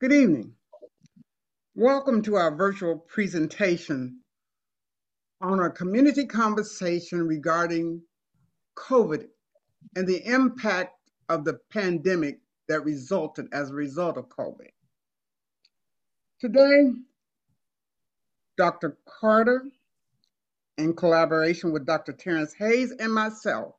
Good 0.00 0.12
evening. 0.12 0.52
Welcome 1.74 2.22
to 2.22 2.36
our 2.36 2.54
virtual 2.54 2.96
presentation 2.96 4.20
on 5.40 5.58
a 5.58 5.70
community 5.70 6.24
conversation 6.24 7.26
regarding 7.26 8.02
COVID 8.76 9.26
and 9.96 10.06
the 10.06 10.24
impact 10.24 10.94
of 11.28 11.44
the 11.44 11.58
pandemic 11.72 12.38
that 12.68 12.84
resulted 12.84 13.48
as 13.52 13.70
a 13.70 13.74
result 13.74 14.16
of 14.16 14.28
COVID. 14.28 14.68
Today, 16.38 16.92
Dr. 18.56 18.98
Carter, 19.04 19.64
in 20.76 20.94
collaboration 20.94 21.72
with 21.72 21.86
Dr. 21.86 22.12
Terrence 22.12 22.54
Hayes 22.54 22.92
and 22.92 23.12
myself, 23.12 23.74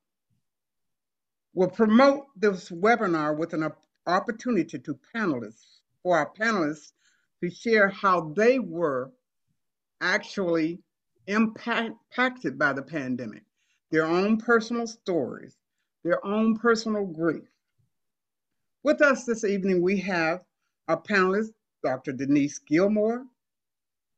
will 1.54 1.70
promote 1.70 2.26
this 2.36 2.70
webinar 2.70 3.38
with 3.38 3.54
an 3.54 3.72
opportunity 4.06 4.80
to 4.80 5.00
panelists, 5.16 5.79
for 6.04 6.18
our 6.18 6.32
panelists 6.34 6.92
to 7.42 7.50
share 7.50 7.90
how 7.90 8.34
they 8.36 8.60
were 8.60 9.12
actually 10.02 10.80
impact, 11.28 11.92
impacted 12.12 12.58
by 12.58 12.74
the 12.74 12.82
pandemic, 12.82 13.44
their 13.92 14.06
own 14.06 14.38
personal 14.38 14.88
stories, 14.88 15.56
their 16.04 16.26
own 16.26 16.58
personal 16.58 17.06
grief. 17.06 17.48
With 18.84 19.02
us 19.02 19.26
this 19.26 19.44
evening, 19.44 19.82
we 19.82 20.00
have 20.00 20.44
our 20.88 21.02
panelists, 21.02 21.54
Dr. 21.84 22.14
Denise 22.14 22.60
Gilmore, 22.60 23.26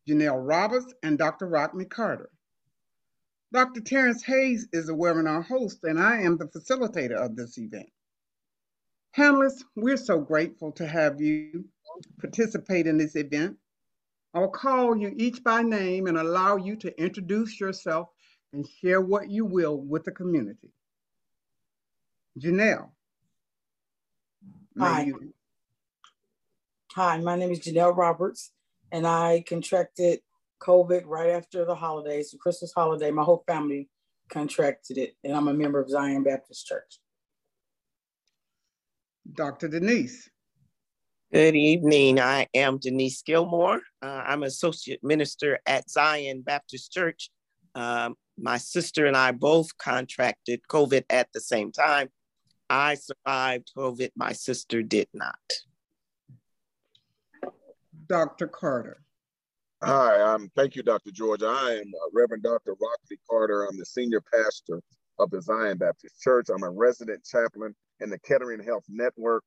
Janelle 0.08 0.48
Roberts, 0.48 0.94
and 1.04 1.18
Dr. 1.18 1.48
Rockne 1.48 1.90
Carter. 1.90 2.30
Dr. 3.52 3.82
Terrence 3.82 4.24
Hayes 4.24 4.68
is 4.72 4.88
the 4.88 4.94
webinar 4.96 5.46
host, 5.46 5.84
and 5.84 6.00
I 6.00 6.22
am 6.22 6.38
the 6.38 6.46
facilitator 6.46 7.18
of 7.18 7.36
this 7.36 7.58
event. 7.58 7.90
Panelists, 9.18 9.64
we're 9.76 9.98
so 9.98 10.20
grateful 10.20 10.72
to 10.74 10.88
have 10.88 11.20
you 11.20 11.66
participate 12.20 12.88
in 12.88 12.98
this 12.98 13.16
event. 13.16 13.58
I'll 14.34 14.48
call 14.48 14.96
you 14.96 15.14
each 15.18 15.44
by 15.44 15.62
name 15.62 16.08
and 16.08 16.18
allow 16.18 16.56
you 16.56 16.78
to 16.78 17.02
introduce 17.02 17.60
yourself 17.60 18.08
and 18.54 18.66
share 18.80 19.02
what 19.02 19.30
you 19.30 19.46
will 19.46 19.78
with 19.78 20.06
the 20.06 20.12
community. 20.12 20.72
Janelle. 22.40 22.90
Hi. 24.80 25.04
You... 25.04 25.34
Hi, 26.94 27.18
my 27.18 27.36
name 27.36 27.52
is 27.52 27.60
Janelle 27.60 27.96
Roberts, 27.96 28.52
and 28.92 29.06
I 29.06 29.44
contracted 29.46 30.20
COVID 30.62 31.04
right 31.06 31.32
after 31.32 31.66
the 31.66 31.76
holidays, 31.76 32.32
the 32.32 32.38
Christmas 32.38 32.72
holiday. 32.74 33.12
My 33.12 33.24
whole 33.24 33.44
family 33.46 33.90
contracted 34.30 34.98
it, 34.98 35.16
and 35.26 35.36
I'm 35.36 35.50
a 35.50 35.54
member 35.54 35.82
of 35.82 35.90
Zion 35.90 36.24
Baptist 36.24 36.66
Church. 36.66 37.00
Dr. 39.34 39.68
Denise. 39.68 40.30
Good 41.32 41.56
evening. 41.56 42.20
I 42.20 42.48
am 42.54 42.78
Denise 42.78 43.22
Gilmore. 43.22 43.82
Uh, 44.02 44.24
I'm 44.26 44.44
associate 44.44 45.00
minister 45.02 45.60
at 45.66 45.90
Zion 45.90 46.42
Baptist 46.42 46.92
Church. 46.92 47.30
Um, 47.74 48.16
my 48.38 48.58
sister 48.58 49.06
and 49.06 49.16
I 49.16 49.32
both 49.32 49.78
contracted 49.78 50.62
COVID 50.70 51.04
at 51.10 51.30
the 51.34 51.40
same 51.40 51.72
time. 51.72 52.10
I 52.70 52.96
survived 52.96 53.72
COVID, 53.78 54.12
my 54.16 54.34
sister 54.34 54.82
did 54.82 55.08
not. 55.14 55.36
Dr. 58.08 58.48
Carter. 58.48 59.04
Hi, 59.84 60.22
um, 60.22 60.52
thank 60.56 60.76
you, 60.76 60.84
Dr. 60.84 61.12
George. 61.12 61.44
I 61.44 61.72
am 61.74 61.92
uh, 62.04 62.10
Reverend 62.14 62.44
Dr. 62.44 62.74
Rockne 62.74 63.18
Carter. 63.30 63.66
I'm 63.66 63.78
the 63.78 63.86
senior 63.86 64.22
pastor 64.22 64.82
of 65.22 65.30
the 65.30 65.42
Zion 65.42 65.78
Baptist 65.78 66.20
Church. 66.22 66.48
I'm 66.54 66.64
a 66.64 66.70
resident 66.70 67.24
chaplain 67.24 67.76
in 68.00 68.10
the 68.10 68.20
Kettering 68.20 68.64
Health 68.64 68.86
Network. 68.90 69.44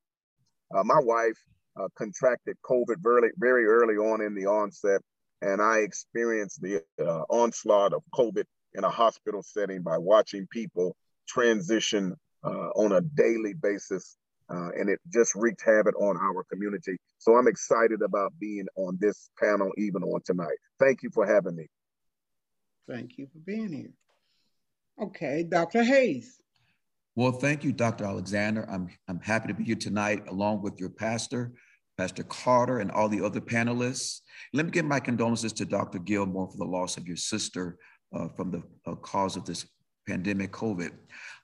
Uh, 0.75 0.85
my 0.85 1.01
wife 1.01 1.39
uh, 1.79 1.89
contracted 1.97 2.57
COVID 2.65 2.97
very, 3.03 3.31
very 3.37 3.67
early 3.67 3.97
on 3.97 4.21
in 4.21 4.35
the 4.35 4.47
onset, 4.47 5.01
and 5.43 5.61
I 5.61 5.79
experienced 5.79 6.63
the 6.63 6.83
uh, 7.01 7.23
onslaught 7.29 7.93
of 7.93 8.03
COVID 8.15 8.45
in 8.75 8.85
a 8.85 8.91
hospital 8.91 9.43
setting 9.43 9.83
by 9.83 9.99
watching 9.99 10.47
people 10.51 10.97
transition 11.29 12.15
uh, 12.45 12.69
on 12.77 12.93
a 12.93 13.01
daily 13.01 13.55
basis 13.55 14.17
uh, 14.51 14.69
and 14.77 14.89
it 14.89 15.01
just 15.13 15.35
wreaked 15.35 15.63
havoc 15.65 15.99
on 16.01 16.17
our 16.17 16.45
community. 16.45 16.97
So 17.19 17.37
I'm 17.37 17.49
excited 17.49 18.03
about 18.03 18.33
being 18.39 18.67
on 18.77 18.99
this 19.01 19.31
panel 19.41 19.71
even 19.79 20.03
on 20.03 20.21
tonight. 20.25 20.59
Thank 20.79 21.03
you 21.03 21.11
for 21.13 21.27
having 21.27 21.57
me. 21.57 21.67
Thank 22.89 23.17
you 23.17 23.27
for 23.33 23.39
being 23.39 23.73
here. 23.73 23.93
Okay, 25.01 25.43
Dr. 25.43 25.83
Hayes. 25.83 26.41
Well, 27.17 27.33
thank 27.33 27.65
you, 27.65 27.73
Dr. 27.73 28.05
Alexander. 28.05 28.69
I'm, 28.71 28.89
I'm 29.09 29.21
happy 29.21 29.49
to 29.49 29.55
be 29.55 29.65
here 29.65 29.77
tonight 29.77 30.25
along 30.29 30.63
with 30.63 30.79
your 30.79 30.91
pastor, 30.91 31.53
Pastor 31.99 32.23
Carter, 32.25 32.79
and 32.79 32.91
all 32.91 33.09
the 33.09 33.25
other 33.25 33.41
panelists. 33.41 34.21
Let 34.53 34.67
me 34.67 34.73
give 34.73 34.85
my 34.85 35.01
condolences 35.01 35.53
to 35.55 35.65
Dr. 35.65 35.99
Gilmore 35.99 36.49
for 36.49 36.57
the 36.57 36.65
loss 36.65 36.97
of 36.97 37.07
your 37.07 37.17
sister 37.17 37.77
uh, 38.15 38.29
from 38.37 38.51
the 38.51 38.63
uh, 38.87 38.95
cause 38.97 39.37
of 39.37 39.45
this 39.45 39.67
pandemic, 40.09 40.53
COVID. 40.53 40.91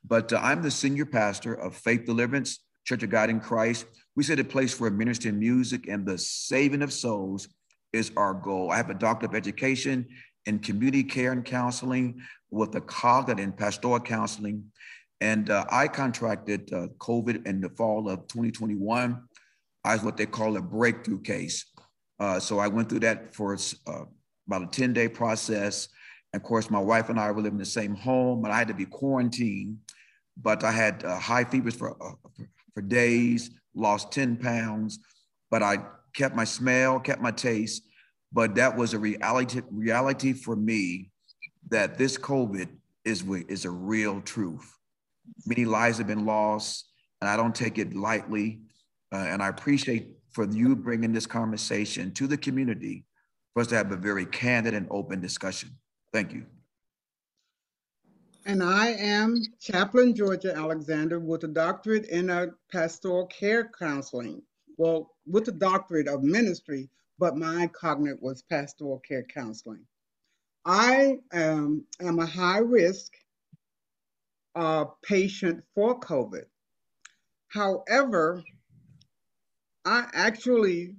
But 0.04 0.32
uh, 0.32 0.40
I'm 0.42 0.62
the 0.62 0.70
senior 0.70 1.06
pastor 1.06 1.54
of 1.54 1.76
Faith 1.76 2.04
Deliverance 2.04 2.60
Church 2.84 3.02
of 3.02 3.10
God 3.10 3.30
in 3.30 3.40
Christ. 3.40 3.86
We 4.16 4.22
said 4.22 4.38
a 4.38 4.44
place 4.44 4.74
for 4.74 4.90
ministry 4.90 5.30
in 5.30 5.38
music 5.38 5.88
and 5.88 6.06
the 6.06 6.18
saving 6.18 6.82
of 6.82 6.92
souls 6.92 7.48
is 7.92 8.12
our 8.16 8.34
goal. 8.34 8.70
I 8.70 8.76
have 8.76 8.90
a 8.90 8.94
doctor 8.94 9.26
of 9.26 9.34
education 9.34 10.06
in 10.46 10.58
community 10.58 11.04
care 11.04 11.32
and 11.32 11.44
counseling 11.44 12.20
with 12.50 12.72
the 12.72 12.80
cognate 12.80 13.40
and 13.40 13.56
pastoral 13.56 14.00
counseling. 14.00 14.64
And 15.20 15.50
uh, 15.50 15.66
I 15.70 15.88
contracted 15.88 16.72
uh, 16.72 16.88
COVID 16.98 17.46
in 17.46 17.60
the 17.60 17.68
fall 17.70 18.08
of 18.08 18.26
2021. 18.28 19.22
I 19.84 19.94
was 19.94 20.02
what 20.02 20.16
they 20.16 20.26
call 20.26 20.56
a 20.56 20.62
breakthrough 20.62 21.20
case. 21.20 21.66
Uh, 22.18 22.38
so 22.38 22.58
I 22.58 22.68
went 22.68 22.88
through 22.88 23.00
that 23.00 23.34
for 23.34 23.56
uh, 23.86 24.04
about 24.46 24.62
a 24.62 24.66
10 24.66 24.92
day 24.92 25.08
process. 25.08 25.88
Of 26.32 26.42
course, 26.42 26.70
my 26.70 26.78
wife 26.78 27.08
and 27.08 27.18
I 27.18 27.30
were 27.30 27.42
living 27.42 27.54
in 27.54 27.58
the 27.58 27.64
same 27.64 27.94
home, 27.94 28.44
and 28.44 28.52
I 28.52 28.58
had 28.58 28.68
to 28.68 28.74
be 28.74 28.86
quarantined. 28.86 29.78
But 30.40 30.64
I 30.64 30.70
had 30.70 31.04
uh, 31.04 31.18
high 31.18 31.44
fevers 31.44 31.74
for, 31.74 31.90
uh, 32.02 32.44
for 32.74 32.82
days, 32.82 33.50
lost 33.74 34.12
10 34.12 34.36
pounds, 34.36 35.00
but 35.50 35.62
I 35.62 35.78
kept 36.14 36.34
my 36.34 36.44
smell, 36.44 37.00
kept 37.00 37.20
my 37.20 37.30
taste. 37.30 37.82
But 38.32 38.54
that 38.54 38.76
was 38.76 38.94
a 38.94 38.98
reality, 38.98 39.60
reality 39.70 40.32
for 40.32 40.56
me 40.56 41.10
that 41.68 41.98
this 41.98 42.16
COVID 42.16 42.68
is, 43.04 43.24
is 43.48 43.64
a 43.64 43.70
real 43.70 44.20
truth. 44.20 44.78
Many 45.46 45.64
lives 45.64 45.98
have 45.98 46.06
been 46.06 46.26
lost, 46.26 46.90
and 47.20 47.28
I 47.28 47.36
don't 47.36 47.54
take 47.54 47.78
it 47.78 47.94
lightly. 47.94 48.60
Uh, 49.12 49.18
and 49.18 49.42
I 49.42 49.48
appreciate 49.48 50.08
for 50.32 50.48
you 50.48 50.76
bringing 50.76 51.12
this 51.12 51.26
conversation 51.26 52.12
to 52.12 52.26
the 52.26 52.36
community 52.36 53.04
for 53.52 53.62
us 53.62 53.66
to 53.68 53.76
have 53.76 53.90
a 53.90 53.96
very 53.96 54.26
candid 54.26 54.74
and 54.74 54.86
open 54.90 55.20
discussion. 55.20 55.70
Thank 56.12 56.32
you. 56.32 56.46
And 58.46 58.62
I 58.62 58.88
am 58.92 59.36
Chaplain 59.60 60.14
Georgia 60.14 60.54
Alexander 60.56 61.20
with 61.20 61.44
a 61.44 61.48
doctorate 61.48 62.06
in 62.06 62.30
uh, 62.30 62.46
pastoral 62.72 63.26
care 63.26 63.70
counseling. 63.78 64.42
Well, 64.78 65.10
with 65.26 65.48
a 65.48 65.52
doctorate 65.52 66.08
of 66.08 66.22
ministry, 66.22 66.88
but 67.20 67.36
my 67.36 67.66
cognate 67.68 68.20
was 68.22 68.42
pastoral 68.42 68.98
care 69.06 69.22
counseling. 69.22 69.84
I 70.64 71.18
um, 71.32 71.84
am 72.00 72.18
a 72.18 72.26
high 72.26 72.58
risk 72.58 73.12
uh, 74.54 74.86
patient 75.02 75.62
for 75.74 76.00
COVID. 76.00 76.46
However, 77.48 78.42
I 79.84 80.06
actually 80.14 80.96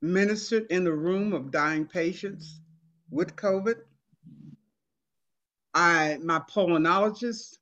ministered 0.00 0.66
in 0.70 0.82
the 0.82 0.92
room 0.92 1.32
of 1.32 1.52
dying 1.52 1.86
patients 1.86 2.60
with 3.10 3.36
COVID. 3.36 3.76
I 5.74 6.18
my 6.22 6.40
pulmonologist 6.40 7.58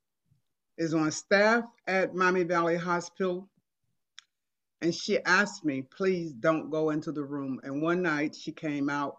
is 0.77 0.95
on 0.95 1.11
staff 1.11 1.65
at 1.85 2.15
Miami 2.15 2.43
Valley 2.43 2.77
Hospital. 2.77 3.47
And 4.81 4.93
she 4.93 5.19
asked 5.25 5.63
me, 5.63 5.83
please 5.83 6.33
don't 6.33 6.71
go 6.71 6.89
into 6.89 7.11
the 7.11 7.23
room. 7.23 7.59
And 7.63 7.81
one 7.81 8.01
night 8.01 8.35
she 8.35 8.51
came 8.51 8.89
out 8.89 9.17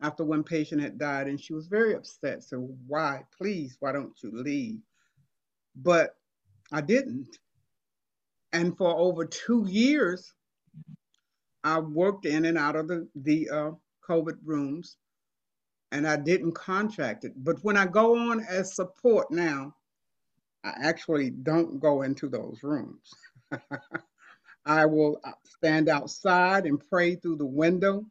after 0.00 0.24
one 0.24 0.44
patient 0.44 0.80
had 0.80 0.98
died 0.98 1.26
and 1.26 1.40
she 1.40 1.52
was 1.52 1.66
very 1.66 1.94
upset. 1.94 2.42
So 2.44 2.70
why, 2.86 3.24
please, 3.36 3.76
why 3.80 3.92
don't 3.92 4.16
you 4.22 4.30
leave? 4.32 4.78
But 5.74 6.14
I 6.72 6.80
didn't. 6.80 7.38
And 8.52 8.76
for 8.76 8.96
over 8.96 9.24
two 9.24 9.66
years, 9.68 10.32
I 11.64 11.80
worked 11.80 12.24
in 12.24 12.44
and 12.44 12.56
out 12.56 12.76
of 12.76 12.88
the, 12.88 13.08
the 13.14 13.50
uh, 13.50 13.70
COVID 14.08 14.38
rooms 14.44 14.96
and 15.92 16.06
I 16.06 16.16
didn't 16.16 16.52
contract 16.52 17.24
it. 17.24 17.32
But 17.36 17.62
when 17.62 17.76
I 17.76 17.86
go 17.86 18.16
on 18.16 18.44
as 18.48 18.74
support 18.74 19.30
now, 19.30 19.74
I 20.62 20.72
actually 20.82 21.30
don't 21.30 21.80
go 21.80 22.02
into 22.02 22.28
those 22.28 22.62
rooms. 22.62 23.12
I 24.66 24.86
will 24.86 25.20
uh, 25.24 25.32
stand 25.44 25.88
outside 25.88 26.66
and 26.66 26.80
pray 26.88 27.16
through 27.16 27.36
the 27.36 27.46
window. 27.46 28.04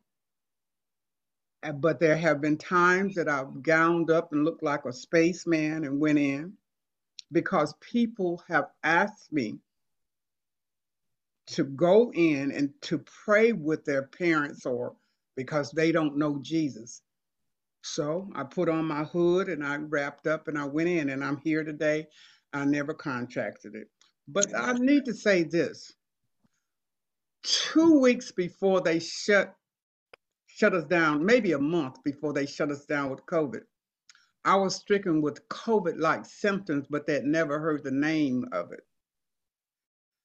Uh, 1.61 1.73
but 1.73 1.99
there 1.99 2.17
have 2.17 2.41
been 2.41 2.57
times 2.57 3.15
that 3.15 3.27
I've 3.27 3.61
gowned 3.61 4.09
up 4.09 4.31
and 4.31 4.45
looked 4.45 4.63
like 4.63 4.85
a 4.85 4.93
spaceman 4.93 5.83
and 5.83 5.99
went 5.99 6.19
in 6.19 6.53
because 7.31 7.73
people 7.81 8.41
have 8.47 8.69
asked 8.83 9.31
me 9.31 9.59
to 11.47 11.63
go 11.63 12.11
in 12.13 12.51
and 12.51 12.71
to 12.81 12.99
pray 12.99 13.51
with 13.51 13.83
their 13.85 14.03
parents 14.03 14.65
or 14.65 14.95
because 15.35 15.71
they 15.71 15.91
don't 15.91 16.17
know 16.17 16.39
Jesus. 16.41 17.01
So 17.81 18.29
I 18.35 18.43
put 18.43 18.69
on 18.69 18.85
my 18.85 19.03
hood 19.03 19.49
and 19.49 19.65
I 19.65 19.77
wrapped 19.77 20.27
up 20.27 20.47
and 20.47 20.57
I 20.57 20.65
went 20.65 20.89
in 20.89 21.09
and 21.09 21.23
I'm 21.23 21.37
here 21.37 21.63
today. 21.63 22.07
I 22.53 22.65
never 22.65 22.93
contracted 22.93 23.75
it. 23.75 23.87
But 24.27 24.55
I 24.55 24.73
need 24.73 25.05
to 25.05 25.13
say 25.13 25.43
this. 25.43 25.93
Two 27.43 27.99
weeks 27.99 28.31
before 28.31 28.81
they 28.81 28.99
shut 28.99 29.55
shut 30.47 30.73
us 30.73 30.85
down, 30.85 31.25
maybe 31.25 31.53
a 31.53 31.59
month 31.59 32.03
before 32.03 32.33
they 32.33 32.45
shut 32.45 32.69
us 32.69 32.85
down 32.85 33.09
with 33.09 33.25
COVID, 33.27 33.61
I 34.43 34.55
was 34.55 34.75
stricken 34.75 35.21
with 35.21 35.47
COVID-like 35.47 36.25
symptoms, 36.25 36.85
but 36.89 37.05
they 37.05 37.13
had 37.13 37.23
never 37.23 37.59
heard 37.59 37.83
the 37.83 37.91
name 37.91 38.45
of 38.51 38.71
it. 38.73 38.81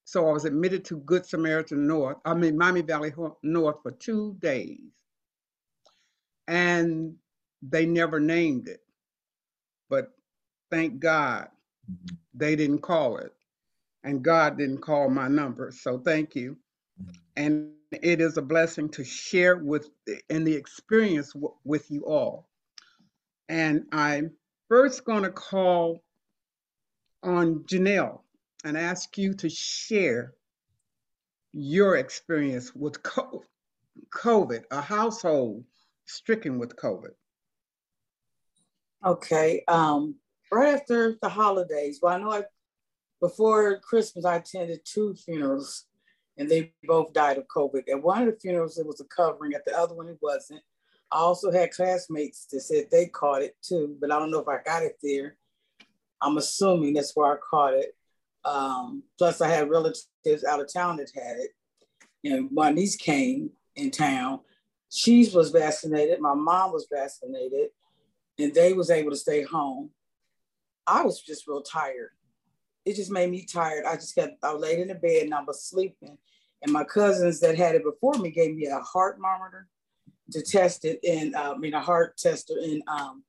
So 0.05 0.29
I 0.29 0.33
was 0.33 0.45
admitted 0.45 0.85
to 0.87 0.99
Good 0.99 1.25
Samaritan 1.25 1.87
North, 1.87 2.19
I 2.25 2.35
mean 2.35 2.59
Miami 2.59 2.83
Valley 2.83 3.13
North 3.43 3.77
for 3.83 3.93
two 3.93 4.37
days. 4.41 4.93
And 6.47 7.15
they 7.63 7.87
never 7.87 8.21
named 8.21 8.69
it. 8.69 8.81
But 9.89 10.09
thank 10.71 11.01
God 11.01 11.49
mm-hmm. 11.91 12.17
they 12.35 12.55
didn't 12.57 12.81
call 12.81 13.17
it. 13.17 13.33
And 14.03 14.23
God 14.23 14.59
didn't 14.59 14.83
call 14.83 15.09
my 15.09 15.29
number. 15.29 15.71
So 15.71 15.99
thank 15.99 16.35
you. 16.35 16.59
And 17.37 17.73
it 17.91 18.21
is 18.21 18.37
a 18.37 18.43
blessing 18.43 18.89
to 18.91 19.05
share 19.05 19.57
with 19.57 19.89
in 20.29 20.45
the 20.45 20.55
experience 20.55 21.35
with 21.65 21.91
you 21.91 22.05
all. 22.07 22.49
And 23.49 23.87
I'm 23.93 24.33
first 24.69 25.05
going 25.05 25.25
to 25.25 25.31
call 25.31 26.03
on 27.23 27.65
Janelle 27.65 28.21
and 28.65 28.77
ask 28.77 29.17
you 29.19 29.35
to 29.35 29.49
share 29.49 30.35
your 31.53 31.97
experience 31.97 32.75
with 32.75 33.03
COVID, 34.11 34.65
a 34.71 34.81
household 34.81 35.65
stricken 36.07 36.59
with 36.59 36.77
COVID. 36.77 37.13
Okay. 39.05 39.63
Um, 39.69 40.17
right 40.51 40.75
after 40.75 41.17
the 41.21 41.29
holidays, 41.29 42.01
well, 42.03 42.15
I 42.15 42.19
know 42.19 42.33
I, 42.33 42.43
before 43.21 43.79
Christmas, 43.81 44.25
I 44.25 44.37
attended 44.37 44.81
two 44.85 45.15
funerals 45.15 45.85
and 46.37 46.49
they 46.49 46.73
both 46.85 47.13
died 47.13 47.39
of 47.39 47.47
COVID. 47.49 47.89
At 47.89 48.03
one 48.03 48.23
of 48.23 48.27
the 48.27 48.41
funerals, 48.41 48.79
it 48.79 48.87
was 48.87 49.01
a 49.01 49.05
covering, 49.05 49.55
at 49.55 49.65
the 49.65 49.77
other 49.79 49.95
one, 49.95 50.09
it 50.09 50.19
wasn't. 50.21 50.63
I 51.13 51.19
also 51.19 51.53
had 51.53 51.71
classmates 51.71 52.47
that 52.47 52.61
said 52.61 52.87
they 52.91 53.07
caught 53.07 53.43
it 53.43 53.57
too, 53.63 53.97
but 54.01 54.11
I 54.11 54.19
don't 54.19 54.31
know 54.31 54.41
if 54.41 54.49
I 54.49 54.59
got 54.65 54.83
it 54.83 54.97
there. 55.03 55.37
I'm 56.21 56.39
assuming 56.39 56.95
that's 56.95 57.15
where 57.15 57.33
I 57.33 57.37
caught 57.39 57.75
it. 57.75 57.95
Um, 58.45 59.03
plus, 59.19 59.41
I 59.41 59.49
had 59.49 59.71
relatives 59.71 60.09
out 60.49 60.61
of 60.61 60.73
town 60.73 60.97
that 60.97 61.11
had 61.15 61.37
it. 61.37 61.51
And 62.25 62.51
my 62.51 62.71
niece 62.71 62.97
came 62.97 63.51
in 63.77 63.91
town. 63.91 64.41
She 64.91 65.29
was 65.35 65.51
vaccinated. 65.51 66.21
My 66.21 66.35
mom 66.35 66.73
was 66.73 66.89
vaccinated 66.93 67.71
and 68.39 68.55
they 68.55 68.73
was 68.73 68.91
able 68.91 69.11
to 69.11 69.17
stay 69.17 69.43
home. 69.43 69.91
I 70.87 71.03
was 71.03 71.21
just 71.21 71.47
real 71.47 71.63
tired. 71.63 72.11
It 72.85 72.97
just 72.97 73.11
made 73.11 73.31
me 73.31 73.45
tired. 73.45 73.85
I 73.87 73.95
just 73.95 74.15
got, 74.15 74.31
I 74.43 74.53
laid 74.53 74.81
in 74.81 74.89
the 74.89 74.95
bed 74.95 75.25
and 75.25 75.35
I 75.35 75.43
was 75.43 75.65
sleeping. 75.65 76.19
And 76.63 76.73
my 76.73 76.85
cousins 76.85 77.41
that 77.41 77.57
had 77.57 77.75
it 77.75 77.85
before 77.85 78.15
me 78.15 78.31
gave 78.31 78.55
me 78.55 78.67
a 78.67 78.81
heart 78.81 79.19
monitor 79.19 79.69
to 80.33 80.43
test 80.43 80.85
it 80.87 81.01
and 81.07 81.35
uh, 81.35 81.53
I 81.55 81.59
mean 81.59 81.75
a 81.75 81.81
heart 81.83 82.17
tester 82.17 82.55
and 82.63 82.83
um 82.89 83.23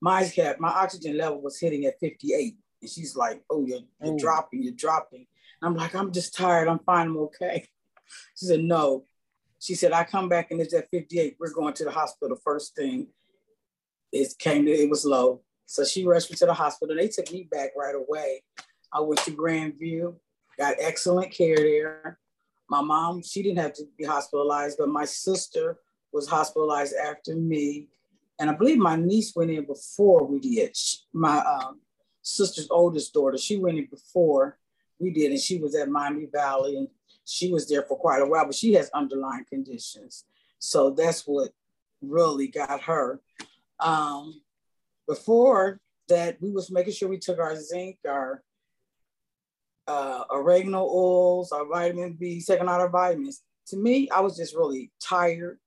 my 0.00 0.28
cap, 0.28 0.60
my 0.60 0.68
oxygen 0.68 1.16
level 1.18 1.40
was 1.40 1.58
hitting 1.58 1.84
at 1.86 1.98
58. 1.98 2.56
And 2.80 2.90
she's 2.90 3.16
like, 3.16 3.42
Oh, 3.50 3.66
you're, 3.66 3.80
you're 4.00 4.16
dropping, 4.16 4.62
you're 4.62 4.72
dropping. 4.74 5.26
And 5.60 5.68
I'm 5.68 5.74
like, 5.74 5.96
I'm 5.96 6.12
just 6.12 6.36
tired. 6.36 6.68
I'm 6.68 6.78
fine, 6.78 7.08
I'm 7.08 7.16
okay. 7.18 7.66
She 8.36 8.46
said, 8.46 8.60
No. 8.60 9.04
She 9.60 9.74
said, 9.74 9.90
I 9.90 10.04
come 10.04 10.28
back 10.28 10.52
and 10.52 10.60
it's 10.60 10.72
at 10.72 10.88
58. 10.92 11.36
We're 11.40 11.52
going 11.52 11.74
to 11.74 11.84
the 11.84 11.90
hospital 11.90 12.38
first 12.44 12.76
thing 12.76 13.08
it 14.12 14.32
came 14.38 14.64
to, 14.64 14.70
it 14.70 14.88
was 14.88 15.04
low. 15.04 15.42
So 15.66 15.84
she 15.84 16.06
rushed 16.06 16.30
me 16.30 16.36
to 16.36 16.46
the 16.46 16.54
hospital. 16.54 16.96
They 16.96 17.08
took 17.08 17.30
me 17.30 17.46
back 17.50 17.70
right 17.76 17.94
away. 17.94 18.42
I 18.92 19.00
went 19.00 19.20
to 19.20 19.30
Grandview, 19.30 20.14
got 20.58 20.76
excellent 20.78 21.32
care 21.32 21.56
there. 21.56 22.18
My 22.68 22.82
mom, 22.82 23.22
she 23.22 23.42
didn't 23.42 23.58
have 23.58 23.74
to 23.74 23.84
be 23.96 24.04
hospitalized, 24.04 24.76
but 24.78 24.88
my 24.88 25.04
sister 25.04 25.78
was 26.12 26.28
hospitalized 26.28 26.94
after 26.94 27.34
me. 27.34 27.88
And 28.38 28.50
I 28.50 28.54
believe 28.54 28.78
my 28.78 28.96
niece 28.96 29.34
went 29.34 29.50
in 29.50 29.64
before 29.64 30.24
we 30.24 30.38
did. 30.38 30.76
My 31.12 31.38
um, 31.38 31.80
sister's 32.22 32.68
oldest 32.70 33.12
daughter, 33.12 33.38
she 33.38 33.56
went 33.56 33.78
in 33.78 33.86
before 33.86 34.58
we 34.98 35.12
did, 35.12 35.30
and 35.30 35.40
she 35.40 35.58
was 35.58 35.74
at 35.74 35.88
Miami 35.88 36.26
Valley, 36.26 36.76
and 36.76 36.88
she 37.24 37.52
was 37.52 37.68
there 37.68 37.82
for 37.82 37.96
quite 37.96 38.22
a 38.22 38.26
while, 38.26 38.46
but 38.46 38.54
she 38.54 38.74
has 38.74 38.90
underlying 38.90 39.44
conditions. 39.48 40.24
So 40.58 40.90
that's 40.90 41.22
what 41.26 41.50
really 42.00 42.48
got 42.48 42.82
her. 42.82 43.20
Um, 43.80 44.40
before 45.06 45.80
that, 46.08 46.40
we 46.40 46.50
was 46.50 46.70
making 46.70 46.94
sure 46.94 47.08
we 47.08 47.18
took 47.18 47.38
our 47.38 47.56
zinc, 47.56 47.98
our 48.08 48.42
uh, 49.88 50.24
oregano 50.30 50.86
oils, 50.86 51.50
our 51.50 51.66
vitamin 51.66 52.12
B, 52.14 52.42
out 52.50 52.68
our 52.68 52.88
vitamins. 52.88 53.42
To 53.68 53.76
me, 53.76 54.08
I 54.10 54.20
was 54.20 54.36
just 54.36 54.54
really 54.54 54.92
tired, 55.02 55.58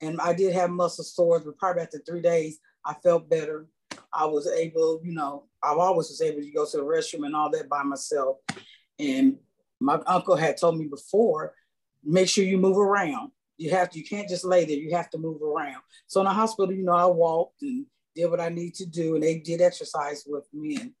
and 0.00 0.20
I 0.20 0.32
did 0.32 0.52
have 0.52 0.70
muscle 0.70 1.04
sores. 1.04 1.42
But 1.42 1.58
probably 1.58 1.82
after 1.82 2.00
three 2.06 2.22
days, 2.22 2.58
I 2.84 2.94
felt 3.02 3.28
better. 3.28 3.66
I 4.12 4.26
was 4.26 4.46
able, 4.46 5.00
you 5.02 5.12
know, 5.12 5.44
I 5.62 5.70
always 5.70 6.08
was 6.08 6.22
able 6.22 6.40
to 6.40 6.50
go 6.52 6.64
to 6.64 6.76
the 6.76 6.82
restroom 6.84 7.26
and 7.26 7.34
all 7.34 7.50
that 7.50 7.68
by 7.68 7.82
myself. 7.82 8.36
And 8.98 9.36
my 9.80 9.98
uncle 10.06 10.36
had 10.36 10.56
told 10.56 10.78
me 10.78 10.86
before, 10.86 11.54
make 12.04 12.28
sure 12.28 12.44
you 12.44 12.58
move 12.58 12.78
around 12.78 13.32
you 13.58 13.70
have 13.70 13.90
to, 13.90 13.98
you 13.98 14.04
can't 14.04 14.28
just 14.28 14.44
lay 14.44 14.64
there. 14.64 14.76
You 14.76 14.94
have 14.94 15.10
to 15.10 15.18
move 15.18 15.42
around. 15.42 15.82
So 16.06 16.20
in 16.20 16.26
the 16.26 16.32
hospital, 16.32 16.74
you 16.74 16.84
know, 16.84 16.92
I 16.92 17.06
walked 17.06 17.62
and 17.62 17.86
did 18.14 18.30
what 18.30 18.40
I 18.40 18.48
need 18.48 18.74
to 18.76 18.86
do, 18.86 19.14
and 19.14 19.22
they 19.22 19.38
did 19.38 19.60
exercise 19.60 20.24
with 20.26 20.46
me, 20.52 20.76
and 20.76 20.92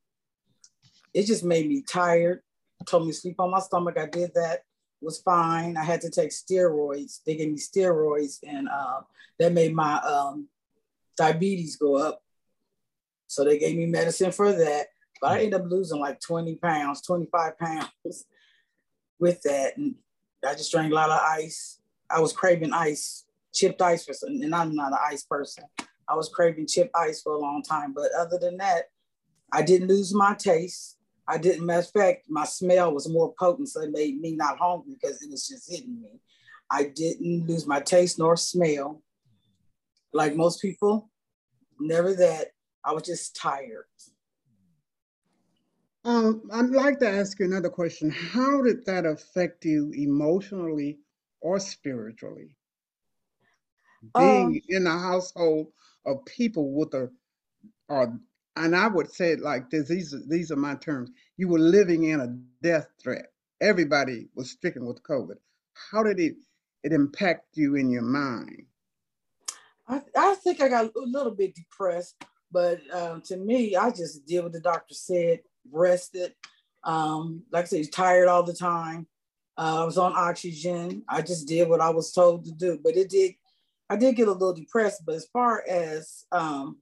it 1.14 1.26
just 1.26 1.44
made 1.44 1.68
me 1.68 1.82
tired. 1.82 2.42
Told 2.86 3.06
me 3.06 3.12
to 3.12 3.18
sleep 3.18 3.40
on 3.40 3.50
my 3.50 3.60
stomach. 3.60 3.98
I 3.98 4.06
did 4.06 4.32
that. 4.34 4.62
Was 5.02 5.18
fine. 5.18 5.76
I 5.76 5.84
had 5.84 6.00
to 6.02 6.10
take 6.10 6.30
steroids. 6.30 7.20
They 7.24 7.36
gave 7.36 7.52
me 7.52 7.58
steroids, 7.58 8.38
and 8.46 8.66
uh, 8.68 9.00
that 9.38 9.52
made 9.52 9.74
my 9.74 9.98
um, 9.98 10.48
diabetes 11.16 11.76
go 11.76 11.96
up. 11.96 12.22
So 13.26 13.44
they 13.44 13.58
gave 13.58 13.76
me 13.76 13.86
medicine 13.86 14.32
for 14.32 14.52
that. 14.52 14.86
But 15.20 15.32
I 15.32 15.38
ended 15.38 15.60
up 15.60 15.70
losing 15.70 16.00
like 16.00 16.20
20 16.20 16.56
pounds, 16.56 17.02
25 17.02 17.58
pounds 17.58 17.90
with 19.18 19.40
that. 19.42 19.76
And 19.76 19.96
I 20.46 20.54
just 20.54 20.72
drank 20.72 20.92
a 20.92 20.94
lot 20.94 21.10
of 21.10 21.20
ice. 21.20 21.80
I 22.10 22.20
was 22.20 22.32
craving 22.32 22.72
ice, 22.72 23.24
chipped 23.54 23.82
ice 23.82 24.04
for 24.04 24.12
some, 24.12 24.30
and 24.30 24.54
I'm 24.54 24.74
not 24.74 24.92
an 24.92 24.98
ice 25.04 25.24
person. 25.24 25.64
I 26.08 26.14
was 26.14 26.28
craving 26.28 26.68
chipped 26.68 26.94
ice 26.94 27.22
for 27.22 27.32
a 27.32 27.38
long 27.38 27.62
time. 27.62 27.92
But 27.92 28.12
other 28.16 28.38
than 28.38 28.58
that, 28.58 28.84
I 29.52 29.62
didn't 29.62 29.88
lose 29.88 30.14
my 30.14 30.34
taste. 30.34 30.95
I 31.28 31.38
didn't, 31.38 31.66
matter 31.66 31.80
of 31.80 31.90
fact, 31.90 32.26
my 32.28 32.44
smell 32.44 32.92
was 32.92 33.08
more 33.08 33.34
potent, 33.38 33.68
so 33.68 33.82
it 33.82 33.90
made 33.90 34.20
me 34.20 34.36
not 34.36 34.58
hungry 34.58 34.96
because 35.00 35.22
it 35.22 35.30
was 35.30 35.46
just 35.46 35.70
hitting 35.70 36.00
me. 36.00 36.20
I 36.70 36.84
didn't 36.84 37.46
lose 37.46 37.66
my 37.66 37.80
taste 37.80 38.18
nor 38.18 38.36
smell. 38.36 39.02
Like 40.12 40.36
most 40.36 40.62
people, 40.62 41.10
never 41.80 42.14
that. 42.14 42.48
I 42.84 42.92
was 42.92 43.02
just 43.02 43.34
tired. 43.34 43.86
Um, 46.04 46.42
I'd 46.52 46.70
like 46.70 47.00
to 47.00 47.08
ask 47.08 47.38
you 47.40 47.46
another 47.46 47.68
question. 47.68 48.10
How 48.10 48.62
did 48.62 48.86
that 48.86 49.04
affect 49.04 49.64
you 49.64 49.90
emotionally 49.92 51.00
or 51.46 51.60
spiritually. 51.60 52.50
Being 54.16 54.46
um, 54.46 54.60
in 54.68 54.86
a 54.86 54.98
household 54.98 55.68
of 56.04 56.24
people 56.24 56.72
with 56.72 56.92
a, 56.94 57.10
or, 57.88 58.18
and 58.56 58.74
I 58.74 58.88
would 58.88 59.12
say 59.12 59.32
it 59.32 59.40
like 59.40 59.70
this: 59.70 59.88
these 59.88 60.14
are, 60.14 60.22
these 60.26 60.50
are 60.50 60.56
my 60.56 60.74
terms. 60.76 61.10
You 61.36 61.48
were 61.48 61.58
living 61.58 62.04
in 62.04 62.20
a 62.20 62.36
death 62.62 62.88
threat. 63.00 63.26
Everybody 63.60 64.28
was 64.34 64.50
stricken 64.50 64.86
with 64.86 65.02
COVID. 65.02 65.36
How 65.90 66.02
did 66.02 66.20
it 66.20 66.36
it 66.82 66.92
impact 66.92 67.46
you 67.54 67.76
in 67.76 67.90
your 67.90 68.02
mind? 68.02 68.64
I, 69.88 70.02
I 70.16 70.34
think 70.36 70.60
I 70.60 70.68
got 70.68 70.86
a 70.86 71.00
little 71.00 71.34
bit 71.34 71.54
depressed, 71.54 72.16
but 72.50 72.80
um, 72.92 73.22
to 73.22 73.36
me, 73.36 73.76
I 73.76 73.90
just 73.90 74.26
did 74.26 74.42
what 74.42 74.52
the 74.52 74.60
doctor 74.60 74.94
said, 74.94 75.40
rested. 75.70 76.34
Um, 76.84 77.42
like 77.52 77.64
I 77.64 77.68
said, 77.68 77.92
tired 77.92 78.28
all 78.28 78.42
the 78.42 78.54
time. 78.54 79.06
Uh, 79.58 79.82
I 79.82 79.84
was 79.84 79.98
on 79.98 80.12
oxygen. 80.14 81.02
I 81.08 81.22
just 81.22 81.48
did 81.48 81.68
what 81.68 81.80
I 81.80 81.90
was 81.90 82.12
told 82.12 82.44
to 82.44 82.52
do, 82.52 82.78
but 82.82 82.96
it 82.96 83.10
did. 83.10 83.34
I 83.88 83.96
did 83.96 84.16
get 84.16 84.28
a 84.28 84.32
little 84.32 84.52
depressed. 84.52 85.02
But 85.06 85.14
as 85.14 85.26
far 85.32 85.64
as 85.68 86.24
um, 86.32 86.78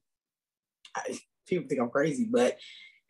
I, 0.96 1.18
people 1.46 1.68
think 1.68 1.80
I'm 1.80 1.90
crazy, 1.90 2.26
but 2.30 2.58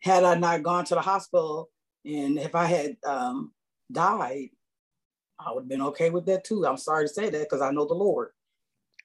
had 0.01 0.23
I 0.23 0.35
not 0.35 0.63
gone 0.63 0.85
to 0.85 0.95
the 0.95 1.01
hospital 1.01 1.69
and 2.05 2.37
if 2.37 2.53
I 2.55 2.65
had 2.65 2.97
um, 3.05 3.51
died, 3.91 4.49
I 5.39 5.51
would 5.51 5.61
have 5.61 5.69
been 5.69 5.81
okay 5.81 6.09
with 6.09 6.25
that 6.27 6.43
too. 6.43 6.65
I'm 6.65 6.77
sorry 6.77 7.05
to 7.07 7.13
say 7.13 7.29
that 7.29 7.39
because 7.39 7.61
I 7.61 7.71
know 7.71 7.85
the 7.85 7.93
Lord. 7.93 8.29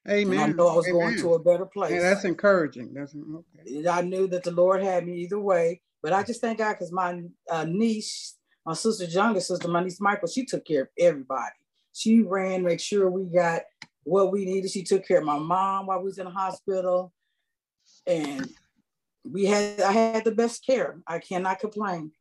Amen. 0.09 0.39
And 0.39 0.51
I 0.51 0.55
know 0.55 0.67
I 0.67 0.75
was 0.75 0.87
Amen. 0.87 0.99
going 0.99 1.17
to 1.17 1.33
a 1.33 1.39
better 1.39 1.65
place. 1.65 1.91
Yeah, 1.91 2.01
that's 2.01 2.25
encouraging. 2.25 2.93
That's 2.93 3.15
okay. 3.15 3.87
I 3.87 4.01
knew 4.01 4.27
that 4.27 4.43
the 4.43 4.51
Lord 4.51 4.81
had 4.81 5.05
me 5.05 5.17
either 5.19 5.39
way, 5.39 5.81
but 6.01 6.13
I 6.13 6.23
just 6.23 6.41
thank 6.41 6.59
God 6.59 6.73
because 6.73 6.91
my 6.91 7.21
uh, 7.49 7.65
niece 7.65 8.37
My 8.65 8.73
sister's 8.73 9.13
younger 9.13 9.39
sister, 9.39 9.67
my 9.67 9.83
niece 9.83 9.99
Michael, 9.99 10.27
she 10.27 10.45
took 10.45 10.65
care 10.65 10.83
of 10.83 10.87
everybody. 10.99 11.55
She 11.93 12.21
ran, 12.21 12.63
make 12.63 12.79
sure 12.79 13.09
we 13.09 13.25
got 13.25 13.63
what 14.03 14.31
we 14.31 14.45
needed. 14.45 14.71
She 14.71 14.83
took 14.83 15.07
care 15.07 15.19
of 15.19 15.25
my 15.25 15.39
mom 15.39 15.87
while 15.87 15.99
we 15.99 16.05
was 16.05 16.17
in 16.17 16.25
the 16.25 16.31
hospital. 16.31 17.11
And 18.07 18.49
we 19.23 19.45
had 19.45 19.81
I 19.81 19.91
had 19.91 20.23
the 20.23 20.31
best 20.31 20.65
care. 20.65 20.97
I 21.07 21.19
cannot 21.19 21.59
complain. 21.59 22.11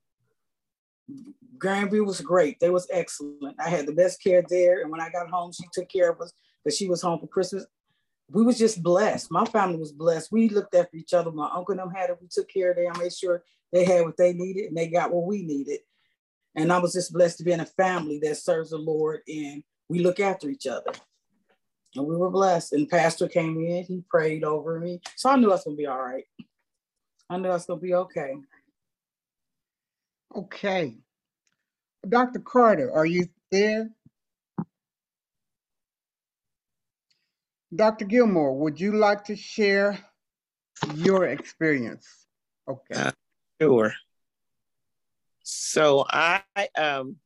Grandview 1.59 2.07
was 2.07 2.21
great. 2.21 2.59
They 2.61 2.71
was 2.71 2.89
excellent. 2.91 3.57
I 3.59 3.69
had 3.69 3.87
the 3.87 3.93
best 3.93 4.23
care 4.23 4.43
there. 4.49 4.81
And 4.81 4.91
when 4.91 5.01
I 5.01 5.11
got 5.11 5.29
home, 5.29 5.53
she 5.53 5.65
took 5.73 5.89
care 5.89 6.11
of 6.11 6.21
us 6.21 6.33
because 6.65 6.77
she 6.77 6.89
was 6.89 7.03
home 7.03 7.21
for 7.21 7.27
Christmas. 7.27 7.67
We 8.31 8.45
was 8.45 8.59
just 8.59 8.83
blessed. 8.83 9.31
My 9.31 9.45
family 9.45 9.77
was 9.77 9.93
blessed. 9.93 10.31
We 10.31 10.49
looked 10.49 10.75
after 10.75 10.97
each 10.97 11.13
other. 11.13 11.33
My 11.33 11.51
uncle 11.53 11.73
and 11.73 11.81
them 11.81 11.91
had 11.91 12.11
it. 12.11 12.19
We 12.21 12.29
took 12.31 12.49
care 12.49 12.71
of 12.71 12.77
them, 12.77 12.93
made 13.03 13.13
sure 13.13 13.43
they 13.73 13.85
had 13.85 14.05
what 14.05 14.17
they 14.17 14.33
needed 14.33 14.67
and 14.67 14.77
they 14.77 14.89
got 14.89 15.13
what 15.13 15.27
we 15.27 15.43
needed. 15.43 15.81
And 16.55 16.73
I 16.73 16.79
was 16.79 16.93
just 16.93 17.13
blessed 17.13 17.39
to 17.39 17.45
be 17.45 17.53
in 17.53 17.61
a 17.61 17.67
family 17.67 18.21
that 18.23 18.37
serves 18.37 18.71
the 18.71 18.79
Lord 18.79 19.21
and 19.29 19.63
we 19.89 20.01
look 20.01 20.21
after 20.21 20.49
each 20.49 20.67
other. 20.67 20.93
And 21.97 22.07
we 22.07 22.17
were 22.17 22.31
blessed. 22.31 22.73
And 22.73 22.89
Pastor 22.89 23.29
came 23.29 23.59
in, 23.59 23.85
he 23.85 24.05
prayed 24.09 24.45
over 24.45 24.79
me. 24.79 25.01
So 25.17 25.31
I 25.31 25.37
knew 25.37 25.49
I 25.49 25.55
was 25.55 25.65
gonna 25.65 25.77
be 25.77 25.87
all 25.87 26.01
right. 26.01 26.25
I 27.31 27.37
know 27.37 27.51
I 27.51 27.53
was 27.53 27.65
gonna 27.65 27.81
be 27.81 27.95
okay. 27.95 28.35
Okay. 30.35 30.99
Dr. 32.07 32.41
Carter, 32.41 32.93
are 32.93 33.07
you 33.07 33.29
there? 33.53 33.89
Dr. 37.75 38.05
Gilmore, 38.05 38.59
would 38.59 38.81
you 38.81 38.97
like 38.97 39.23
to 39.27 39.37
share 39.37 39.97
your 40.97 41.27
experience? 41.27 42.27
Okay. 42.69 43.01
Uh, 43.01 43.13
sure. 43.61 43.95
So 45.45 46.05
I 46.09 46.43
um 46.77 47.17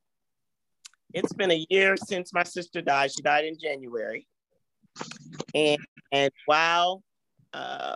it's 1.15 1.33
been 1.33 1.49
a 1.49 1.65
year 1.69 1.97
since 1.97 2.31
my 2.31 2.43
sister 2.43 2.79
died. 2.81 3.11
She 3.11 3.23
died 3.23 3.45
in 3.45 3.57
January. 3.59 4.27
And 5.55 5.79
and 6.11 6.31
while 6.45 7.01
uh 7.53 7.95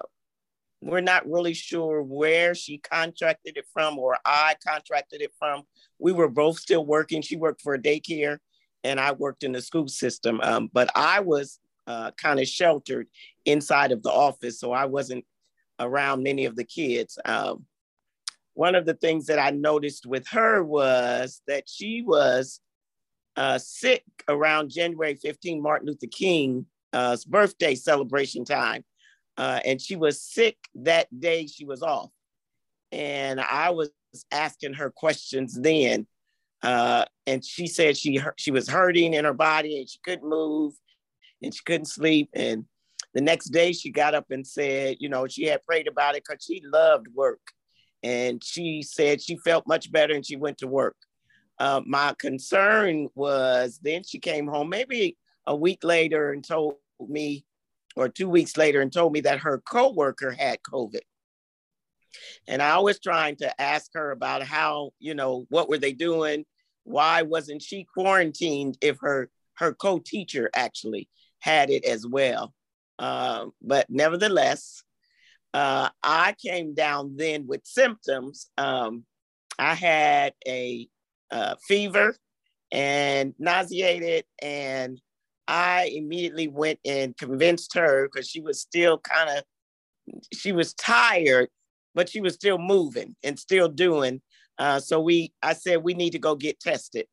we're 0.82 1.02
not 1.02 1.30
really 1.30 1.54
sure 1.54 2.02
where 2.02 2.56
she 2.56 2.78
contracted 2.78 3.58
it 3.58 3.66
from 3.74 3.98
or 3.98 4.18
I 4.26 4.56
contracted 4.66 5.22
it 5.22 5.34
from. 5.38 5.64
We 5.98 6.12
were 6.12 6.30
both 6.30 6.60
still 6.60 6.86
working. 6.86 7.22
She 7.22 7.36
worked 7.36 7.62
for 7.62 7.74
a 7.74 7.82
daycare 7.82 8.38
and 8.84 9.00
I 9.00 9.12
worked 9.12 9.44
in 9.44 9.52
the 9.52 9.62
school 9.62 9.88
system. 9.88 10.40
Um, 10.42 10.70
but 10.72 10.90
I 10.96 11.20
was 11.20 11.60
uh, 11.86 12.12
kind 12.12 12.40
of 12.40 12.48
sheltered 12.48 13.08
inside 13.46 13.92
of 13.92 14.04
the 14.04 14.12
office, 14.12 14.60
so 14.60 14.72
I 14.72 14.86
wasn't 14.86 15.26
around 15.80 16.24
many 16.24 16.46
of 16.46 16.56
the 16.56 16.64
kids. 16.64 17.18
Um, 17.26 17.66
one 18.54 18.76
of 18.76 18.86
the 18.86 18.94
things 18.94 19.26
that 19.28 19.40
I 19.40 19.52
noticed 19.52 20.06
with 20.06 20.28
her 20.30 20.64
was 20.64 21.42
that 21.48 21.64
she 21.68 22.04
was 22.06 22.62
uh, 23.36 23.58
sick 23.58 24.04
around 24.28 24.70
January 24.70 25.16
15, 25.16 25.62
Martin 25.62 25.88
Luther 25.88 26.08
King's 26.08 26.66
uh, 26.94 27.18
birthday 27.28 27.76
celebration 27.76 28.46
time. 28.46 28.84
Uh, 29.40 29.62
and 29.66 29.82
she 29.82 29.96
was 29.96 30.22
sick 30.22 30.58
that 30.76 31.08
day 31.18 31.48
she 31.48 31.64
was 31.64 31.82
off. 31.82 32.12
And 32.92 33.40
I 33.40 33.70
was 33.70 33.90
asking 34.34 34.74
her 34.74 34.92
questions 34.92 35.58
then. 35.58 36.08
Uh, 36.62 37.06
and 37.26 37.44
she 37.44 37.66
said 37.66 37.96
she 37.96 38.20
she 38.36 38.52
was 38.52 38.68
hurting 38.68 39.14
in 39.14 39.24
her 39.24 39.34
body 39.34 39.80
and 39.80 39.90
she 39.90 39.98
couldn't 40.04 40.28
move 40.28 40.74
and 41.42 41.54
she 41.56 41.62
couldn't 41.66 41.86
sleep. 41.86 42.30
And 42.34 42.66
the 43.14 43.22
next 43.22 43.52
day 43.52 43.72
she 43.72 43.92
got 43.92 44.14
up 44.14 44.26
and 44.30 44.46
said, 44.46 44.98
you 45.00 45.08
know, 45.08 45.26
she 45.26 45.46
had 45.46 45.64
prayed 45.64 45.88
about 45.88 46.16
it 46.16 46.24
because 46.28 46.44
she 46.44 46.62
loved 46.66 47.08
work. 47.16 47.40
And 48.04 48.44
she 48.44 48.84
said 48.84 49.22
she 49.22 49.38
felt 49.38 49.66
much 49.66 49.90
better 49.90 50.14
and 50.14 50.26
she 50.26 50.36
went 50.36 50.58
to 50.58 50.68
work. 50.68 50.98
Uh, 51.58 51.80
my 51.86 52.14
concern 52.20 53.08
was 53.16 53.80
then 53.82 54.04
she 54.04 54.20
came 54.20 54.48
home 54.48 54.68
maybe 54.68 55.18
a 55.48 55.56
week 55.56 55.86
later 55.86 56.34
and 56.34 56.46
told 56.46 56.76
me, 57.08 57.46
or 57.96 58.10
two 58.10 58.30
weeks 58.30 58.58
later, 58.58 58.82
and 58.82 58.92
told 58.92 59.14
me 59.14 59.22
that 59.22 59.40
her 59.40 59.60
coworker 59.60 60.32
had 60.32 60.60
COVID. 60.62 61.02
And 62.48 62.62
I 62.62 62.80
was 62.80 63.00
trying 63.00 63.36
to 63.38 63.62
ask 63.62 63.92
her 63.94 64.12
about 64.12 64.44
how, 64.44 64.92
you 65.00 65.14
know, 65.14 65.46
what 65.50 65.70
were 65.70 65.78
they 65.78 65.94
doing? 65.94 66.46
Why 66.84 67.22
wasn't 67.22 67.62
she 67.62 67.86
quarantined 67.94 68.78
if 68.82 68.98
her 69.02 69.30
her 69.60 69.74
co-teacher 69.74 70.50
actually 70.56 71.10
had 71.40 71.70
it 71.70 71.86
as 71.86 72.08
well. 72.08 72.54
Um, 72.98 73.52
but 73.62 73.86
nevertheless, 73.90 74.84
uh, 75.54 75.90
I 76.02 76.36
came 76.44 76.74
down 76.74 77.16
then 77.18 77.46
with 77.48 77.62
symptoms. 77.66 78.50
Um, 78.58 79.06
I 79.58 79.74
had 79.74 80.34
a 80.48 80.88
uh, 81.32 81.56
fever 81.68 82.16
and 82.72 83.34
nauseated, 83.38 84.26
and 84.42 85.00
I 85.50 85.92
immediately 85.96 86.48
went 86.48 86.80
and 86.86 87.18
convinced 87.18 87.74
her 87.74 88.08
because 88.08 88.30
she 88.30 88.40
was 88.40 88.62
still 88.62 89.00
kind 89.00 89.40
of, 89.40 89.44
she 90.32 90.52
was 90.52 90.76
tired, 90.76 91.50
but 91.96 92.08
she 92.08 92.22
was 92.22 92.36
still 92.36 92.60
moving 92.60 93.16
and 93.24 93.38
still 93.38 93.68
doing. 93.68 94.22
Uh, 94.60 94.80
so 94.80 95.00
we, 95.00 95.34
I 95.42 95.54
said, 95.54 95.84
we 95.84 95.96
need 95.96 96.12
to 96.12 96.20
go 96.20 96.36
get 96.36 96.60
tested. 96.60 97.08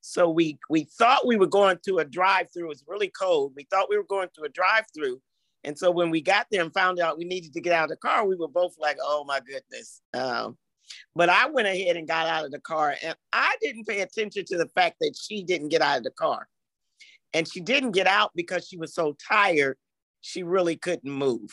So 0.00 0.28
we 0.28 0.58
we 0.68 0.84
thought 0.84 1.26
we 1.26 1.36
were 1.36 1.46
going 1.46 1.78
to 1.86 1.98
a 1.98 2.04
drive-through. 2.04 2.66
It 2.66 2.68
was 2.68 2.84
really 2.86 3.08
cold. 3.08 3.54
We 3.56 3.66
thought 3.70 3.90
we 3.90 3.96
were 3.96 4.04
going 4.04 4.28
to 4.36 4.42
a 4.42 4.48
drive-through. 4.48 5.20
And 5.64 5.76
so 5.76 5.90
when 5.90 6.10
we 6.10 6.20
got 6.20 6.46
there 6.50 6.62
and 6.62 6.72
found 6.72 7.00
out 7.00 7.18
we 7.18 7.24
needed 7.24 7.52
to 7.54 7.60
get 7.60 7.72
out 7.72 7.84
of 7.84 7.90
the 7.90 7.96
car, 7.96 8.26
we 8.26 8.36
were 8.36 8.48
both 8.48 8.74
like, 8.78 8.98
oh 9.02 9.24
my 9.26 9.40
goodness. 9.40 10.02
Um, 10.14 10.56
but 11.14 11.30
I 11.30 11.48
went 11.50 11.68
ahead 11.68 11.96
and 11.96 12.06
got 12.06 12.26
out 12.26 12.44
of 12.44 12.52
the 12.52 12.60
car 12.60 12.94
and 13.02 13.16
I 13.32 13.56
didn't 13.60 13.86
pay 13.86 14.00
attention 14.02 14.44
to 14.46 14.56
the 14.58 14.68
fact 14.68 14.96
that 15.00 15.14
she 15.20 15.42
didn't 15.42 15.70
get 15.70 15.82
out 15.82 15.98
of 15.98 16.04
the 16.04 16.10
car. 16.10 16.48
And 17.34 17.46
she 17.46 17.60
didn't 17.60 17.92
get 17.92 18.06
out 18.06 18.30
because 18.34 18.66
she 18.66 18.76
was 18.76 18.94
so 18.94 19.16
tired, 19.28 19.76
she 20.20 20.42
really 20.42 20.76
couldn't 20.76 21.10
move. 21.10 21.50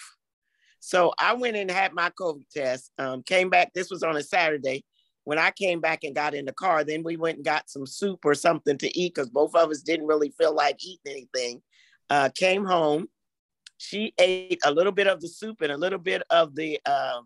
So 0.80 1.14
I 1.20 1.34
went 1.34 1.58
and 1.58 1.70
had 1.70 1.94
my 1.94 2.12
COVID 2.12 2.48
test, 2.54 2.92
um, 2.98 3.24
came 3.24 3.50
back. 3.50 3.72
This 3.74 3.90
was 3.90 4.04
on 4.04 4.16
a 4.16 4.24
Saturday 4.24 4.86
when 5.26 5.40
I 5.40 5.52
came 5.52 5.82
back 5.82 6.04
and 6.04 6.16
got 6.16 6.36
in 6.36 6.46
the 6.46 6.54
car, 6.54 6.84
then 6.84 7.04
we 7.04 7.18
went 7.18 7.38
and 7.38 7.46
got 7.46 7.70
some 7.70 7.86
soup 7.86 8.24
or 8.24 8.36
something 8.36 8.78
to 8.78 8.98
eat 8.98 9.16
because 9.16 9.30
both 9.30 9.56
of 9.56 9.70
us 9.70 9.82
didn't 9.82 10.06
really 10.06 10.32
feel 10.38 10.56
like 10.56 10.78
eating 10.86 11.28
anything. 11.36 11.62
Uh, 12.10 12.30
came 12.34 12.64
home. 12.64 13.08
She 13.78 14.14
ate 14.20 14.60
a 14.64 14.72
little 14.72 14.92
bit 14.92 15.08
of 15.08 15.20
the 15.20 15.28
soup 15.28 15.62
and 15.62 15.72
a 15.72 15.78
little 15.78 16.00
bit 16.00 16.22
of 16.30 16.56
the 16.56 16.80
uh, 16.86 17.22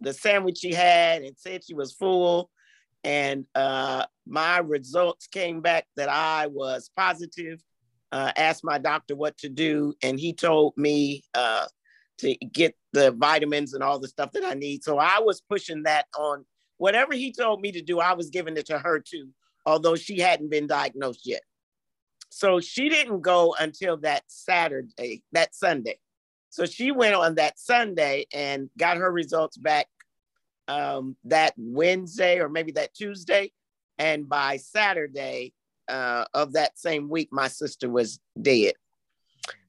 the 0.00 0.12
sandwich 0.12 0.58
she 0.58 0.74
had 0.74 1.22
and 1.22 1.36
said 1.38 1.64
she 1.64 1.74
was 1.74 1.92
full. 1.92 2.50
And 3.04 3.46
uh, 3.54 4.06
my 4.26 4.58
results 4.58 5.28
came 5.28 5.60
back 5.60 5.86
that 5.96 6.08
I 6.08 6.48
was 6.48 6.90
positive. 6.96 7.62
Uh, 8.10 8.32
asked 8.36 8.64
my 8.64 8.78
doctor 8.78 9.14
what 9.14 9.36
to 9.36 9.50
do, 9.50 9.94
and 10.02 10.18
he 10.18 10.32
told 10.32 10.72
me 10.76 11.22
uh, 11.34 11.66
to 12.18 12.34
get 12.36 12.74
the 12.92 13.10
vitamins 13.12 13.74
and 13.74 13.82
all 13.82 13.98
the 13.98 14.08
stuff 14.08 14.32
that 14.32 14.44
I 14.44 14.54
need. 14.54 14.82
So 14.82 14.98
I 14.98 15.20
was 15.20 15.42
pushing 15.42 15.82
that 15.82 16.06
on 16.18 16.46
whatever 16.78 17.12
he 17.14 17.32
told 17.32 17.60
me 17.60 17.72
to 17.72 17.82
do, 17.82 18.00
I 18.00 18.14
was 18.14 18.30
giving 18.30 18.56
it 18.56 18.66
to 18.66 18.78
her 18.78 18.98
too, 18.98 19.28
although 19.66 19.94
she 19.94 20.20
hadn't 20.20 20.50
been 20.50 20.66
diagnosed 20.66 21.26
yet. 21.26 21.42
So 22.30 22.60
she 22.60 22.88
didn't 22.88 23.20
go 23.20 23.54
until 23.58 23.98
that 23.98 24.22
Saturday, 24.26 25.22
that 25.32 25.54
Sunday. 25.54 25.98
So 26.50 26.66
she 26.66 26.92
went 26.92 27.14
on 27.14 27.34
that 27.36 27.58
Sunday 27.58 28.26
and 28.32 28.70
got 28.78 28.96
her 28.96 29.10
results 29.10 29.56
back 29.56 29.86
um, 30.66 31.16
that 31.24 31.54
Wednesday 31.56 32.38
or 32.38 32.48
maybe 32.48 32.72
that 32.72 32.94
Tuesday. 32.94 33.52
And 33.98 34.28
by 34.28 34.58
Saturday 34.58 35.52
uh, 35.88 36.24
of 36.34 36.52
that 36.52 36.78
same 36.78 37.08
week, 37.08 37.28
my 37.32 37.48
sister 37.48 37.88
was 37.88 38.20
dead. 38.40 38.74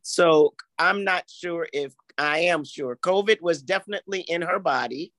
So 0.01 0.53
I'm 0.77 1.03
not 1.03 1.29
sure 1.29 1.67
if 1.71 1.93
I 2.17 2.39
am 2.39 2.63
sure 2.63 2.95
COVID 2.95 3.41
was 3.41 3.61
definitely 3.61 4.21
in 4.21 4.41
her 4.41 4.59
body 4.59 5.13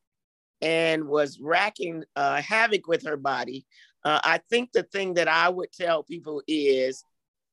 and 0.61 1.07
was 1.07 1.39
racking 1.41 2.05
uh, 2.17 2.43
havoc 2.43 2.87
with 2.87 3.05
her 3.05 3.17
body. 3.17 3.67
Uh, 4.05 4.21
I 4.23 4.41
think 4.51 4.73
the 4.73 4.83
thing 4.83 5.15
that 5.15 5.29
I 5.29 5.49
would 5.49 5.73
tell 5.73 6.03
people 6.03 6.43
is 6.47 7.05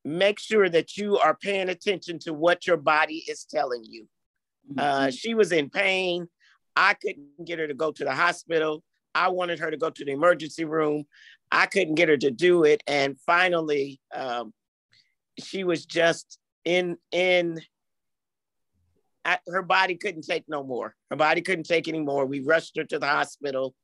make 0.03 0.39
sure 0.39 0.69
that 0.69 0.97
you 0.97 1.17
are 1.17 1.35
paying 1.35 1.69
attention 1.69 2.19
to 2.19 2.33
what 2.33 2.65
your 2.65 2.77
body 2.77 3.23
is 3.27 3.45
telling 3.45 3.83
you. 3.83 4.07
Uh, 4.77 4.81
mm-hmm. 4.81 5.09
she 5.11 5.33
was 5.33 5.51
in 5.51 5.69
pain. 5.69 6.27
I 6.75 6.93
couldn't 6.93 7.45
get 7.45 7.59
her 7.59 7.67
to 7.67 7.73
go 7.73 7.91
to 7.91 8.03
the 8.03 8.13
hospital. 8.13 8.83
I 9.17 9.29
wanted 9.29 9.59
her 9.59 9.71
to 9.71 9.77
go 9.77 9.89
to 9.89 10.05
the 10.05 10.11
emergency 10.11 10.63
room. 10.63 11.05
I 11.51 11.65
couldn't 11.65 11.95
get 11.95 12.09
her 12.09 12.17
to 12.17 12.29
do 12.29 12.63
it. 12.63 12.83
And 12.85 13.19
finally, 13.25 13.99
um, 14.13 14.53
she 15.39 15.63
was 15.63 15.85
just 15.85 16.37
in 16.65 16.97
in 17.11 17.59
I, 19.25 19.39
her 19.47 19.63
body 19.63 19.95
couldn't 19.95 20.21
take 20.21 20.45
no 20.47 20.63
more. 20.63 20.95
Her 21.09 21.17
body 21.17 21.41
couldn't 21.41 21.65
take 21.65 21.87
anymore. 21.87 22.25
We 22.25 22.41
rushed 22.41 22.77
her 22.77 22.83
to 22.85 22.99
the 22.99 23.07
hospital. 23.07 23.75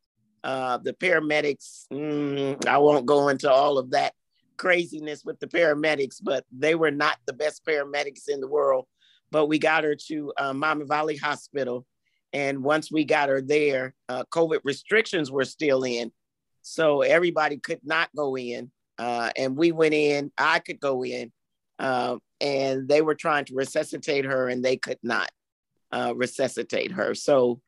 Uh, 0.44 0.78
the 0.78 0.94
paramedics, 0.94 1.86
mm, 1.92 2.66
I 2.68 2.78
won't 2.78 3.06
go 3.06 3.30
into 3.30 3.52
all 3.52 3.78
of 3.78 3.92
that 3.92 4.14
craziness 4.58 5.26
with 5.26 5.40
the 5.40 5.48
paramedics, 5.48 6.20
but 6.22 6.46
they 6.52 6.76
were 6.76 6.92
not 6.92 7.18
the 7.26 7.34
best 7.34 7.66
paramedics 7.66 8.30
in 8.30 8.40
the 8.40 8.48
world. 8.48 8.86
But 9.32 9.48
we 9.48 9.58
got 9.58 9.84
her 9.84 9.96
to 10.08 10.34
uh, 10.38 10.54
Miami 10.54 10.86
Valley 10.86 11.18
Hospital. 11.18 11.86
And 12.34 12.64
once 12.64 12.92
we 12.92 13.06
got 13.06 13.30
her 13.30 13.42
there, 13.42 13.94
uh, 14.10 14.24
COVID 14.32 14.60
restrictions 14.64 15.32
were 15.32 15.46
still 15.46 15.84
in. 15.84 16.12
So 16.64 17.02
everybody 17.02 17.58
could 17.58 17.82
not 17.84 18.10
go 18.16 18.36
in. 18.36 18.72
Uh, 18.98 19.30
and 19.38 19.56
we 19.56 19.72
went 19.72 19.94
in, 19.94 20.32
I 20.38 20.60
could 20.60 20.80
go 20.80 21.04
in. 21.04 21.32
Um, 21.80 22.20
and 22.42 22.88
they 22.88 23.02
were 23.02 23.16
trying 23.16 23.46
to 23.46 23.56
resuscitate 23.56 24.26
her 24.26 24.50
and 24.50 24.64
they 24.64 24.78
could 24.78 25.00
not 25.04 25.30
uh, 25.92 26.14
resuscitate 26.16 26.92
her. 26.92 27.14
So 27.16 27.62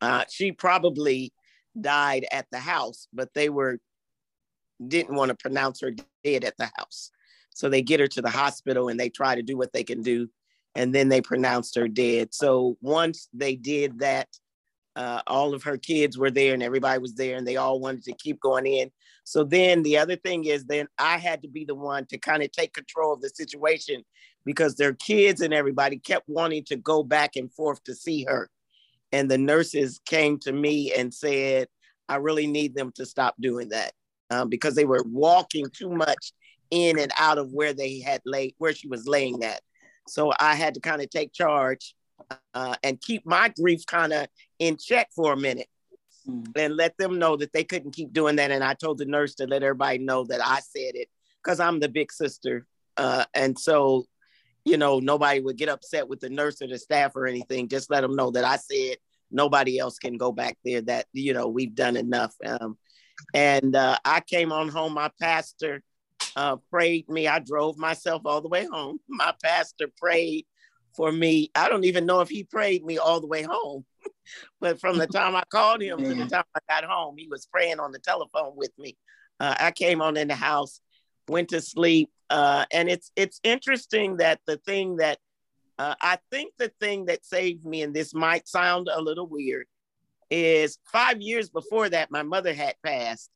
uh, 0.00 0.24
she 0.30 0.52
probably 0.52 1.32
died 1.78 2.26
at 2.32 2.46
the 2.50 2.58
house, 2.58 3.08
but 3.12 3.32
they 3.34 3.48
were 3.48 3.78
didn't 4.86 5.14
want 5.14 5.30
to 5.30 5.34
pronounce 5.34 5.80
her 5.80 5.92
dead 6.24 6.44
at 6.44 6.56
the 6.58 6.70
house. 6.76 7.10
So 7.50 7.68
they 7.70 7.80
get 7.80 8.00
her 8.00 8.06
to 8.08 8.22
the 8.22 8.30
hospital 8.30 8.88
and 8.88 9.00
they 9.00 9.08
try 9.08 9.34
to 9.34 9.42
do 9.42 9.56
what 9.56 9.72
they 9.72 9.84
can 9.84 10.02
do. 10.02 10.28
And 10.76 10.94
then 10.94 11.08
they 11.08 11.20
pronounced 11.20 11.74
her 11.74 11.88
dead. 11.88 12.32
So 12.32 12.76
once 12.80 13.28
they 13.32 13.56
did 13.56 13.98
that, 13.98 14.28
uh, 14.94 15.20
all 15.26 15.54
of 15.54 15.62
her 15.62 15.76
kids 15.76 16.16
were 16.16 16.30
there 16.30 16.54
and 16.54 16.62
everybody 16.62 16.98
was 16.98 17.14
there 17.14 17.36
and 17.36 17.46
they 17.46 17.56
all 17.56 17.80
wanted 17.80 18.04
to 18.04 18.14
keep 18.14 18.40
going 18.40 18.66
in. 18.66 18.90
So 19.24 19.42
then 19.42 19.82
the 19.82 19.98
other 19.98 20.16
thing 20.16 20.44
is 20.44 20.64
then 20.64 20.86
I 20.98 21.18
had 21.18 21.42
to 21.42 21.48
be 21.48 21.64
the 21.64 21.74
one 21.74 22.06
to 22.06 22.18
kind 22.18 22.42
of 22.42 22.52
take 22.52 22.72
control 22.72 23.12
of 23.12 23.20
the 23.20 23.28
situation 23.30 24.04
because 24.44 24.76
their 24.76 24.94
kids 24.94 25.40
and 25.40 25.52
everybody 25.52 25.98
kept 25.98 26.28
wanting 26.28 26.64
to 26.64 26.76
go 26.76 27.02
back 27.02 27.36
and 27.36 27.52
forth 27.52 27.82
to 27.84 27.94
see 27.94 28.24
her. 28.24 28.48
And 29.12 29.30
the 29.30 29.38
nurses 29.38 30.00
came 30.06 30.38
to 30.40 30.52
me 30.52 30.92
and 30.94 31.12
said, 31.12 31.68
I 32.08 32.16
really 32.16 32.46
need 32.46 32.74
them 32.74 32.92
to 32.96 33.04
stop 33.04 33.34
doing 33.40 33.70
that 33.70 33.92
um, 34.30 34.48
because 34.48 34.74
they 34.74 34.84
were 34.84 35.04
walking 35.06 35.66
too 35.72 35.90
much 35.90 36.32
in 36.70 36.98
and 36.98 37.12
out 37.18 37.38
of 37.38 37.52
where 37.52 37.72
they 37.72 38.00
had 38.00 38.20
laid, 38.24 38.54
where 38.58 38.72
she 38.72 38.88
was 38.88 39.06
laying 39.06 39.42
at. 39.44 39.60
So 40.08 40.32
I 40.38 40.54
had 40.54 40.74
to 40.74 40.80
kind 40.80 41.02
of 41.02 41.10
take 41.10 41.32
charge 41.32 41.94
uh, 42.54 42.76
and 42.82 43.00
keep 43.00 43.26
my 43.26 43.52
grief 43.60 43.84
kind 43.86 44.12
of 44.12 44.26
in 44.58 44.76
check 44.76 45.08
for 45.14 45.32
a 45.32 45.36
minute 45.36 45.68
mm. 46.28 46.46
and 46.56 46.76
let 46.76 46.96
them 46.98 47.18
know 47.18 47.36
that 47.36 47.52
they 47.52 47.64
couldn't 47.64 47.92
keep 47.92 48.12
doing 48.12 48.36
that. 48.36 48.50
And 48.50 48.64
I 48.64 48.74
told 48.74 48.98
the 48.98 49.04
nurse 49.04 49.34
to 49.36 49.46
let 49.46 49.62
everybody 49.62 49.98
know 49.98 50.24
that 50.24 50.40
I 50.44 50.60
said 50.60 50.94
it 50.94 51.08
because 51.42 51.60
I'm 51.60 51.80
the 51.80 51.88
big 51.88 52.12
sister. 52.12 52.66
Uh, 52.96 53.24
and 53.34 53.58
so, 53.58 54.06
you 54.64 54.76
know, 54.76 54.98
nobody 54.98 55.40
would 55.40 55.56
get 55.56 55.68
upset 55.68 56.08
with 56.08 56.20
the 56.20 56.30
nurse 56.30 56.62
or 56.62 56.68
the 56.68 56.78
staff 56.78 57.14
or 57.14 57.26
anything. 57.26 57.68
Just 57.68 57.90
let 57.90 58.00
them 58.00 58.16
know 58.16 58.30
that 58.30 58.44
I 58.44 58.56
said 58.56 58.96
nobody 59.30 59.78
else 59.78 59.98
can 59.98 60.16
go 60.16 60.32
back 60.32 60.56
there, 60.64 60.80
that, 60.82 61.06
you 61.12 61.34
know, 61.34 61.48
we've 61.48 61.74
done 61.74 61.96
enough. 61.96 62.34
Um, 62.44 62.78
and 63.34 63.74
uh, 63.74 63.98
I 64.04 64.20
came 64.20 64.52
on 64.52 64.68
home. 64.68 64.94
My 64.94 65.10
pastor 65.20 65.82
uh, 66.36 66.56
prayed 66.70 67.08
me. 67.08 67.26
I 67.26 67.38
drove 67.40 67.78
myself 67.78 68.22
all 68.24 68.40
the 68.40 68.48
way 68.48 68.66
home. 68.70 69.00
My 69.08 69.34
pastor 69.42 69.88
prayed 69.96 70.46
for 70.94 71.10
me. 71.10 71.50
I 71.54 71.68
don't 71.68 71.84
even 71.84 72.06
know 72.06 72.20
if 72.20 72.28
he 72.28 72.44
prayed 72.44 72.84
me 72.84 72.98
all 72.98 73.20
the 73.20 73.26
way 73.26 73.42
home, 73.42 73.84
but 74.60 74.80
from 74.80 74.98
the 74.98 75.06
time 75.06 75.34
I 75.34 75.42
called 75.50 75.82
him 75.82 75.98
to 75.98 76.14
the 76.14 76.26
time 76.26 76.44
I 76.54 76.60
got 76.68 76.84
home, 76.84 77.16
he 77.18 77.28
was 77.28 77.46
praying 77.46 77.80
on 77.80 77.92
the 77.92 77.98
telephone 77.98 78.52
with 78.54 78.72
me. 78.78 78.96
Uh, 79.40 79.54
I 79.58 79.70
came 79.70 80.00
on 80.00 80.16
in 80.16 80.28
the 80.28 80.34
house, 80.34 80.80
went 81.28 81.50
to 81.50 81.60
sleep, 81.60 82.10
uh, 82.30 82.64
and 82.72 82.88
it's 82.88 83.10
it's 83.16 83.40
interesting 83.42 84.18
that 84.18 84.40
the 84.46 84.56
thing 84.58 84.96
that 84.96 85.18
uh, 85.78 85.94
I 86.00 86.18
think 86.30 86.54
the 86.58 86.72
thing 86.80 87.06
that 87.06 87.24
saved 87.24 87.64
me, 87.64 87.82
and 87.82 87.94
this 87.94 88.14
might 88.14 88.48
sound 88.48 88.88
a 88.90 89.00
little 89.00 89.26
weird, 89.26 89.66
is 90.30 90.78
five 90.90 91.20
years 91.20 91.50
before 91.50 91.88
that, 91.90 92.10
my 92.10 92.22
mother 92.22 92.54
had 92.54 92.74
passed. 92.84 93.30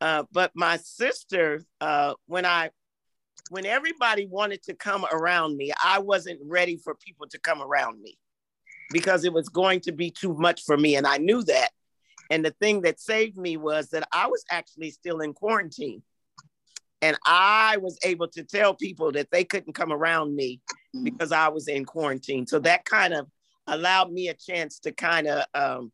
Uh, 0.00 0.24
but 0.32 0.50
my 0.54 0.76
sister, 0.76 1.62
uh, 1.80 2.14
when 2.26 2.44
I, 2.44 2.70
when 3.50 3.64
everybody 3.64 4.26
wanted 4.26 4.62
to 4.64 4.74
come 4.74 5.06
around 5.10 5.56
me, 5.56 5.72
I 5.82 6.00
wasn't 6.00 6.40
ready 6.44 6.76
for 6.76 6.94
people 6.94 7.26
to 7.28 7.38
come 7.38 7.62
around 7.62 8.00
me 8.00 8.18
because 8.90 9.24
it 9.24 9.32
was 9.32 9.48
going 9.48 9.80
to 9.80 9.92
be 9.92 10.10
too 10.10 10.34
much 10.34 10.62
for 10.64 10.76
me. 10.76 10.96
And 10.96 11.06
I 11.06 11.18
knew 11.18 11.42
that. 11.44 11.70
And 12.30 12.44
the 12.44 12.54
thing 12.60 12.82
that 12.82 13.00
saved 13.00 13.36
me 13.36 13.56
was 13.56 13.90
that 13.90 14.08
I 14.12 14.26
was 14.26 14.44
actually 14.50 14.90
still 14.90 15.20
in 15.20 15.32
quarantine. 15.32 16.02
And 17.02 17.16
I 17.24 17.76
was 17.76 17.98
able 18.02 18.28
to 18.28 18.42
tell 18.42 18.74
people 18.74 19.12
that 19.12 19.30
they 19.30 19.44
couldn't 19.44 19.74
come 19.74 19.92
around 19.92 20.34
me 20.34 20.60
mm. 20.94 21.04
because 21.04 21.30
I 21.30 21.48
was 21.48 21.68
in 21.68 21.84
quarantine. 21.84 22.46
So 22.46 22.58
that 22.60 22.84
kind 22.84 23.14
of 23.14 23.28
allowed 23.66 24.10
me 24.12 24.28
a 24.28 24.34
chance 24.34 24.78
to 24.80 24.92
kind 24.92 25.26
of 25.26 25.44
um, 25.54 25.92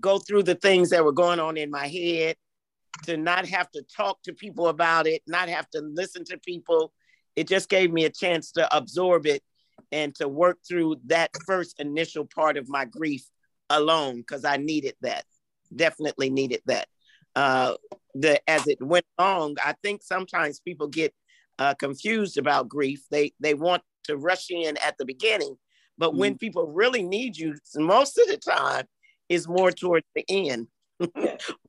go 0.00 0.18
through 0.18 0.44
the 0.44 0.54
things 0.54 0.90
that 0.90 1.04
were 1.04 1.12
going 1.12 1.40
on 1.40 1.56
in 1.56 1.70
my 1.70 1.88
head, 1.88 2.36
to 3.04 3.16
not 3.16 3.46
have 3.46 3.70
to 3.72 3.82
talk 3.82 4.22
to 4.22 4.32
people 4.32 4.68
about 4.68 5.06
it, 5.06 5.22
not 5.26 5.48
have 5.48 5.68
to 5.70 5.80
listen 5.80 6.24
to 6.26 6.38
people. 6.38 6.92
It 7.36 7.48
just 7.48 7.68
gave 7.68 7.92
me 7.92 8.04
a 8.04 8.10
chance 8.10 8.52
to 8.52 8.76
absorb 8.76 9.26
it 9.26 9.42
and 9.90 10.14
to 10.16 10.28
work 10.28 10.58
through 10.66 10.96
that 11.06 11.30
first 11.46 11.80
initial 11.80 12.24
part 12.24 12.56
of 12.56 12.68
my 12.68 12.84
grief 12.84 13.24
alone 13.70 14.18
because 14.18 14.44
I 14.44 14.56
needed 14.56 14.94
that. 15.00 15.24
Definitely 15.74 16.30
needed 16.30 16.60
that. 16.66 16.88
Uh, 17.34 17.74
the 18.14 18.40
as 18.48 18.66
it 18.68 18.78
went 18.80 19.06
along, 19.18 19.56
I 19.64 19.74
think 19.82 20.02
sometimes 20.02 20.60
people 20.60 20.88
get 20.88 21.14
uh, 21.58 21.74
confused 21.74 22.36
about 22.36 22.68
grief. 22.68 23.04
They 23.10 23.32
they 23.40 23.54
want 23.54 23.82
to 24.04 24.16
rush 24.16 24.50
in 24.50 24.76
at 24.78 24.98
the 24.98 25.06
beginning, 25.06 25.56
but 25.96 26.10
mm-hmm. 26.10 26.18
when 26.18 26.38
people 26.38 26.66
really 26.66 27.02
need 27.02 27.36
you, 27.36 27.54
most 27.76 28.18
of 28.18 28.28
the 28.28 28.36
time, 28.36 28.84
is 29.28 29.48
more 29.48 29.72
towards 29.72 30.06
the 30.14 30.24
end. 30.28 30.68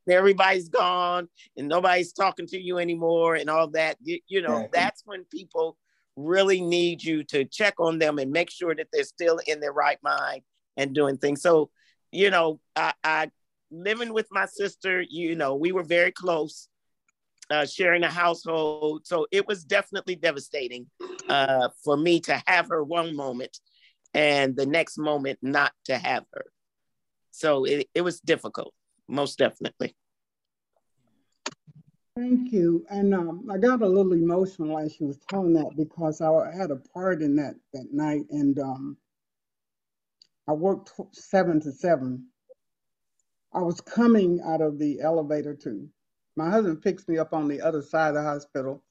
Everybody's 0.08 0.70
gone 0.70 1.30
and 1.58 1.68
nobody's 1.68 2.14
talking 2.14 2.48
to 2.48 2.60
you 2.60 2.78
anymore 2.78 3.36
and 3.36 3.50
all 3.50 3.70
that. 3.70 3.98
You, 4.02 4.20
you 4.28 4.42
know, 4.42 4.58
right. 4.58 4.72
that's 4.72 5.02
when 5.06 5.26
people 5.26 5.78
really 6.16 6.62
need 6.62 7.04
you 7.04 7.24
to 7.24 7.46
check 7.46 7.76
on 7.80 8.00
them 8.00 8.20
and 8.20 8.32
make 8.32 8.50
sure 8.50 8.76
that 8.76 8.88
they're 8.92 9.04
still 9.04 9.40
in 9.48 9.60
their 9.60 9.74
right 9.74 9.98
mind 10.04 10.42
and 10.78 10.94
doing 10.94 11.18
things. 11.18 11.42
So, 11.42 11.70
you 12.12 12.30
know, 12.30 12.60
I, 12.76 12.94
I 13.04 13.32
living 13.72 14.14
with 14.14 14.28
my 14.32 14.46
sister, 14.46 15.02
you 15.02 15.36
know, 15.36 15.56
we 15.56 15.72
were 15.72 15.84
very 15.84 16.12
close, 16.12 16.68
uh, 17.50 17.66
sharing 17.66 18.04
a 18.04 18.10
household. 18.10 19.08
So 19.08 19.26
it 19.32 19.48
was 19.48 19.64
definitely 19.64 20.16
devastating 20.16 20.88
uh, 21.30 21.70
for 21.84 21.98
me 21.98 22.20
to 22.22 22.42
have 22.46 22.70
her 22.70 22.84
one 22.84 23.16
moment 23.16 23.58
and 24.14 24.56
the 24.56 24.66
next 24.66 24.98
moment 24.98 25.40
not 25.42 25.74
to 25.86 25.98
have 25.98 26.26
her. 26.34 26.46
So 27.32 27.66
it, 27.66 27.90
it 27.96 28.02
was 28.02 28.20
difficult, 28.20 28.74
most 29.08 29.38
definitely. 29.38 29.96
Thank 32.16 32.52
you. 32.52 32.86
And 32.90 33.14
um, 33.14 33.50
I 33.52 33.58
got 33.58 33.82
a 33.82 33.88
little 33.88 34.14
emotional 34.14 34.78
as 34.78 34.94
she 34.94 35.04
was 35.04 35.18
telling 35.30 35.54
that 35.54 35.76
because 35.76 36.22
I 36.22 36.56
had 36.56 36.70
a 36.70 36.76
part 36.76 37.24
in 37.24 37.36
that 37.38 37.56
that 37.74 37.88
night, 37.92 38.26
and 38.30 38.60
um, 38.60 38.98
I 40.48 40.52
worked 40.52 40.92
seven 41.12 41.60
to 41.62 41.72
seven. 41.72 42.28
I 43.52 43.62
was 43.62 43.82
coming 43.82 44.42
out 44.46 44.62
of 44.62 44.78
the 44.78 45.02
elevator 45.02 45.56
too. 45.56 45.90
My 46.36 46.50
husband 46.50 46.82
picks 46.82 47.08
me 47.08 47.18
up 47.18 47.34
on 47.34 47.48
the 47.48 47.62
other 47.62 47.82
side 47.82 48.10
of 48.10 48.16
the 48.16 48.24
hospital, 48.24 48.84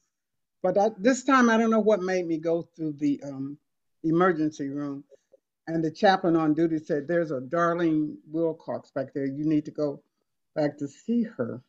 but 0.61 0.77
I, 0.77 0.89
this 0.97 1.23
time 1.23 1.49
I 1.49 1.57
don't 1.57 1.69
know 1.69 1.79
what 1.79 2.01
made 2.01 2.27
me 2.27 2.37
go 2.37 2.63
through 2.75 2.93
the 2.93 3.21
um, 3.23 3.57
emergency 4.03 4.69
room. 4.69 5.05
And 5.67 5.83
the 5.83 5.91
chaplain 5.91 6.35
on 6.35 6.53
duty 6.53 6.79
said, 6.79 7.07
There's 7.07 7.31
a 7.31 7.39
Darlene 7.39 8.15
Wilcox 8.29 8.91
back 8.91 9.13
there. 9.13 9.25
You 9.25 9.45
need 9.45 9.65
to 9.65 9.71
go 9.71 10.03
back 10.55 10.77
to 10.77 10.87
see 10.87 11.23
her. 11.23 11.61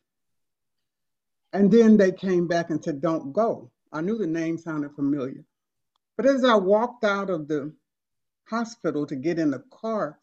And 1.53 1.71
then 1.71 1.95
they 1.95 2.11
came 2.11 2.47
back 2.47 2.69
and 2.69 2.83
said, 2.83 3.01
Don't 3.01 3.31
go. 3.31 3.71
I 3.93 4.01
knew 4.01 4.17
the 4.17 4.27
name 4.27 4.57
sounded 4.57 4.93
familiar. 4.95 5.45
But 6.17 6.25
as 6.25 6.43
I 6.43 6.55
walked 6.55 7.03
out 7.03 7.29
of 7.29 7.47
the 7.47 7.73
hospital 8.49 9.05
to 9.07 9.15
get 9.15 9.39
in 9.39 9.51
the 9.51 9.63
car, 9.71 10.19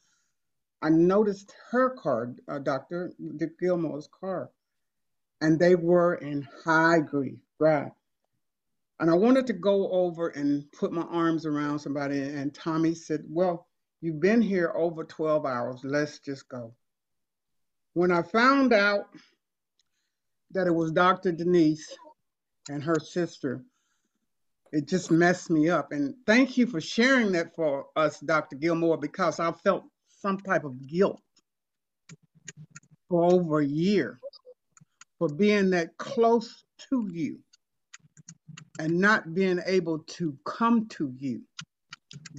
I 0.83 0.91
noticed 0.91 1.55
her 1.71 1.91
car, 1.91 2.35
uh, 2.49 2.59
Dr. 2.59 3.13
Dick 3.37 3.59
Gilmore's 3.59 4.09
car, 4.09 4.51
and 5.41 5.59
they 5.59 5.77
were 5.77 6.15
in 6.15 6.47
high 6.65 7.01
grief, 7.01 7.39
right? 7.59 7.93
And 9.03 9.11
I 9.11 9.15
wanted 9.15 9.49
to 9.49 9.53
go 9.53 9.91
over 9.91 10.29
and 10.29 10.71
put 10.71 10.93
my 10.93 11.03
arms 11.03 11.45
around 11.45 11.81
somebody. 11.81 12.21
And 12.21 12.55
Tommy 12.55 12.95
said, 12.95 13.25
Well, 13.29 13.67
you've 14.01 14.21
been 14.21 14.41
here 14.41 14.73
over 14.77 15.03
12 15.03 15.45
hours. 15.45 15.81
Let's 15.83 16.21
just 16.21 16.49
go. 16.49 16.73
When 17.95 18.13
I 18.13 18.23
found 18.23 18.73
out 18.73 19.07
that 20.53 20.69
it 20.69 20.71
was 20.71 20.93
Dr. 20.93 21.33
Denise 21.33 21.93
and 22.71 22.81
her 22.81 23.01
sister, 23.01 23.65
it 24.71 24.87
just 24.87 25.11
messed 25.11 25.51
me 25.51 25.69
up. 25.69 25.91
And 25.91 26.15
thank 26.25 26.57
you 26.57 26.69
for 26.69 26.81
sharing 26.81 27.33
that 27.33 27.57
for 27.57 27.87
us, 27.97 28.21
Dr. 28.21 28.55
Gilmore, 28.55 28.99
because 28.99 29.41
I 29.41 29.51
felt 29.51 29.83
some 30.21 30.39
type 30.39 30.63
of 30.63 30.87
guilt 30.87 31.21
for 33.09 33.25
over 33.25 33.59
a 33.59 33.67
year 33.67 34.21
for 35.19 35.29
being 35.29 35.71
that 35.71 35.97
close 35.97 36.63
to 36.89 37.11
you 37.13 37.41
and 38.79 38.99
not 38.99 39.35
being 39.35 39.61
able 39.67 40.01
to 40.01 40.37
come 40.45 40.87
to 40.89 41.13
you. 41.19 41.43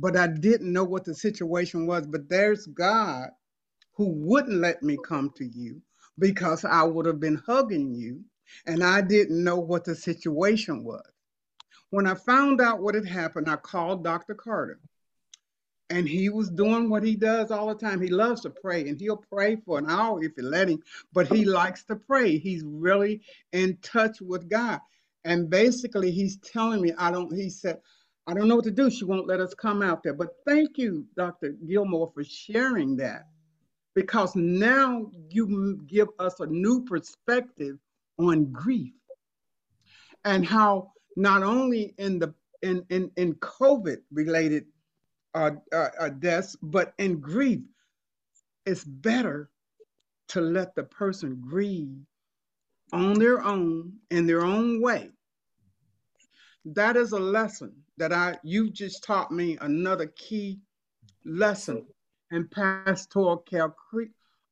But 0.01 0.17
I 0.17 0.27
didn't 0.27 0.71
know 0.71 0.83
what 0.83 1.05
the 1.05 1.15
situation 1.15 1.87
was. 1.87 2.05
But 2.05 2.29
there's 2.29 2.67
God 2.67 3.29
who 3.93 4.09
wouldn't 4.09 4.59
let 4.59 4.83
me 4.83 4.97
come 5.03 5.31
to 5.37 5.45
you 5.45 5.81
because 6.19 6.65
I 6.65 6.83
would 6.83 7.05
have 7.05 7.19
been 7.19 7.41
hugging 7.45 7.93
you 7.93 8.23
and 8.65 8.83
I 8.83 9.01
didn't 9.01 9.43
know 9.43 9.57
what 9.57 9.83
the 9.83 9.95
situation 9.95 10.83
was. 10.83 11.05
When 11.89 12.07
I 12.07 12.15
found 12.15 12.59
out 12.61 12.81
what 12.81 12.95
had 12.95 13.05
happened, 13.05 13.49
I 13.49 13.55
called 13.55 14.03
Dr. 14.03 14.35
Carter 14.35 14.79
and 15.93 16.07
he 16.09 16.29
was 16.29 16.49
doing 16.49 16.89
what 16.89 17.03
he 17.03 17.15
does 17.15 17.51
all 17.51 17.67
the 17.67 17.75
time. 17.75 18.01
He 18.01 18.07
loves 18.07 18.41
to 18.41 18.49
pray, 18.49 18.87
and 18.87 18.99
he'll 18.99 19.23
pray 19.31 19.57
for 19.57 19.77
an 19.77 19.89
hour 19.89 20.23
if 20.23 20.31
you 20.37 20.43
let 20.43 20.69
him, 20.69 20.81
but 21.13 21.27
he 21.27 21.45
likes 21.45 21.83
to 21.85 21.95
pray. 21.95 22.39
He's 22.39 22.63
really 22.65 23.21
in 23.51 23.77
touch 23.83 24.19
with 24.19 24.49
God. 24.49 24.79
And 25.25 25.49
basically, 25.49 26.11
he's 26.11 26.37
telling 26.37 26.81
me, 26.81 26.91
I 26.97 27.11
don't, 27.11 27.33
he 27.33 27.49
said, 27.49 27.79
I 28.27 28.33
don't 28.33 28.47
know 28.47 28.55
what 28.55 28.65
to 28.65 28.71
do. 28.71 28.89
She 28.89 29.05
won't 29.05 29.27
let 29.27 29.39
us 29.39 29.53
come 29.53 29.81
out 29.81 30.03
there. 30.03 30.13
But 30.13 30.29
thank 30.45 30.77
you, 30.77 31.05
Dr. 31.15 31.55
Gilmore, 31.67 32.11
for 32.13 32.23
sharing 32.23 32.95
that 32.97 33.23
because 33.95 34.35
now 34.35 35.09
you 35.29 35.81
give 35.87 36.07
us 36.19 36.39
a 36.39 36.45
new 36.47 36.83
perspective 36.85 37.77
on 38.17 38.51
grief 38.51 38.93
and 40.25 40.45
how 40.45 40.91
not 41.15 41.43
only 41.43 41.93
in 41.97 42.19
the 42.19 42.33
in 42.61 42.85
in, 42.89 43.11
in 43.17 43.33
COVID 43.35 43.97
related 44.11 44.65
uh, 45.33 45.51
uh, 45.71 45.89
uh, 45.99 46.09
deaths, 46.09 46.55
but 46.61 46.93
in 46.97 47.19
grief, 47.19 47.61
it's 48.65 48.83
better 48.83 49.49
to 50.29 50.41
let 50.41 50.75
the 50.75 50.83
person 50.83 51.41
grieve 51.45 51.97
on 52.91 53.19
their 53.19 53.43
own 53.43 53.93
in 54.11 54.25
their 54.25 54.43
own 54.43 54.81
way. 54.81 55.09
That 56.65 56.95
is 56.95 57.11
a 57.11 57.19
lesson 57.19 57.73
that 57.97 58.13
I 58.13 58.37
you 58.43 58.69
just 58.69 59.03
taught 59.03 59.31
me 59.31 59.57
another 59.61 60.07
key 60.07 60.59
lesson 61.25 61.85
in 62.31 62.47
pastoral 62.47 63.37
care, 63.37 63.73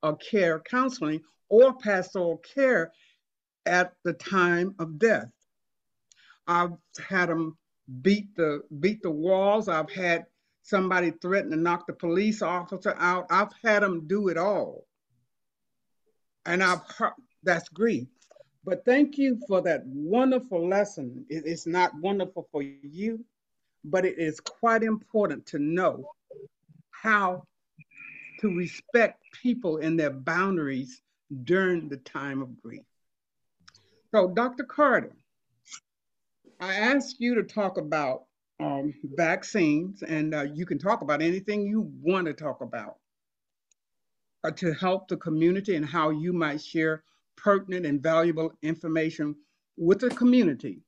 uh, 0.03 0.13
care 0.15 0.59
counseling 0.59 1.21
or 1.49 1.73
pastoral 1.73 2.37
care 2.37 2.91
at 3.65 3.93
the 4.03 4.13
time 4.13 4.75
of 4.79 4.99
death. 4.99 5.29
I've 6.47 6.73
had 7.07 7.29
them 7.29 7.57
beat 8.01 8.35
the 8.35 8.61
beat 8.79 9.01
the 9.01 9.11
walls. 9.11 9.67
I've 9.67 9.91
had 9.91 10.25
somebody 10.63 11.11
threaten 11.11 11.51
to 11.51 11.57
knock 11.57 11.87
the 11.87 11.93
police 11.93 12.41
officer 12.41 12.95
out. 12.97 13.25
I've 13.29 13.53
had 13.63 13.83
them 13.83 14.07
do 14.07 14.27
it 14.27 14.37
all. 14.37 14.85
And 16.45 16.63
I've 16.63 16.81
heard 16.97 17.13
that's 17.43 17.69
grief. 17.69 18.07
But 18.63 18.85
thank 18.85 19.17
you 19.17 19.39
for 19.47 19.61
that 19.61 19.85
wonderful 19.85 20.67
lesson. 20.67 21.25
It's 21.29 21.65
not 21.65 21.95
wonderful 21.95 22.47
for 22.51 22.61
you, 22.61 23.25
but 23.83 24.05
it 24.05 24.19
is 24.19 24.39
quite 24.39 24.83
important 24.83 25.47
to 25.47 25.59
know 25.59 26.05
how 26.91 27.43
to 28.39 28.55
respect 28.55 29.23
people 29.41 29.77
and 29.77 29.99
their 29.99 30.11
boundaries 30.11 31.01
during 31.43 31.89
the 31.89 31.97
time 31.97 32.41
of 32.41 32.61
grief. 32.61 32.83
So, 34.11 34.27
Dr. 34.27 34.65
Carter, 34.65 35.15
I 36.59 36.73
asked 36.75 37.15
you 37.19 37.35
to 37.35 37.43
talk 37.43 37.77
about 37.77 38.25
um, 38.59 38.93
vaccines, 39.15 40.03
and 40.03 40.35
uh, 40.35 40.43
you 40.43 40.65
can 40.67 40.77
talk 40.77 41.01
about 41.01 41.21
anything 41.21 41.65
you 41.65 41.91
want 42.01 42.27
to 42.27 42.33
talk 42.33 42.61
about 42.61 42.97
uh, 44.43 44.51
to 44.51 44.73
help 44.73 45.07
the 45.07 45.17
community 45.17 45.75
and 45.75 45.85
how 45.85 46.11
you 46.11 46.33
might 46.33 46.61
share 46.61 47.03
pertinent 47.37 47.85
and 47.85 48.01
valuable 48.01 48.53
information 48.61 49.35
with 49.77 49.99
the 49.99 50.09
community 50.09 50.81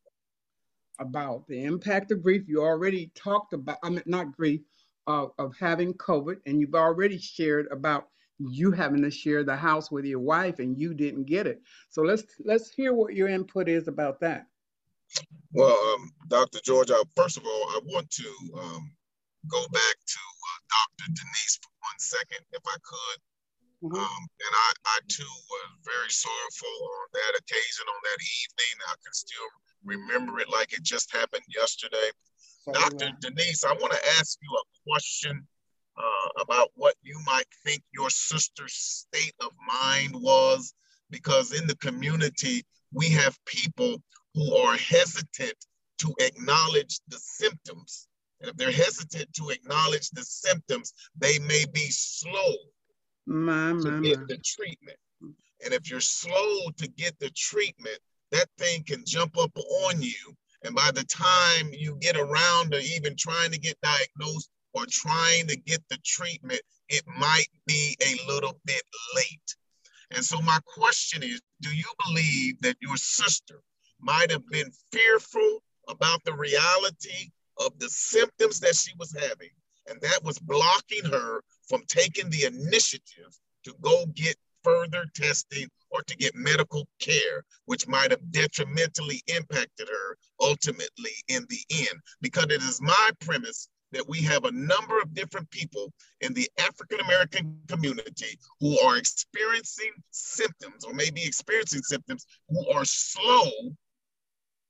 about 0.99 1.47
the 1.47 1.63
impact 1.63 2.11
of 2.11 2.23
grief. 2.23 2.43
You 2.47 2.61
already 2.61 3.11
talked 3.15 3.53
about, 3.53 3.77
I 3.83 3.89
mean, 3.89 4.03
not 4.05 4.35
grief, 4.35 4.61
uh, 5.07 5.27
of 5.37 5.55
having 5.59 5.93
COVID, 5.95 6.37
and 6.45 6.61
you've 6.61 6.75
already 6.75 7.17
shared 7.17 7.67
about 7.71 8.07
you 8.39 8.71
having 8.71 9.01
to 9.01 9.11
share 9.11 9.43
the 9.43 9.55
house 9.55 9.91
with 9.91 10.05
your 10.05 10.19
wife 10.19 10.59
and 10.59 10.77
you 10.77 10.93
didn't 10.93 11.25
get 11.25 11.47
it. 11.47 11.61
So 11.89 12.01
let's 12.01 12.23
let's 12.43 12.71
hear 12.71 12.93
what 12.93 13.13
your 13.13 13.27
input 13.27 13.69
is 13.69 13.87
about 13.87 14.19
that. 14.21 14.47
Well, 15.51 15.77
um, 15.93 16.11
Dr. 16.27 16.59
George, 16.63 16.89
I, 16.89 17.01
first 17.15 17.37
of 17.37 17.45
all, 17.45 17.69
I 17.69 17.79
want 17.85 18.09
to 18.09 18.29
um, 18.57 18.91
go 19.47 19.61
back 19.71 19.95
to 20.07 20.19
uh, 20.19 20.59
Dr. 20.69 21.13
Denise 21.13 21.59
for 21.61 21.69
one 21.79 21.99
second, 21.99 22.45
if 22.51 22.61
I 22.65 22.77
could. 22.83 23.21
Mm-hmm. 23.83 23.99
Um, 23.99 24.23
and 24.39 24.53
I, 24.55 24.71
I 24.95 24.99
too 25.09 25.23
was 25.27 25.69
very 25.83 26.09
sorrowful 26.09 26.87
on 26.87 27.07
that 27.13 27.39
occasion, 27.39 27.83
on 27.89 28.01
that 28.03 28.21
evening. 28.23 28.75
I 28.87 28.95
can 29.03 29.11
still 29.11 29.49
remember 29.83 30.39
it 30.39 30.47
like 30.49 30.71
it 30.71 30.83
just 30.83 31.11
happened 31.11 31.43
yesterday. 31.49 32.09
Sorry, 32.63 32.79
Dr. 32.79 33.05
Man. 33.05 33.17
Denise, 33.19 33.65
I 33.65 33.73
want 33.73 33.91
to 33.91 34.09
ask 34.17 34.37
you 34.41 34.55
a 34.55 34.89
question 34.89 35.45
uh, 35.97 36.41
about 36.41 36.69
what 36.75 36.95
you 37.03 37.19
might 37.25 37.47
think 37.65 37.83
your 37.93 38.09
sister's 38.09 38.73
state 38.73 39.35
of 39.41 39.51
mind 39.67 40.15
was, 40.15 40.73
because 41.09 41.51
in 41.51 41.67
the 41.67 41.75
community, 41.77 42.63
we 42.93 43.09
have 43.09 43.37
people 43.45 44.01
who 44.33 44.55
are 44.55 44.77
hesitant 44.77 45.57
to 45.99 46.15
acknowledge 46.19 47.01
the 47.09 47.19
symptoms. 47.19 48.07
And 48.39 48.49
if 48.49 48.55
they're 48.55 48.71
hesitant 48.71 49.33
to 49.33 49.49
acknowledge 49.49 50.09
the 50.11 50.23
symptoms, 50.23 50.93
they 51.17 51.37
may 51.39 51.65
be 51.73 51.87
slow 51.89 52.55
my, 53.25 53.71
to 53.81 53.91
my, 53.91 54.01
get 54.01 54.19
my. 54.19 54.25
the 54.27 54.37
treatment. 54.43 54.97
And 55.63 55.73
if 55.73 55.89
you're 55.89 56.01
slow 56.01 56.69
to 56.77 56.87
get 56.89 57.17
the 57.19 57.29
treatment, 57.35 57.99
that 58.31 58.47
thing 58.57 58.83
can 58.83 59.03
jump 59.05 59.37
up 59.37 59.55
on 59.85 60.01
you. 60.01 60.35
And 60.63 60.75
by 60.75 60.91
the 60.91 61.03
time 61.03 61.69
you 61.71 61.95
get 61.99 62.17
around 62.17 62.71
to 62.71 62.79
even 62.79 63.15
trying 63.17 63.51
to 63.51 63.59
get 63.59 63.77
diagnosed 63.81 64.49
or 64.73 64.85
trying 64.89 65.47
to 65.47 65.55
get 65.55 65.81
the 65.89 65.97
treatment, 66.05 66.61
it 66.89 67.03
might 67.19 67.49
be 67.65 67.95
a 68.01 68.31
little 68.31 68.59
bit 68.65 68.81
late. 69.15 69.55
And 70.11 70.23
so, 70.23 70.41
my 70.41 70.59
question 70.65 71.23
is 71.23 71.41
do 71.61 71.75
you 71.75 71.85
believe 72.05 72.61
that 72.61 72.77
your 72.81 72.97
sister 72.97 73.61
might 73.99 74.31
have 74.31 74.47
been 74.49 74.71
fearful 74.91 75.63
about 75.87 76.23
the 76.23 76.33
reality 76.33 77.31
of 77.57 77.77
the 77.79 77.89
symptoms 77.89 78.59
that 78.59 78.75
she 78.75 78.91
was 78.99 79.15
having? 79.17 79.49
And 79.87 79.99
that 80.01 80.23
was 80.23 80.39
blocking 80.39 81.05
her 81.05 81.41
from 81.67 81.83
taking 81.87 82.29
the 82.29 82.45
initiative 82.45 83.37
to 83.65 83.73
go 83.81 84.05
get 84.13 84.35
further 84.63 85.05
testing 85.13 85.67
or 85.89 86.01
to 86.03 86.15
get 86.15 86.35
medical 86.35 86.87
care, 86.99 87.43
which 87.65 87.87
might 87.87 88.11
have 88.11 88.31
detrimentally 88.31 89.21
impacted 89.27 89.87
her 89.89 90.17
ultimately 90.39 91.11
in 91.27 91.45
the 91.49 91.59
end. 91.71 91.99
Because 92.21 92.45
it 92.45 92.61
is 92.63 92.81
my 92.81 93.09
premise 93.19 93.67
that 93.91 94.07
we 94.07 94.21
have 94.21 94.45
a 94.45 94.51
number 94.51 94.99
of 94.99 95.13
different 95.13 95.49
people 95.51 95.93
in 96.21 96.33
the 96.33 96.49
African 96.59 96.99
American 97.01 97.59
community 97.67 98.37
who 98.59 98.79
are 98.79 98.97
experiencing 98.97 99.91
symptoms 100.11 100.83
or 100.83 100.93
maybe 100.93 101.23
experiencing 101.23 101.83
symptoms 101.83 102.25
who 102.49 102.67
are 102.71 102.85
slow 102.85 103.49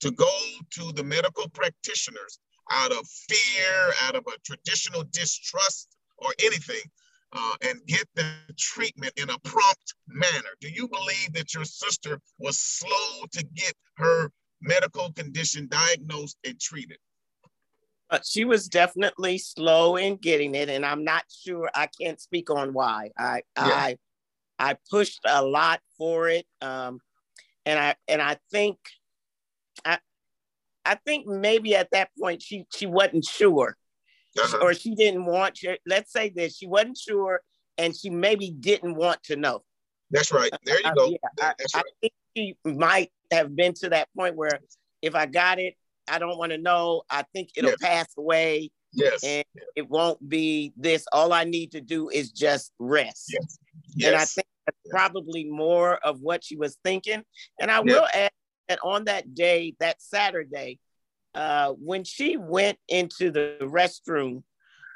to 0.02 0.12
go 0.12 0.38
to 0.71 0.91
the 0.91 1.04
medical 1.04 1.47
practitioners 1.49 2.39
out 2.71 2.91
of 2.91 3.08
fear, 3.08 3.93
out 4.04 4.15
of 4.15 4.23
a 4.28 4.39
traditional 4.45 5.04
distrust 5.12 5.95
or 6.17 6.32
anything, 6.43 6.82
uh, 7.34 7.54
and 7.63 7.80
get 7.88 8.08
the 8.15 8.26
treatment 8.58 9.13
in 9.17 9.30
a 9.30 9.39
prompt 9.39 9.95
manner. 10.08 10.49
Do 10.62 10.69
you 10.69 10.88
believe 10.88 11.34
that 11.34 11.54
your 11.54 11.65
sister 11.65 12.19
was 12.38 12.60
slow 12.60 13.26
to 13.32 13.43
get 13.56 13.73
her 13.97 14.30
medical 14.62 15.12
condition 15.13 15.67
diagnosed 15.67 16.38
and 16.45 16.60
treated? 16.60 16.97
Uh, 18.10 18.19
she 18.23 18.45
was 18.45 18.67
definitely 18.67 19.38
slow 19.39 19.95
in 19.95 20.17
getting 20.17 20.54
it, 20.54 20.69
and 20.69 20.86
I'm 20.86 21.04
not 21.04 21.23
sure. 21.30 21.69
I 21.73 21.88
can't 21.99 22.21
speak 22.21 22.52
on 22.52 22.73
why. 22.73 23.10
I 23.17 23.41
yeah. 23.58 23.63
I 23.63 23.97
I 24.60 24.78
pushed 24.91 25.21
a 25.26 25.43
lot 25.43 25.82
for 25.97 26.30
it, 26.30 26.45
um, 26.62 26.99
and 27.65 27.80
I 27.80 27.95
and 28.08 28.21
I 28.21 28.38
think 28.52 28.78
I 29.84 29.97
I 30.85 30.95
think 30.95 31.27
maybe 31.27 31.75
at 31.75 31.89
that 31.91 32.09
point 32.19 32.41
she 32.41 32.65
she 32.73 32.85
wasn't 32.85 33.25
sure 33.25 33.77
uh-huh. 34.39 34.57
or 34.61 34.73
she 34.73 34.95
didn't 34.95 35.25
want 35.25 35.55
to, 35.55 35.77
let's 35.85 36.11
say 36.11 36.29
that 36.35 36.53
she 36.53 36.67
wasn't 36.67 36.97
sure 36.97 37.41
and 37.77 37.95
she 37.95 38.09
maybe 38.09 38.51
didn't 38.51 38.95
want 38.95 39.21
to 39.23 39.35
know. 39.35 39.63
That's 40.11 40.31
right. 40.31 40.51
There 40.65 40.79
you 40.79 40.85
uh, 40.85 40.93
go. 40.93 41.09
Yeah, 41.09 41.17
That's 41.37 41.75
I, 41.75 41.79
right. 41.79 41.85
I 41.87 41.91
think 42.01 42.13
she 42.35 42.57
might 42.65 43.11
have 43.31 43.55
been 43.55 43.73
to 43.75 43.89
that 43.89 44.09
point 44.15 44.35
where 44.35 44.59
if 45.01 45.15
I 45.15 45.25
got 45.25 45.59
it, 45.59 45.75
I 46.07 46.19
don't 46.19 46.37
want 46.37 46.51
to 46.51 46.57
know. 46.57 47.03
I 47.09 47.23
think 47.33 47.49
it'll 47.55 47.71
yes. 47.71 47.79
pass 47.81 48.07
away. 48.17 48.71
Yes. 48.91 49.23
And 49.23 49.45
it 49.75 49.89
won't 49.89 50.27
be 50.27 50.71
this. 50.77 51.05
All 51.11 51.33
I 51.33 51.45
need 51.45 51.71
to 51.71 51.81
do 51.81 52.09
is 52.09 52.31
just 52.31 52.71
rest. 52.77 53.31
Yes. 53.33 53.57
yes. 53.95 54.07
And 54.07 54.15
I 54.15 54.25
think 54.25 54.47
that's 54.67 54.77
yes. 54.85 54.91
probably 54.91 55.45
more 55.45 55.95
of 55.95 56.21
what 56.21 56.43
she 56.43 56.57
was 56.57 56.77
thinking. 56.83 57.23
And 57.59 57.71
I 57.71 57.79
will 57.79 58.05
add 58.13 58.31
that 58.67 58.80
on 58.84 59.06
that 59.06 59.34
day, 59.34 59.76
that 59.80 60.02
Saturday, 60.02 60.80
uh, 61.36 61.71
when 61.71 62.04
she 62.04 62.38
went 62.38 62.78
into 62.88 63.32
the 63.32 63.58
restroom, 63.62 64.43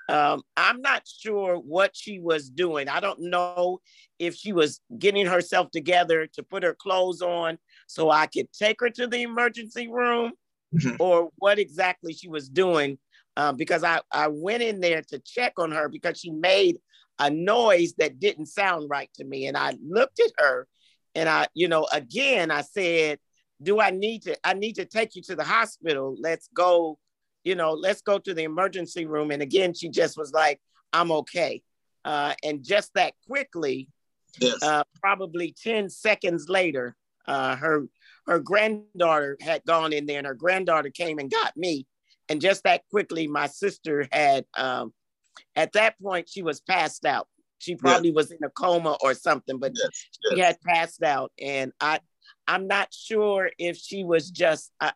um, 0.10 0.42
I'm 0.56 0.82
not 0.82 1.04
sure 1.06 1.56
what 1.56 1.92
she 1.94 2.20
was 2.20 2.50
doing. 2.50 2.88
I 2.88 3.00
don't 3.00 3.20
know 3.24 3.80
if 4.20 4.36
she 4.36 4.54
was 4.54 4.80
getting 4.98 5.26
herself 5.26 5.70
together 5.72 6.28
to 6.28 6.44
put 6.44 6.64
her 6.64 6.74
clothes 6.74 7.22
on 7.22 7.58
so 7.88 8.10
I 8.10 8.28
could 8.28 8.52
take 8.54 8.80
her 8.80 8.90
to 8.92 9.08
the 9.08 9.22
emergency 9.22 9.88
room 9.88 10.32
mm-hmm. 10.74 10.96
or 11.00 11.30
what 11.38 11.60
exactly 11.60 12.14
she 12.14 12.30
was 12.30 12.48
doing. 12.48 12.98
Uh, 13.36 13.52
because 13.52 13.84
I, 13.84 14.00
I 14.12 14.30
went 14.30 14.64
in 14.64 14.80
there 14.80 15.04
to 15.10 15.20
check 15.20 15.54
on 15.58 15.72
her 15.72 15.90
because 15.90 16.20
she 16.20 16.32
made 16.32 16.78
a 17.20 17.30
noise 17.30 17.94
that 18.00 18.20
didn't 18.20 18.48
sound 18.48 18.90
right 18.90 19.10
to 19.16 19.24
me. 19.24 19.46
And 19.46 19.56
I 19.56 19.76
looked 19.84 20.20
at 20.20 20.32
her 20.38 20.68
and 21.14 21.28
I, 21.28 21.48
you 21.54 21.68
know, 21.68 21.88
again, 21.92 22.50
I 22.50 22.62
said, 22.62 23.20
do 23.62 23.80
I 23.80 23.90
need 23.92 24.24
to, 24.24 24.38
I 24.44 24.54
need 24.54 24.74
to 24.74 24.86
take 24.86 25.16
you 25.16 25.22
to 25.24 25.36
the 25.36 25.44
hospital. 25.44 26.16
Let's 26.20 26.50
go, 26.54 26.98
you 27.44 27.56
know, 27.56 27.72
let's 27.74 28.02
go 28.02 28.20
to 28.20 28.34
the 28.34 28.44
emergency 28.44 29.06
room. 29.06 29.32
And 29.32 29.42
again, 29.42 29.74
she 29.74 29.90
just 29.90 30.18
was 30.18 30.32
like, 30.32 30.60
I'm 30.94 31.12
okay. 31.12 31.62
Uh, 32.06 32.34
and 32.44 32.64
just 32.64 32.94
that 32.94 33.14
quickly, 33.28 33.90
Yes. 34.40 34.62
uh, 34.62 34.84
probably 35.02 35.56
10 35.64 35.90
seconds 35.90 36.48
later, 36.48 36.96
uh, 37.28 37.56
her 37.56 37.88
her 38.28 38.40
granddaughter 38.40 39.36
had 39.42 39.64
gone 39.66 39.94
in 39.94 40.06
there 40.06 40.18
and 40.20 40.28
her 40.28 40.36
granddaughter 40.36 40.90
came 40.92 41.18
and 41.18 41.32
got 41.32 41.56
me. 41.58 41.88
And 42.30 42.40
just 42.42 42.64
that 42.64 42.84
quickly, 42.92 43.26
my 43.28 43.48
sister 43.48 44.06
had, 44.12 44.46
um, 44.56 44.94
at 45.56 45.72
that 45.74 45.96
point, 46.00 46.30
she 46.30 46.44
was 46.44 46.60
passed 46.60 47.06
out. 47.06 47.28
She 47.58 47.76
probably 47.76 48.12
was 48.12 48.32
in 48.32 48.38
a 48.44 48.50
coma 48.50 48.98
or 49.02 49.14
something, 49.16 49.58
but 49.60 49.72
yes. 49.76 49.90
she 49.94 50.38
Yes. 50.38 50.46
had 50.48 50.62
passed 50.62 51.02
out. 51.04 51.32
And 51.42 51.72
I, 51.80 52.00
I'm 52.48 52.68
not 52.68 52.94
sure 52.94 53.52
if 53.58 53.78
she 53.78 54.04
was 54.04 54.30
just, 54.32 54.72
uh, 54.80 54.92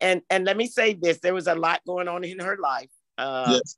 and, 0.00 0.22
and 0.30 0.44
let 0.44 0.56
me 0.56 0.66
say 0.68 0.94
this, 0.94 1.18
there 1.20 1.34
was 1.34 1.46
a 1.48 1.54
lot 1.54 1.80
going 1.86 2.08
on 2.08 2.24
in 2.24 2.38
her 2.38 2.56
life. 2.56 2.90
Uh, 3.18 3.54
yes. 3.54 3.76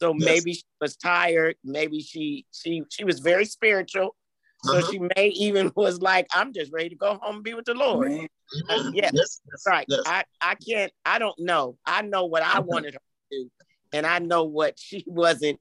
so 0.00 0.12
Yes. 0.12 0.24
maybe 0.24 0.52
she 0.54 0.64
was 0.80 0.96
tired. 0.96 1.56
Maybe 1.64 2.00
she 2.00 2.44
she 2.52 2.82
she 2.90 3.04
was 3.04 3.20
very 3.20 3.44
spiritual. 3.46 4.14
So 4.62 4.78
Uh-huh. 4.78 4.90
she 4.90 4.98
may 5.16 5.28
even 5.28 5.72
was 5.76 6.00
like, 6.00 6.26
I'm 6.32 6.52
just 6.52 6.72
ready 6.72 6.90
to 6.90 6.96
go 6.96 7.18
home 7.22 7.36
and 7.36 7.44
be 7.44 7.54
with 7.54 7.64
the 7.64 7.74
Lord. 7.74 8.10
Man, 8.10 8.28
Uh, 8.68 8.90
yeah, 8.92 9.10
Yes. 9.14 9.40
That's 9.50 9.66
right. 9.66 9.86
Yes. 9.88 10.02
I, 10.06 10.24
I 10.40 10.54
can't, 10.56 10.92
I 11.04 11.18
don't 11.18 11.38
know. 11.38 11.78
I 11.86 12.02
know 12.02 12.26
what 12.26 12.42
I 12.42 12.58
Okay. 12.58 12.66
wanted 12.66 12.94
her 12.94 13.00
to 13.00 13.38
do. 13.44 13.50
And 13.92 14.06
I 14.06 14.18
know 14.18 14.44
what 14.44 14.78
she 14.78 15.04
wasn't 15.08 15.58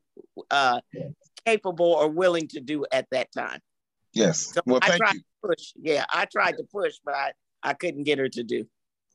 uh 0.51 0.81
capable 1.45 1.93
or 1.93 2.09
willing 2.09 2.47
to 2.49 2.59
do 2.59 2.85
at 2.91 3.07
that 3.11 3.31
time. 3.31 3.59
Yes. 4.15 4.53
So 4.53 4.61
Well, 4.65 4.79
I 4.81 4.87
thank 4.89 5.03
tried 5.03 5.13
you. 5.13 5.19
to 5.19 5.47
push. 5.49 5.73
Yeah, 5.75 6.05
I 6.11 6.25
tried 6.25 6.53
to 6.53 6.63
push, 6.71 6.95
but 7.05 7.13
I, 7.13 7.33
I 7.61 7.73
couldn't 7.73 8.03
get 8.03 8.17
her 8.17 8.29
to 8.29 8.43
do. 8.43 8.65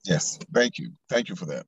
Yes. 0.05 0.39
Thank 0.55 0.79
you. 0.79 0.93
Thank 1.09 1.29
you 1.29 1.35
for 1.37 1.47
that. 1.47 1.67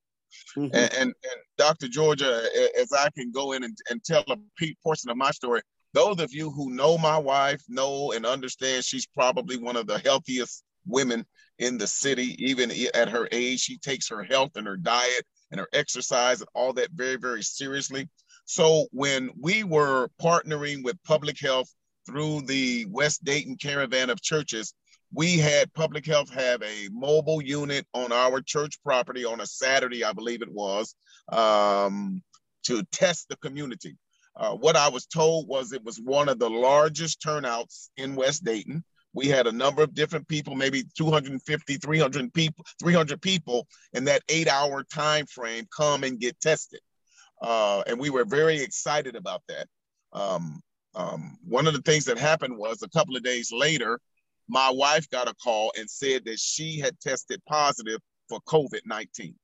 Mhm. 0.56 0.70
And, 0.72 0.74
and, 0.74 1.02
and 1.02 1.40
Dr. 1.58 1.88
Georgia, 1.88 2.42
as 2.78 2.92
I 2.92 3.10
can 3.10 3.32
go 3.32 3.52
in 3.52 3.64
and, 3.64 3.76
and 3.90 4.02
tell 4.04 4.24
a 4.28 4.36
portion 4.82 5.10
of 5.10 5.16
my 5.16 5.30
story, 5.30 5.62
those 5.94 6.20
of 6.20 6.32
you 6.32 6.50
who 6.50 6.70
know 6.70 6.96
my 6.96 7.18
wife 7.18 7.62
know 7.68 8.12
and 8.12 8.24
understand 8.24 8.84
she's 8.84 9.06
probably 9.06 9.56
one 9.58 9.76
of 9.76 9.86
the 9.86 9.98
healthiest 9.98 10.62
women 10.86 11.26
in 11.58 11.76
the 11.78 11.86
city, 11.86 12.34
even 12.44 12.70
at 12.94 13.08
her 13.10 13.28
age. 13.30 13.60
She 13.60 13.78
takes 13.78 14.08
her 14.08 14.22
health 14.22 14.52
and 14.56 14.66
her 14.66 14.76
diet 14.76 15.24
and 15.50 15.60
her 15.60 15.68
exercise 15.74 16.40
and 16.40 16.48
all 16.54 16.72
that 16.74 16.90
very, 16.92 17.16
very 17.16 17.42
seriously. 17.42 18.08
So 18.46 18.86
when 18.90 19.30
we 19.38 19.64
were 19.64 20.10
partnering 20.20 20.82
with 20.82 20.96
public 21.04 21.38
health 21.38 21.70
through 22.06 22.42
the 22.42 22.86
West 22.90 23.24
Dayton 23.24 23.56
Caravan 23.56 24.10
of 24.10 24.20
Churches, 24.20 24.74
we 25.14 25.38
had 25.38 25.72
public 25.74 26.06
health 26.06 26.30
have 26.30 26.62
a 26.62 26.88
mobile 26.90 27.42
unit 27.42 27.86
on 27.92 28.12
our 28.12 28.40
church 28.40 28.82
property 28.82 29.24
on 29.24 29.40
a 29.40 29.46
Saturday, 29.46 30.04
I 30.04 30.12
believe 30.12 30.42
it 30.42 30.52
was, 30.52 30.94
um, 31.30 32.22
to 32.64 32.82
test 32.92 33.28
the 33.28 33.36
community. 33.36 33.96
Uh, 34.34 34.52
what 34.52 34.76
I 34.76 34.88
was 34.88 35.04
told 35.04 35.48
was 35.48 35.72
it 35.72 35.84
was 35.84 35.98
one 35.98 36.28
of 36.28 36.38
the 36.38 36.48
largest 36.48 37.20
turnouts 37.20 37.90
in 37.98 38.16
West 38.16 38.44
Dayton. 38.44 38.82
We 39.12 39.28
had 39.28 39.46
a 39.46 39.52
number 39.52 39.82
of 39.82 39.92
different 39.92 40.26
people, 40.26 40.54
maybe 40.54 40.84
250, 40.96 41.76
300 41.76 42.32
people, 42.32 42.64
300 42.80 43.20
people 43.20 43.66
in 43.92 44.04
that 44.04 44.22
eight 44.30 44.48
hour 44.48 44.82
time 44.84 45.26
frame 45.26 45.66
come 45.76 46.04
and 46.04 46.18
get 46.18 46.40
tested. 46.40 46.80
Uh, 47.42 47.82
and 47.86 47.98
we 47.98 48.08
were 48.08 48.24
very 48.24 48.62
excited 48.62 49.16
about 49.16 49.42
that. 49.48 49.66
Um, 50.14 50.62
um, 50.94 51.38
one 51.46 51.66
of 51.66 51.74
the 51.74 51.82
things 51.82 52.04
that 52.04 52.18
happened 52.18 52.56
was 52.56 52.82
a 52.82 52.88
couple 52.88 53.16
of 53.16 53.22
days 53.22 53.50
later, 53.52 53.98
my 54.48 54.70
wife 54.70 55.08
got 55.10 55.28
a 55.28 55.34
call 55.34 55.72
and 55.78 55.88
said 55.88 56.24
that 56.26 56.38
she 56.38 56.78
had 56.78 56.98
tested 57.00 57.40
positive 57.46 57.98
for 58.28 58.40
COVID 58.42 58.80
19. 58.84 59.34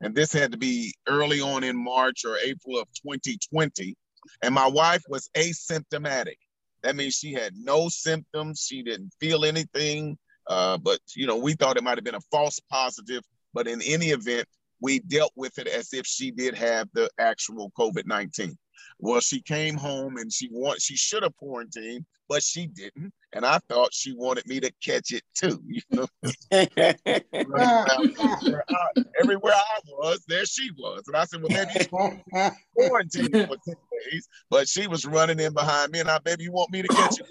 And 0.00 0.14
this 0.14 0.32
had 0.32 0.52
to 0.52 0.58
be 0.58 0.94
early 1.08 1.40
on 1.40 1.64
in 1.64 1.76
March 1.76 2.24
or 2.24 2.36
April 2.44 2.78
of 2.78 2.86
2020. 3.02 3.96
And 4.42 4.54
my 4.54 4.66
wife 4.66 5.02
was 5.08 5.28
asymptomatic. 5.36 6.36
That 6.82 6.94
means 6.94 7.14
she 7.14 7.32
had 7.32 7.54
no 7.56 7.88
symptoms. 7.88 8.64
She 8.66 8.82
didn't 8.82 9.12
feel 9.20 9.44
anything. 9.44 10.16
Uh, 10.46 10.78
but, 10.78 11.00
you 11.16 11.26
know, 11.26 11.36
we 11.36 11.54
thought 11.54 11.76
it 11.76 11.82
might 11.82 11.98
have 11.98 12.04
been 12.04 12.14
a 12.14 12.20
false 12.30 12.60
positive. 12.70 13.22
But 13.52 13.66
in 13.66 13.82
any 13.82 14.10
event, 14.10 14.46
we 14.80 15.00
dealt 15.00 15.32
with 15.34 15.58
it 15.58 15.66
as 15.66 15.92
if 15.92 16.06
she 16.06 16.30
did 16.30 16.54
have 16.54 16.88
the 16.92 17.10
actual 17.18 17.72
COVID 17.76 18.06
19. 18.06 18.56
Well, 19.00 19.20
she 19.20 19.40
came 19.40 19.76
home 19.76 20.16
and 20.16 20.32
she 20.32 20.48
want 20.50 20.82
she 20.82 20.96
should 20.96 21.22
have 21.22 21.36
quarantined, 21.36 22.04
but 22.28 22.42
she 22.42 22.66
didn't. 22.66 23.12
And 23.32 23.46
I 23.46 23.60
thought 23.68 23.94
she 23.94 24.12
wanted 24.12 24.46
me 24.46 24.58
to 24.60 24.72
catch 24.84 25.12
it 25.12 25.22
too. 25.34 25.62
You 25.68 25.82
know, 25.90 26.06
everywhere, 26.50 28.64
I, 28.68 28.86
everywhere 29.20 29.54
I 29.54 29.80
was, 29.86 30.24
there 30.26 30.46
she 30.46 30.70
was. 30.76 31.04
And 31.06 31.16
I 31.16 31.24
said, 31.24 31.42
Well, 31.42 31.52
maybe 31.52 31.70
you 31.78 31.86
quarantined 32.76 33.32
for 33.32 33.56
10 33.64 33.74
days, 34.10 34.28
but 34.50 34.68
she 34.68 34.86
was 34.86 35.04
running 35.04 35.40
in 35.40 35.52
behind 35.52 35.92
me, 35.92 36.00
and 36.00 36.10
I 36.10 36.18
maybe 36.24 36.44
you 36.44 36.52
want 36.52 36.72
me 36.72 36.82
to 36.82 36.88
catch 36.88 37.20
it. 37.20 37.26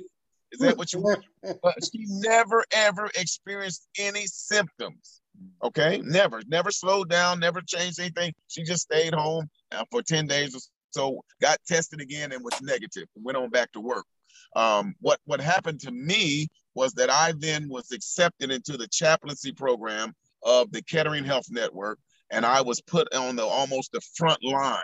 Is 0.51 0.59
that 0.59 0.77
what 0.77 0.93
you 0.93 1.01
want? 1.01 1.23
But 1.61 1.75
she 1.83 2.05
never 2.07 2.63
ever 2.71 3.09
experienced 3.15 3.87
any 3.99 4.25
symptoms. 4.27 5.21
Okay, 5.63 6.01
never, 6.03 6.41
never 6.47 6.71
slowed 6.71 7.09
down, 7.09 7.39
never 7.39 7.61
changed 7.61 7.99
anything. 7.99 8.33
She 8.47 8.63
just 8.63 8.83
stayed 8.83 9.13
home 9.13 9.49
uh, 9.71 9.83
for 9.91 10.01
10 10.01 10.27
days 10.27 10.55
or 10.55 10.59
so, 10.91 11.21
got 11.41 11.57
tested 11.67 12.01
again 12.01 12.31
and 12.31 12.43
was 12.43 12.61
negative 12.61 13.07
and 13.15 13.25
went 13.25 13.37
on 13.37 13.49
back 13.49 13.71
to 13.73 13.79
work. 13.79 14.05
Um, 14.55 14.95
what, 15.01 15.19
what 15.25 15.41
happened 15.41 15.79
to 15.81 15.91
me 15.91 16.47
was 16.73 16.93
that 16.93 17.09
I 17.09 17.33
then 17.37 17.67
was 17.69 17.91
accepted 17.91 18.51
into 18.51 18.77
the 18.77 18.87
chaplaincy 18.87 19.51
program 19.51 20.13
of 20.43 20.71
the 20.71 20.81
Kettering 20.81 21.25
Health 21.25 21.47
Network, 21.49 21.99
and 22.31 22.45
I 22.45 22.61
was 22.61 22.81
put 22.81 23.13
on 23.13 23.35
the 23.35 23.45
almost 23.45 23.91
the 23.91 24.01
front 24.15 24.43
line. 24.43 24.81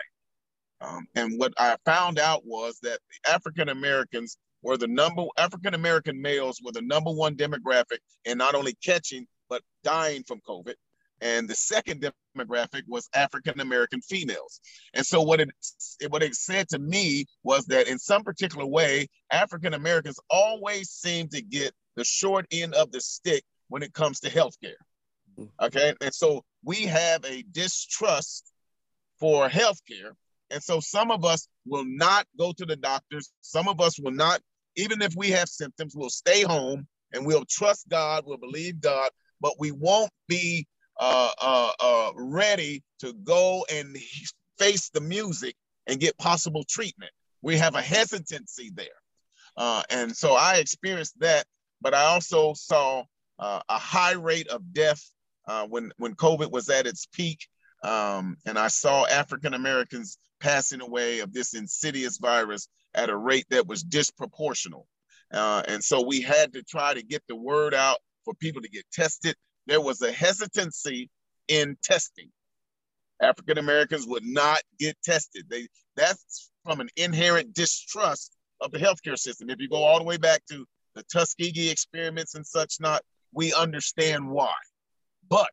Um, 0.82 1.06
and 1.16 1.39
what 1.39 1.54
I 1.58 1.78
found 1.86 2.20
out 2.20 2.46
was 2.46 2.80
that 2.84 3.00
African 3.28 3.70
Americans 3.70 4.38
were 4.63 4.78
the 4.78 4.88
number 4.88 5.26
African 5.38 5.74
American 5.74 6.22
males 6.22 6.60
were 6.63 6.72
the 6.72 6.82
number 6.82 7.12
one 7.12 7.36
demographic 7.36 8.00
in 8.26 8.38
not 8.38 8.56
only 8.56 8.76
catching 8.84 9.26
but 9.50 9.62
dying 9.84 10.24
from 10.24 10.42
COVID. 10.48 10.74
And 11.22 11.48
the 11.48 11.56
second 11.56 12.02
demographic 12.36 12.84
was 12.88 13.10
African 13.13 13.60
American 13.60 14.02
females. 14.02 14.60
And 14.93 15.06
so 15.06 15.22
what 15.22 15.39
it 15.39 15.50
what 16.10 16.24
it 16.24 16.36
said 16.36 16.69
to 16.69 16.80
me 16.80 17.26
was 17.43 17.65
that 17.65 17.88
in 17.88 18.00
some 18.00 18.24
particular 18.24 18.65
way, 18.65 19.08
African 19.32 19.74
Americans 19.74 20.19
always 20.30 20.89
seem 20.89 21.28
to 21.30 21.41
get 21.41 21.74
the 21.96 22.04
short 22.04 22.46
end 22.52 22.74
of 22.74 22.91
the 22.91 23.02
stick 23.02 23.43
when 23.69 23.84
it 23.84 23.93
comes 23.93 24.19
to 24.22 24.30
healthcare. 24.30 24.80
Mm-hmm. 25.38 25.65
Okay, 25.65 25.93
and 26.02 26.13
so 26.13 26.43
we 26.63 26.84
have 26.84 27.24
a 27.26 27.43
distrust 27.52 28.52
for 29.19 29.48
healthcare, 29.48 30.13
and 30.50 30.62
so 30.62 30.80
some 30.80 31.12
of 31.12 31.26
us 31.26 31.48
will 31.65 31.86
not 31.86 32.28
go 32.38 32.54
to 32.54 32.65
the 32.65 32.76
doctors. 32.76 33.32
Some 33.41 33.67
of 33.67 33.80
us 33.82 34.00
will 34.00 34.12
not, 34.12 34.41
even 34.76 35.02
if 35.02 35.15
we 35.15 35.32
have 35.32 35.50
symptoms, 35.50 35.96
we'll 35.96 36.10
stay 36.10 36.43
home 36.43 36.88
and 37.13 37.26
we'll 37.26 37.46
trust 37.50 37.88
God, 37.89 38.24
we'll 38.26 38.38
believe 38.38 38.82
God, 38.82 39.10
but 39.39 39.54
we 39.60 39.72
won't 39.72 40.12
be 40.28 40.67
uh, 41.04 41.32
uh, 41.42 41.72
uh, 41.82 42.12
ready 42.16 42.82
to 43.00 43.12
go 43.12 43.66
and 43.70 43.98
face 44.58 44.89
the 44.89 45.02
music 45.02 45.54
and 45.86 46.00
get 46.00 46.18
possible 46.18 46.63
treatment. 46.63 47.12
We 47.42 47.58
have 47.58 47.76
a 47.76 47.82
hesitancy 47.82 48.72
there. 48.74 48.88
Uh, 49.58 49.84
and 49.89 50.16
so 50.16 50.34
I 50.34 50.56
experienced 50.56 51.20
that, 51.20 51.46
but 51.82 51.94
I 51.94 52.04
also 52.04 52.54
saw 52.54 53.04
uh, 53.38 53.60
a 53.68 53.78
high 53.78 54.13
rate 54.13 54.48
of 54.48 54.62
death 54.72 55.04
uh, 55.46 55.68
when, 55.68 55.92
when 55.98 56.16
COVID 56.16 56.52
was 56.52 56.70
at 56.70 56.88
its 56.88 57.06
peak. 57.06 57.48
Um, 57.84 58.38
and 58.46 58.58
I 58.58 58.70
saw 58.70 59.06
African 59.06 59.54
Americans 59.54 60.18
passing 60.39 60.80
away 60.80 61.20
of 61.20 61.34
this 61.34 61.54
insidious 61.54 62.18
virus 62.18 62.70
at 62.96 63.10
a 63.10 63.18
rate 63.18 63.48
that 63.50 63.68
was 63.68 63.84
disproportional. 63.84 64.86
Uh, 65.34 65.63
and 65.68 65.84
so 65.84 66.02
we 66.02 66.22
had 66.22 66.54
to 66.54 66.63
try 66.63 66.94
to 66.94 67.04
get 67.04 67.24
the 67.28 67.36
word 67.36 67.74
out 67.74 67.98
for 68.24 68.34
people 68.36 68.62
to 68.62 68.70
get 68.70 68.86
tested. 68.94 69.36
There 69.67 69.82
was 69.82 70.02
a 70.02 70.12
hesitancy 70.12 71.10
in 71.47 71.78
testing. 71.84 72.30
African 73.21 73.58
Americans 73.58 74.06
would 74.08 74.26
not 74.26 74.60
get 74.80 74.97
tested. 75.04 75.45
They 75.49 75.67
that's 75.95 76.52
from 76.65 76.80
an 76.80 76.89
inherent 76.95 77.54
distrust 77.54 78.36
of 78.62 78.71
the 78.71 78.80
healthcare 78.80 79.17
system. 79.17 79.49
If 79.49 79.60
you 79.60 79.69
go 79.69 79.84
all 79.84 79.99
the 79.99 80.06
way 80.06 80.17
back 80.17 80.43
to 80.49 80.65
the 80.95 81.04
Tuskegee 81.04 81.69
experiments 81.69 82.36
and 82.36 82.45
such 82.45 82.78
not, 82.80 83.02
we 83.32 83.54
understand 83.54 84.30
why. 84.30 84.54
But 85.30 85.52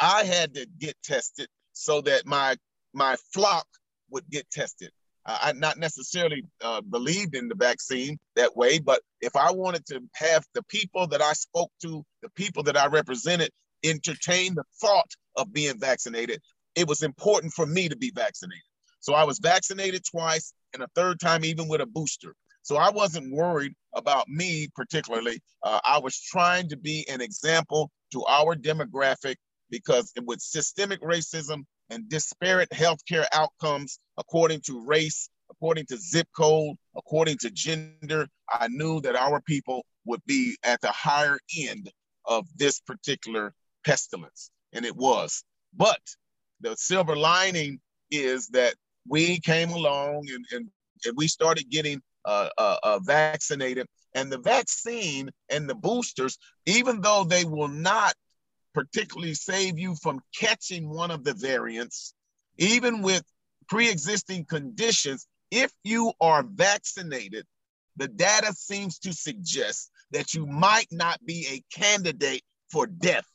I 0.00 0.24
had 0.24 0.54
to 0.54 0.66
get 0.78 0.96
tested 1.02 1.48
so 1.72 2.00
that 2.02 2.26
my 2.26 2.56
my 2.92 3.16
flock 3.32 3.66
would 4.10 4.28
get 4.30 4.50
tested. 4.50 4.90
I 5.26 5.52
not 5.52 5.78
necessarily 5.78 6.44
uh, 6.62 6.80
believed 6.80 7.36
in 7.36 7.48
the 7.48 7.54
vaccine 7.54 8.18
that 8.36 8.56
way, 8.56 8.78
but 8.78 9.02
if 9.20 9.36
I 9.36 9.52
wanted 9.52 9.84
to 9.86 10.00
have 10.14 10.44
the 10.54 10.62
people 10.64 11.06
that 11.08 11.20
I 11.20 11.34
spoke 11.34 11.70
to, 11.82 12.02
the 12.22 12.30
people 12.30 12.62
that 12.64 12.76
I 12.76 12.86
represented, 12.86 13.50
entertain 13.84 14.54
the 14.54 14.64
thought 14.80 15.10
of 15.36 15.52
being 15.52 15.78
vaccinated, 15.78 16.40
it 16.74 16.86
was 16.86 17.02
important 17.02 17.52
for 17.52 17.66
me 17.66 17.88
to 17.88 17.96
be 17.96 18.12
vaccinated. 18.14 18.62
So 19.00 19.14
I 19.14 19.24
was 19.24 19.38
vaccinated 19.38 20.02
twice 20.04 20.52
and 20.74 20.82
a 20.82 20.88
third 20.94 21.20
time, 21.20 21.44
even 21.44 21.68
with 21.68 21.80
a 21.80 21.86
booster. 21.86 22.34
So 22.62 22.76
I 22.76 22.90
wasn't 22.90 23.32
worried 23.32 23.72
about 23.94 24.28
me 24.28 24.68
particularly. 24.74 25.40
Uh, 25.62 25.80
I 25.84 25.98
was 25.98 26.20
trying 26.20 26.68
to 26.68 26.76
be 26.76 27.06
an 27.08 27.20
example 27.20 27.90
to 28.12 28.24
our 28.26 28.54
demographic 28.54 29.36
because 29.70 30.12
with 30.24 30.40
systemic 30.40 31.00
racism 31.00 31.64
and 31.88 32.08
disparate 32.08 32.68
healthcare 32.70 33.26
outcomes 33.32 33.98
according 34.18 34.60
to 34.66 34.84
race, 34.84 35.28
according 35.50 35.86
to 35.86 35.96
zip 35.96 36.28
code, 36.36 36.76
according 36.96 37.38
to 37.38 37.50
gender. 37.50 38.28
I 38.52 38.68
knew 38.68 39.00
that 39.00 39.16
our 39.16 39.40
people 39.40 39.84
would 40.04 40.24
be 40.26 40.56
at 40.62 40.80
the 40.80 40.92
higher 40.92 41.38
end 41.58 41.90
of 42.26 42.46
this 42.56 42.80
particular 42.80 43.54
pestilence, 43.84 44.50
and 44.72 44.84
it 44.84 44.96
was. 44.96 45.44
But 45.76 46.00
the 46.60 46.76
silver 46.76 47.16
lining 47.16 47.80
is 48.10 48.48
that 48.48 48.74
we 49.08 49.40
came 49.40 49.70
along 49.70 50.28
and, 50.28 50.44
and, 50.52 50.68
and 51.04 51.16
we 51.16 51.28
started 51.28 51.70
getting 51.70 52.02
uh, 52.24 52.48
uh, 52.58 52.76
uh, 52.82 52.98
vaccinated. 53.00 53.86
And 54.14 54.30
the 54.30 54.38
vaccine 54.38 55.30
and 55.48 55.68
the 55.68 55.74
boosters, 55.74 56.36
even 56.66 57.00
though 57.00 57.24
they 57.24 57.44
will 57.44 57.68
not 57.68 58.14
particularly 58.74 59.34
save 59.34 59.78
you 59.78 59.94
from 60.02 60.20
catching 60.36 60.88
one 60.88 61.10
of 61.10 61.24
the 61.24 61.34
variants, 61.34 62.14
even 62.58 63.02
with 63.02 63.22
pre 63.68 63.88
existing 63.88 64.44
conditions, 64.44 65.26
if 65.50 65.72
you 65.84 66.12
are 66.20 66.42
vaccinated, 66.42 67.46
the 67.96 68.08
data 68.08 68.52
seems 68.52 68.98
to 69.00 69.12
suggest 69.12 69.89
that 70.12 70.34
you 70.34 70.46
might 70.46 70.88
not 70.90 71.24
be 71.24 71.46
a 71.50 71.78
candidate 71.78 72.42
for 72.70 72.86
death. 72.86 73.26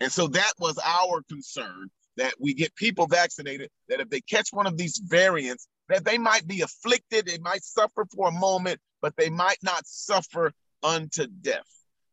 And 0.00 0.10
so 0.10 0.28
that 0.28 0.52
was 0.58 0.78
our 0.78 1.22
concern 1.28 1.90
that 2.16 2.34
we 2.38 2.54
get 2.54 2.74
people 2.74 3.06
vaccinated, 3.06 3.70
that 3.88 4.00
if 4.00 4.10
they 4.10 4.20
catch 4.20 4.48
one 4.52 4.66
of 4.66 4.76
these 4.76 5.00
variants, 5.04 5.66
that 5.88 6.04
they 6.04 6.18
might 6.18 6.46
be 6.46 6.62
afflicted, 6.62 7.26
they 7.26 7.38
might 7.38 7.64
suffer 7.64 8.06
for 8.14 8.28
a 8.28 8.32
moment, 8.32 8.78
but 9.02 9.16
they 9.16 9.30
might 9.30 9.58
not 9.62 9.86
suffer 9.86 10.52
unto 10.82 11.26
death. 11.26 11.66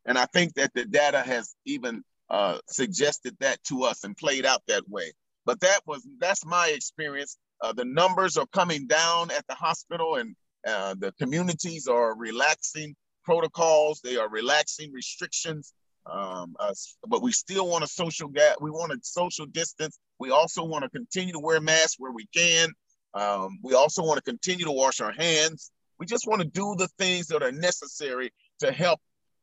And 0.06 0.18
I 0.18 0.26
think 0.26 0.54
that 0.56 0.74
the 0.74 0.86
data 0.86 1.22
has 1.22 1.56
even 1.66 2.04
uh, 2.30 2.60
suggested 2.68 3.36
that 3.40 3.62
to 3.66 3.84
us 3.84 4.04
and 4.04 4.16
played 4.16 4.46
out 4.46 4.62
that 4.68 4.88
way. 4.90 5.14
But 5.46 5.60
that 5.62 5.82
was 5.86 6.06
that's 6.20 6.46
my 6.46 6.70
experience. 6.70 7.38
Uh, 7.62 7.74
the 7.74 7.86
numbers 7.86 8.38
are 8.38 8.48
coming 8.48 8.88
down 8.88 9.32
at 9.32 9.46
the 9.48 9.56
hospital, 9.56 10.16
and 10.16 10.36
uh, 10.68 10.96
the 10.98 11.14
communities 11.14 11.88
are 11.88 12.16
relaxing 12.16 12.96
protocols. 13.28 14.00
They 14.02 14.16
are 14.16 14.30
relaxing 14.30 14.94
restrictions. 14.94 15.74
Um, 16.10 16.56
uh, 16.62 16.74
but 17.10 17.22
we 17.22 17.34
still 17.34 17.68
want 17.68 17.84
a 17.84 17.88
social 17.88 18.30
gap. 18.30 18.56
We 18.62 18.72
want 18.72 18.94
a 18.94 19.00
social 19.02 19.46
distance. 19.46 20.00
We 20.18 20.32
also 20.32 20.64
want 20.64 20.86
to 20.86 20.90
continue 20.90 21.34
to 21.34 21.40
wear 21.40 21.60
masks 21.60 21.98
where 21.98 22.14
we 22.14 22.26
can. 22.34 22.70
Um, 23.14 23.60
we 23.62 23.74
also 23.74 24.02
want 24.02 24.18
to 24.18 24.24
continue 24.24 24.64
to 24.64 24.72
wash 24.72 25.02
our 25.02 25.12
hands. 25.12 25.72
We 26.00 26.06
just 26.06 26.26
want 26.26 26.42
to 26.42 26.48
do 26.48 26.76
the 26.78 26.88
things 26.98 27.28
that 27.28 27.44
are 27.44 27.52
necessary 27.52 28.32
to 28.60 28.72
help 28.72 29.02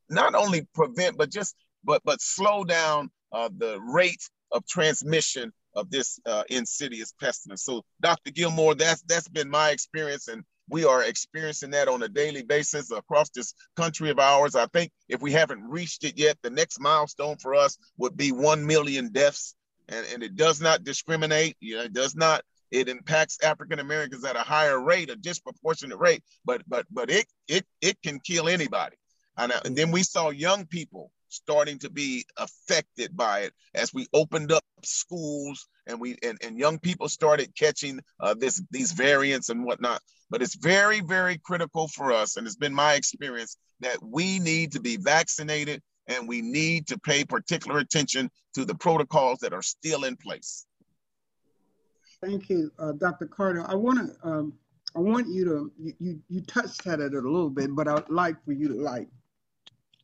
not 0.09 0.33
only 0.33 0.67
prevent, 0.73 1.15
but 1.15 1.29
just 1.31 1.55
but 1.83 2.01
but 2.03 2.19
slow 2.21 2.63
down 2.63 3.11
uh, 3.31 3.49
the 3.55 3.79
rate 3.81 4.27
of 4.51 4.65
transmission 4.65 5.53
of 5.75 5.91
this 5.91 6.19
uh, 6.25 6.43
insidious 6.49 7.13
pestilence. 7.21 7.63
So, 7.63 7.83
Dr. 8.01 8.31
Gilmore, 8.31 8.73
that's 8.73 9.03
that's 9.03 9.27
been 9.27 9.49
my 9.49 9.69
experience, 9.69 10.27
and 10.27 10.43
we 10.69 10.85
are 10.85 11.03
experiencing 11.03 11.71
that 11.71 11.87
on 11.87 12.03
a 12.03 12.07
daily 12.07 12.43
basis 12.43 12.91
across 12.91 13.29
this 13.29 13.53
country 13.75 14.09
of 14.09 14.19
ours. 14.19 14.55
I 14.55 14.65
think 14.67 14.91
if 15.07 15.21
we 15.21 15.31
haven't 15.31 15.63
reached 15.63 16.03
it 16.03 16.17
yet, 16.17 16.37
the 16.41 16.49
next 16.49 16.79
milestone 16.79 17.37
for 17.37 17.55
us 17.55 17.77
would 17.97 18.17
be 18.17 18.31
1 18.31 18.65
million 18.65 19.11
deaths. 19.11 19.55
And, 19.87 20.05
and 20.13 20.23
it 20.23 20.35
does 20.35 20.61
not 20.61 20.83
discriminate. 20.83 21.57
You 21.59 21.77
know, 21.77 21.83
it 21.83 21.93
does 21.93 22.15
not, 22.15 22.43
it 22.71 22.89
impacts 22.89 23.37
African 23.43 23.79
Americans 23.79 24.25
at 24.25 24.35
a 24.35 24.39
higher 24.39 24.79
rate, 24.81 25.11
a 25.11 25.15
disproportionate 25.15 25.99
rate, 25.99 26.23
but 26.43 26.63
but 26.67 26.87
but 26.89 27.11
it 27.11 27.27
it 27.47 27.65
it 27.81 28.01
can 28.01 28.19
kill 28.19 28.49
anybody. 28.49 28.95
And, 29.37 29.51
uh, 29.51 29.59
and 29.63 29.75
then 29.75 29.91
we 29.91 30.01
saw 30.01 30.31
young 30.31 30.65
people 30.65 31.11
starting 31.29 31.77
to 31.79 31.89
be 31.89 32.25
affected 32.37 33.15
by 33.15 33.41
it 33.41 33.53
as 33.73 33.93
we 33.93 34.07
opened 34.13 34.51
up 34.51 34.63
schools 34.83 35.67
and 35.87 35.99
we 35.99 36.17
and, 36.23 36.37
and 36.43 36.57
young 36.57 36.79
people 36.79 37.09
started 37.09 37.55
catching 37.55 37.99
uh, 38.19 38.33
this 38.33 38.61
these 38.71 38.91
variants 38.91 39.49
and 39.49 39.63
whatnot. 39.63 40.01
But 40.29 40.41
it's 40.41 40.55
very, 40.55 41.01
very 41.01 41.37
critical 41.37 41.87
for 41.87 42.11
us, 42.11 42.37
and 42.37 42.47
it's 42.47 42.55
been 42.55 42.73
my 42.73 42.93
experience 42.93 43.57
that 43.81 43.97
we 44.01 44.39
need 44.39 44.71
to 44.71 44.79
be 44.79 44.97
vaccinated 44.97 45.81
and 46.07 46.27
we 46.27 46.41
need 46.41 46.87
to 46.87 46.99
pay 46.99 47.23
particular 47.23 47.79
attention 47.79 48.29
to 48.53 48.65
the 48.65 48.75
protocols 48.75 49.39
that 49.39 49.53
are 49.53 49.61
still 49.61 50.03
in 50.03 50.15
place. 50.15 50.65
Thank 52.21 52.49
you, 52.49 52.71
uh, 52.79 52.93
Dr. 52.93 53.27
Carter. 53.27 53.65
I 53.67 53.75
want 53.75 53.99
to 53.99 54.27
um, 54.27 54.53
I 54.95 54.99
want 54.99 55.27
you 55.27 55.45
to 55.45 55.71
you 55.99 56.19
you 56.29 56.41
touched 56.41 56.87
at 56.87 56.99
it 56.99 57.13
a 57.13 57.17
little 57.17 57.49
bit, 57.49 57.75
but 57.75 57.87
I'd 57.87 58.09
like 58.09 58.43
for 58.45 58.53
you 58.53 58.69
to 58.69 58.75
like 58.75 59.07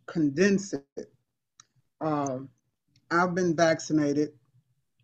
condense 0.05 0.73
it. 0.73 1.11
Uh, 1.99 2.39
I've 3.09 3.33
been 3.33 3.55
vaccinated 3.55 4.33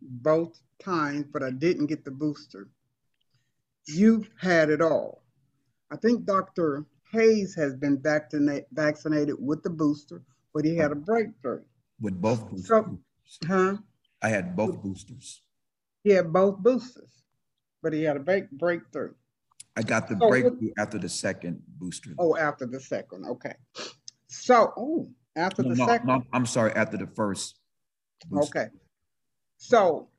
both 0.02 0.60
times, 0.80 1.26
but 1.32 1.44
I 1.44 1.52
didn't 1.52 1.88
get 1.88 2.04
the 2.04 2.12
booster. 2.12 2.68
You've 3.88 4.30
had 4.40 4.70
it 4.70 4.82
all. 4.82 5.24
I 5.92 5.96
think 5.96 6.26
Dr. 6.26 6.86
Hayes 7.12 7.56
has 7.56 7.76
been 7.76 8.02
vaccinated 8.02 9.36
with 9.40 9.64
the 9.64 9.70
booster, 9.70 10.22
but 10.54 10.66
he 10.66 10.76
had 10.76 10.92
a 10.92 10.96
breakthrough. 10.96 11.64
With 12.02 12.20
both 12.20 12.50
boosters. 12.50 12.68
So, 12.68 13.00
huh? 13.48 13.78
I 14.22 14.30
had 14.30 14.56
both 14.56 14.82
boosters. 14.82 15.42
He 16.04 16.12
had 16.12 16.34
both 16.34 16.58
boosters, 16.58 17.24
but 17.82 17.94
he 17.94 18.04
had 18.04 18.18
a 18.18 18.20
break, 18.20 18.52
breakthrough. 18.52 19.14
I 19.76 19.84
got 19.84 20.08
the 20.08 20.18
so 20.20 20.28
breakthrough 20.28 20.72
after 20.78 20.98
the 20.98 21.10
second 21.10 21.62
booster. 21.68 22.12
Oh, 22.18 22.36
after 22.36 22.66
the 22.66 22.80
second. 22.80 23.26
Okay. 23.26 23.54
So, 24.28 24.74
oh, 24.76 25.10
after 25.36 25.64
no, 25.64 25.70
the 25.70 25.76
no, 25.76 25.86
second. 25.86 26.08
No, 26.08 26.24
I'm 26.34 26.46
sorry, 26.46 26.72
after 26.74 26.98
the 26.98 27.08
first. 27.08 27.60
Booster. 28.30 28.60
Okay. 28.60 28.70
So, 29.58 30.10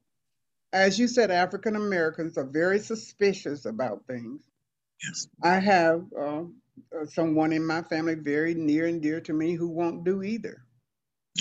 as 0.72 0.98
you 0.98 1.09
said, 1.09 1.31
African 1.31 1.76
Americans 1.76 2.37
are 2.37 2.44
very 2.44 2.78
suspicious 2.78 3.64
about 3.64 4.07
things. 4.07 4.42
Yes. 5.02 5.28
I 5.42 5.59
have 5.59 6.04
uh, 6.18 6.42
uh, 6.42 7.07
someone 7.07 7.52
in 7.52 7.64
my 7.64 7.83
family 7.83 8.14
very 8.14 8.54
near 8.54 8.87
and 8.87 9.00
dear 9.00 9.20
to 9.22 9.33
me 9.33 9.54
who 9.54 9.68
won't 9.68 10.04
do 10.04 10.22
either. 10.22 10.62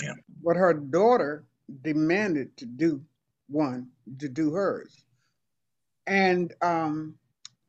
Yeah. 0.01 0.13
But 0.43 0.57
her 0.57 0.73
daughter 0.73 1.45
demanded 1.81 2.55
to 2.57 2.65
do 2.65 3.01
one, 3.49 3.87
to 4.19 4.29
do 4.29 4.53
hers. 4.53 5.03
And 6.05 6.53
um, 6.61 7.15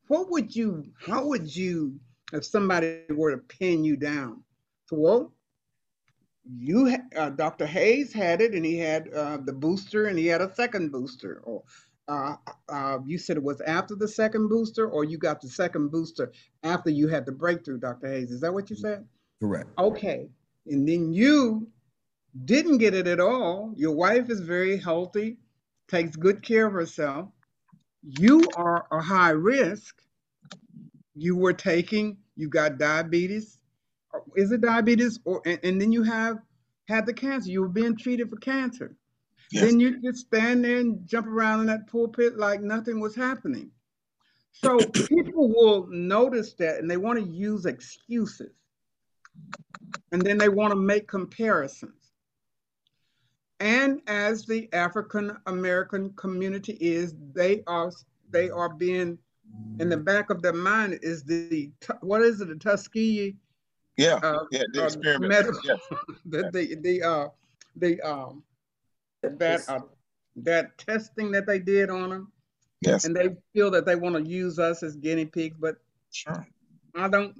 what 0.08 0.30
would 0.30 0.54
you, 0.54 0.86
how 1.00 1.26
would 1.26 1.54
you, 1.54 1.98
if 2.32 2.44
somebody 2.44 3.02
were 3.08 3.32
to 3.32 3.38
pin 3.38 3.82
you 3.82 3.96
down? 3.96 4.42
So, 4.86 4.96
well, 4.96 5.32
you 6.56 6.96
uh, 7.16 7.30
Dr. 7.30 7.66
Hayes 7.66 8.12
had 8.12 8.40
it, 8.40 8.54
and 8.54 8.64
he 8.64 8.78
had 8.78 9.12
uh, 9.12 9.38
the 9.38 9.52
booster, 9.52 10.06
and 10.06 10.18
he 10.18 10.26
had 10.26 10.40
a 10.40 10.54
second 10.54 10.90
booster. 10.90 11.42
Or 11.44 11.62
uh, 12.08 12.36
uh, 12.68 12.98
you 13.04 13.18
said 13.18 13.36
it 13.36 13.42
was 13.42 13.60
after 13.62 13.94
the 13.94 14.08
second 14.08 14.48
booster, 14.48 14.88
or 14.88 15.04
you 15.04 15.18
got 15.18 15.40
the 15.40 15.48
second 15.48 15.90
booster 15.90 16.32
after 16.62 16.90
you 16.90 17.08
had 17.08 17.26
the 17.26 17.32
breakthrough, 17.32 17.78
Dr. 17.78 18.08
Hayes. 18.08 18.30
Is 18.30 18.40
that 18.40 18.52
what 18.52 18.70
you 18.70 18.76
said? 18.76 19.06
Correct. 19.40 19.68
Okay, 19.78 20.28
and 20.66 20.88
then 20.88 21.12
you 21.12 21.68
didn't 22.44 22.78
get 22.78 22.94
it 22.94 23.06
at 23.06 23.20
all. 23.20 23.72
Your 23.76 23.94
wife 23.94 24.30
is 24.30 24.40
very 24.40 24.78
healthy, 24.78 25.38
takes 25.88 26.16
good 26.16 26.42
care 26.42 26.66
of 26.66 26.72
herself. 26.72 27.28
You 28.02 28.42
are 28.56 28.86
a 28.90 29.00
high 29.00 29.30
risk. 29.30 29.96
You 31.14 31.36
were 31.36 31.52
taking. 31.52 32.18
You 32.36 32.48
got 32.48 32.78
diabetes 32.78 33.57
is 34.38 34.52
it 34.52 34.60
diabetes 34.60 35.18
or 35.24 35.42
and, 35.44 35.58
and, 35.64 35.80
then 35.80 35.90
you 35.90 36.04
have 36.04 36.38
had 36.86 37.04
the 37.06 37.12
cancer. 37.12 37.50
You 37.50 37.60
were 37.60 37.68
being 37.68 37.96
treated 37.96 38.30
for 38.30 38.36
cancer. 38.36 38.96
Yes. 39.50 39.64
then 39.64 39.80
you 39.80 40.00
just 40.00 40.26
stand 40.26 40.64
there 40.64 40.78
and 40.78 41.06
jump 41.06 41.26
around 41.26 41.60
in 41.60 41.66
that 41.66 41.86
pulpit 41.86 42.38
like 42.38 42.60
nothing 42.60 43.00
was 43.00 43.16
happening. 43.16 43.70
So 44.52 44.78
people 45.08 45.48
will 45.48 45.88
notice 45.88 46.54
that 46.54 46.78
and 46.78 46.88
they 46.88 46.98
want 46.98 47.18
to 47.18 47.28
use 47.28 47.66
excuses. 47.66 48.52
And 50.12 50.22
then 50.22 50.38
they 50.38 50.48
want 50.48 50.72
to 50.72 50.78
make 50.78 51.08
comparisons. 51.08 52.12
And 53.58 54.00
as 54.06 54.46
the 54.46 54.68
african 54.72 55.36
american 55.46 56.12
community 56.12 56.74
is 56.74 57.16
they 57.34 57.64
are 57.66 57.90
they 58.30 58.50
are 58.50 58.72
being 58.72 59.18
in 59.80 59.88
the 59.88 59.96
back 59.96 60.30
of 60.30 60.42
their 60.42 60.52
mind 60.52 60.96
is 61.02 61.24
the 61.24 61.72
what 62.02 62.22
is 62.22 62.40
it 62.40 62.48
the 62.48 62.54
tuskegee 62.54 63.36
yeah, 63.98 64.20
uh, 64.22 64.44
yeah, 64.52 64.62
the 64.72 64.82
uh, 64.82 64.86
experiment. 64.86 65.28
Medical, 65.28 65.60
yes. 65.64 65.80
the 66.26 66.50
the 66.52 66.76
the 66.80 67.02
uh 67.02 67.28
the 67.76 68.00
um 68.00 68.42
that 69.22 69.68
uh, 69.68 69.80
that 70.36 70.78
testing 70.78 71.32
that 71.32 71.46
they 71.46 71.58
did 71.58 71.90
on 71.90 72.10
them. 72.10 72.32
Yes. 72.80 73.04
And 73.04 73.14
they 73.14 73.30
feel 73.52 73.72
that 73.72 73.86
they 73.86 73.96
want 73.96 74.14
to 74.14 74.22
use 74.30 74.60
us 74.60 74.84
as 74.84 74.94
guinea 74.94 75.24
pigs, 75.24 75.56
but 75.58 75.76
sure. 76.12 76.46
I 76.94 77.08
don't. 77.08 77.34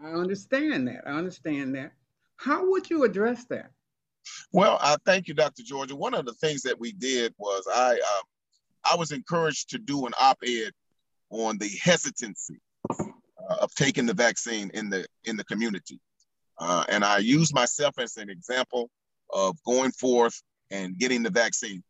I 0.00 0.10
understand 0.12 0.86
that. 0.86 1.02
I 1.04 1.10
understand 1.10 1.74
that. 1.74 1.92
How 2.36 2.70
would 2.70 2.88
you 2.88 3.02
address 3.02 3.44
that? 3.46 3.70
Well, 4.52 4.78
I 4.80 4.96
thank 5.04 5.26
you, 5.26 5.34
Dr. 5.34 5.64
Georgia. 5.64 5.96
One 5.96 6.14
of 6.14 6.26
the 6.26 6.34
things 6.34 6.62
that 6.62 6.78
we 6.78 6.92
did 6.92 7.34
was 7.38 7.66
I 7.72 7.94
um, 7.94 8.22
I 8.84 8.96
was 8.96 9.10
encouraged 9.10 9.70
to 9.70 9.78
do 9.78 10.06
an 10.06 10.12
op-ed 10.20 10.72
on 11.30 11.58
the 11.58 11.70
hesitancy 11.82 12.60
uh, 13.48 13.56
of 13.60 13.74
taking 13.74 14.06
the 14.06 14.14
vaccine 14.14 14.70
in 14.74 14.90
the 14.90 15.06
in 15.24 15.36
the 15.36 15.44
community. 15.44 16.00
Uh, 16.58 16.84
and 16.88 17.04
I 17.04 17.18
use 17.18 17.52
myself 17.52 17.98
as 17.98 18.16
an 18.16 18.30
example 18.30 18.90
of 19.30 19.56
going 19.64 19.90
forth 19.92 20.40
and 20.70 20.98
getting 20.98 21.22
the 21.22 21.30
vaccine. 21.30 21.82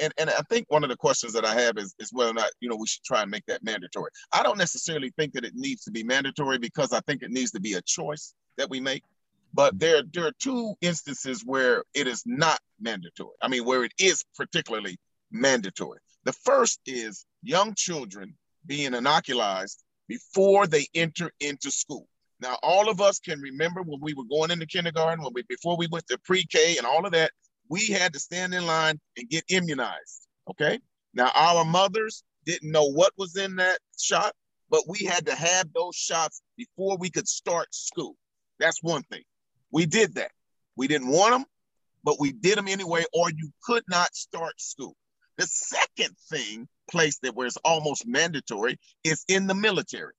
and, 0.00 0.12
and 0.18 0.28
I 0.28 0.42
think 0.50 0.66
one 0.68 0.82
of 0.82 0.90
the 0.90 0.96
questions 0.96 1.32
that 1.34 1.44
I 1.44 1.54
have 1.54 1.78
is, 1.78 1.94
is 1.98 2.12
whether 2.12 2.30
or 2.30 2.34
not, 2.34 2.50
you 2.60 2.68
know, 2.68 2.76
we 2.76 2.86
should 2.86 3.04
try 3.04 3.22
and 3.22 3.30
make 3.30 3.46
that 3.46 3.62
mandatory. 3.62 4.10
I 4.32 4.42
don't 4.42 4.58
necessarily 4.58 5.10
think 5.16 5.34
that 5.34 5.44
it 5.44 5.54
needs 5.54 5.84
to 5.84 5.90
be 5.90 6.02
mandatory 6.02 6.58
because 6.58 6.92
I 6.92 7.00
think 7.00 7.22
it 7.22 7.30
needs 7.30 7.52
to 7.52 7.60
be 7.60 7.74
a 7.74 7.82
choice 7.82 8.34
that 8.56 8.68
we 8.68 8.80
make. 8.80 9.04
But 9.54 9.78
there, 9.78 10.02
there 10.12 10.26
are 10.26 10.32
two 10.40 10.74
instances 10.80 11.42
where 11.44 11.84
it 11.94 12.06
is 12.06 12.22
not 12.26 12.58
mandatory. 12.80 13.34
I 13.40 13.48
mean, 13.48 13.64
where 13.64 13.84
it 13.84 13.92
is 13.98 14.24
particularly 14.36 14.98
mandatory. 15.30 16.00
The 16.24 16.32
first 16.32 16.80
is 16.84 17.24
young 17.42 17.74
children 17.74 18.34
being 18.66 18.92
inoculized 18.92 19.76
before 20.08 20.66
they 20.66 20.86
enter 20.94 21.30
into 21.40 21.70
school. 21.70 22.08
Now, 22.40 22.56
all 22.62 22.88
of 22.88 23.00
us 23.00 23.18
can 23.18 23.40
remember 23.40 23.82
when 23.82 24.00
we 24.00 24.14
were 24.14 24.24
going 24.24 24.50
into 24.50 24.66
kindergarten, 24.66 25.22
when 25.22 25.32
we 25.34 25.42
before 25.48 25.76
we 25.76 25.88
went 25.90 26.06
to 26.08 26.18
pre-K 26.18 26.76
and 26.76 26.86
all 26.86 27.04
of 27.04 27.12
that, 27.12 27.32
we 27.68 27.88
had 27.88 28.12
to 28.12 28.20
stand 28.20 28.54
in 28.54 28.66
line 28.66 28.98
and 29.16 29.28
get 29.28 29.44
immunized. 29.48 30.28
Okay. 30.50 30.78
Now, 31.14 31.30
our 31.34 31.64
mothers 31.64 32.22
didn't 32.44 32.70
know 32.70 32.84
what 32.84 33.12
was 33.18 33.36
in 33.36 33.56
that 33.56 33.78
shot, 33.98 34.34
but 34.70 34.84
we 34.88 35.04
had 35.04 35.26
to 35.26 35.34
have 35.34 35.72
those 35.74 35.96
shots 35.96 36.42
before 36.56 36.96
we 36.96 37.10
could 37.10 37.28
start 37.28 37.74
school. 37.74 38.16
That's 38.58 38.82
one 38.82 39.02
thing. 39.04 39.22
We 39.70 39.86
did 39.86 40.14
that. 40.14 40.30
We 40.76 40.86
didn't 40.88 41.08
want 41.08 41.32
them, 41.32 41.44
but 42.04 42.20
we 42.20 42.32
did 42.32 42.56
them 42.56 42.68
anyway, 42.68 43.04
or 43.12 43.30
you 43.30 43.50
could 43.62 43.82
not 43.88 44.14
start 44.14 44.60
school. 44.60 44.96
The 45.38 45.46
second 45.46 46.16
thing, 46.30 46.68
place 46.90 47.18
that 47.22 47.34
where 47.34 47.46
it's 47.46 47.56
almost 47.64 48.06
mandatory, 48.06 48.76
is 49.04 49.24
in 49.28 49.46
the 49.46 49.54
military. 49.54 50.12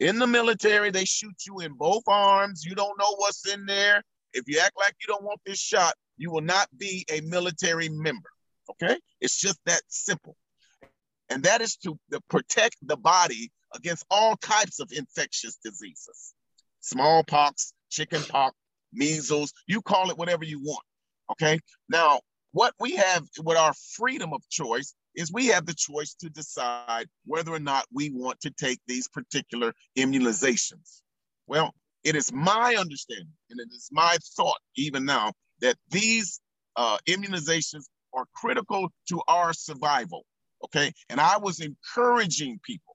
In 0.00 0.18
the 0.18 0.26
military, 0.26 0.90
they 0.90 1.04
shoot 1.04 1.34
you 1.46 1.60
in 1.60 1.74
both 1.74 2.04
arms. 2.06 2.64
You 2.64 2.74
don't 2.74 2.98
know 2.98 3.14
what's 3.18 3.46
in 3.52 3.66
there. 3.66 4.02
If 4.32 4.44
you 4.46 4.60
act 4.60 4.76
like 4.76 4.94
you 5.00 5.06
don't 5.08 5.24
want 5.24 5.40
this 5.44 5.58
shot, 5.58 5.94
you 6.16 6.30
will 6.30 6.42
not 6.42 6.68
be 6.76 7.04
a 7.10 7.20
military 7.22 7.88
member. 7.88 8.28
Okay? 8.70 8.98
It's 9.20 9.36
just 9.36 9.58
that 9.66 9.82
simple. 9.88 10.36
And 11.30 11.42
that 11.44 11.60
is 11.60 11.76
to, 11.78 11.98
protect 12.28 12.76
the 12.82 12.96
body 12.96 13.50
against 13.74 14.04
all 14.10 14.36
types 14.36 14.78
of 14.78 14.92
infectious 14.92 15.58
diseases 15.64 16.34
smallpox, 16.80 17.72
chickenpox, 17.88 18.54
measles, 18.92 19.52
you 19.66 19.80
call 19.80 20.10
it 20.10 20.18
whatever 20.18 20.44
you 20.44 20.60
want. 20.60 20.84
Okay? 21.32 21.58
Now, 21.88 22.20
what 22.54 22.72
we 22.78 22.94
have 22.94 23.26
with 23.42 23.58
our 23.58 23.74
freedom 23.96 24.32
of 24.32 24.48
choice 24.48 24.94
is 25.16 25.32
we 25.32 25.48
have 25.48 25.66
the 25.66 25.74
choice 25.74 26.14
to 26.14 26.30
decide 26.30 27.08
whether 27.26 27.52
or 27.52 27.58
not 27.58 27.84
we 27.92 28.10
want 28.10 28.40
to 28.42 28.50
take 28.50 28.78
these 28.86 29.08
particular 29.08 29.74
immunizations. 29.98 31.02
Well, 31.48 31.74
it 32.04 32.14
is 32.14 32.32
my 32.32 32.76
understanding 32.78 33.32
and 33.50 33.58
it 33.58 33.74
is 33.74 33.88
my 33.90 34.16
thought 34.36 34.60
even 34.76 35.04
now 35.04 35.32
that 35.62 35.76
these 35.90 36.40
uh, 36.76 36.96
immunizations 37.08 37.86
are 38.14 38.26
critical 38.36 38.88
to 39.08 39.20
our 39.26 39.52
survival. 39.52 40.24
Okay. 40.64 40.92
And 41.10 41.20
I 41.20 41.38
was 41.38 41.58
encouraging 41.58 42.60
people 42.64 42.94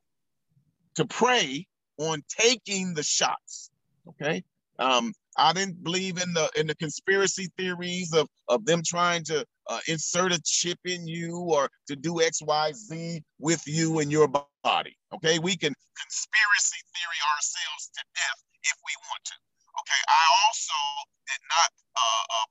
to 0.96 1.06
pray 1.06 1.68
on 1.98 2.24
taking 2.30 2.94
the 2.94 3.04
shots. 3.04 3.72
Okay. 4.08 4.42
Um, 4.80 5.12
I 5.40 5.54
didn't 5.54 5.84
believe 5.84 6.22
in 6.22 6.34
the 6.34 6.52
in 6.60 6.68
the 6.68 6.76
conspiracy 6.76 7.48
theories 7.58 8.14
of 8.14 8.28
of 8.48 8.66
them 8.66 8.82
trying 8.86 9.24
to 9.26 9.46
uh, 9.68 9.80
insert 9.88 10.34
a 10.34 10.42
chip 10.44 10.80
in 10.86 11.08
you 11.08 11.38
or 11.38 11.70
to 11.88 11.96
do 11.96 12.22
X, 12.22 12.42
Y, 12.42 12.72
Z 12.74 13.24
with 13.40 13.64
you 13.66 14.00
and 14.00 14.12
your 14.12 14.28
body. 14.28 14.98
Okay, 15.16 15.40
we 15.40 15.56
can 15.56 15.74
conspiracy 15.96 16.82
theory 16.92 17.22
ourselves 17.32 17.88
to 17.96 18.02
death 18.16 18.40
if 18.68 18.78
we 18.84 18.94
want 19.08 19.24
to. 19.32 19.38
Okay, 19.80 20.02
I 20.12 20.24
also 20.44 20.76
did 21.24 21.42
not 21.48 21.72
uh, 21.96 22.24
uh, 22.36 22.48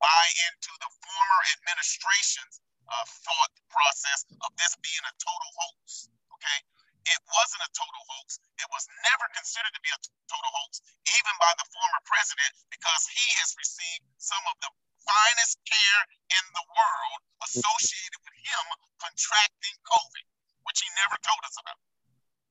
buy 0.00 0.24
into 0.48 0.72
the 0.80 0.90
former 1.04 1.40
administration's 1.60 2.64
uh, 2.88 3.04
thought 3.04 3.52
process 3.68 4.24
of 4.48 4.50
this 4.56 4.72
being 4.80 5.04
a 5.04 5.14
total 5.20 5.50
hoax. 5.60 6.08
Okay, 6.40 6.58
it 7.06 7.20
wasn't 7.28 7.64
a 7.64 7.70
total 7.72 8.02
hoax. 8.12 8.38
It 8.60 8.68
was 8.68 8.84
never 9.06 9.26
considered 9.32 9.72
to 9.72 9.82
be 9.82 9.92
a 9.92 10.00
total 10.28 10.50
hoax, 10.52 10.84
even 11.08 11.34
by 11.40 11.52
the 11.56 11.66
former 11.72 12.00
president, 12.04 12.52
because 12.68 13.02
he 13.08 13.26
has 13.40 13.56
received 13.56 14.04
some 14.20 14.44
of 14.50 14.56
the 14.60 14.70
finest 15.00 15.56
care 15.64 16.02
in 16.36 16.44
the 16.52 16.64
world 16.70 17.20
associated 17.44 18.20
with 18.20 18.36
him 18.36 18.64
contracting 19.00 19.76
COVID, 19.88 20.26
which 20.68 20.84
he 20.84 20.88
never 21.00 21.16
told 21.24 21.40
us 21.48 21.56
about. 21.56 21.80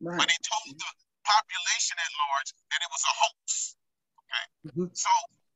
Right. 0.02 0.20
But 0.20 0.30
he 0.34 0.40
told 0.42 0.74
the 0.74 0.92
population 1.24 1.96
at 2.02 2.12
large 2.28 2.50
that 2.74 2.80
it 2.82 2.90
was 2.90 3.04
a 3.06 3.14
hoax. 3.14 3.48
Okay. 4.26 4.46
Mm-hmm. 4.72 4.90
So 4.98 5.12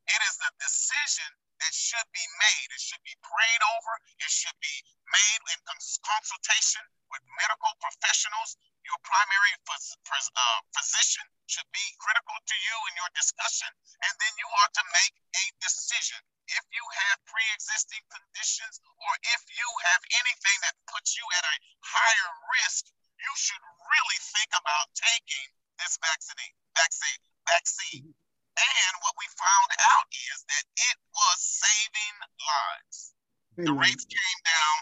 it 0.06 0.22
is 0.30 0.36
the 0.38 0.52
decision 0.62 1.30
that 1.64 1.72
should 1.72 2.10
be 2.12 2.28
made. 2.44 2.68
It 2.76 2.84
should 2.84 3.04
be 3.08 3.16
prayed 3.24 3.64
over. 3.80 3.94
It 4.20 4.28
should 4.28 4.60
be 4.60 4.76
made 5.08 5.42
in 5.56 5.60
consultation 6.04 6.84
with 7.08 7.24
medical 7.40 7.72
professionals. 7.80 8.60
Your 8.84 9.00
primary 9.00 9.56
phys- 9.64 9.96
uh, 10.36 10.60
physician 10.76 11.24
should 11.48 11.70
be 11.72 11.86
critical 12.04 12.36
to 12.36 12.56
you 12.68 12.78
in 12.92 12.94
your 13.00 13.12
discussion, 13.16 13.72
and 14.04 14.14
then 14.20 14.34
you 14.36 14.48
are 14.60 14.72
to 14.76 14.84
make 14.92 15.16
a 15.40 15.44
decision. 15.64 16.20
If 16.52 16.68
you 16.76 16.84
have 16.84 17.24
pre 17.24 17.48
existing 17.56 18.04
conditions 18.12 18.84
or 19.00 19.12
if 19.40 19.42
you 19.48 19.68
have 19.88 20.04
anything 20.20 20.58
that 20.68 20.76
puts 20.92 21.16
you 21.16 21.24
at 21.40 21.48
a 21.48 21.56
higher 21.80 22.32
risk, 22.60 22.92
you 23.24 23.34
should 23.40 23.64
really 23.64 24.20
think 24.36 24.52
about 24.52 24.92
taking 25.00 25.48
this 25.80 25.96
vaccine. 26.04 26.52
vaccine, 26.76 27.22
vaccine. 27.48 28.12
And 28.54 28.94
what 29.02 29.18
we 29.18 29.26
found 29.34 29.70
out 29.82 30.08
is 30.14 30.46
that 30.46 30.66
it 30.94 30.98
was 31.10 31.38
saving 31.42 32.16
lives. 32.38 33.14
The 33.58 33.74
rates 33.74 34.06
came 34.06 34.40
down. 34.46 34.78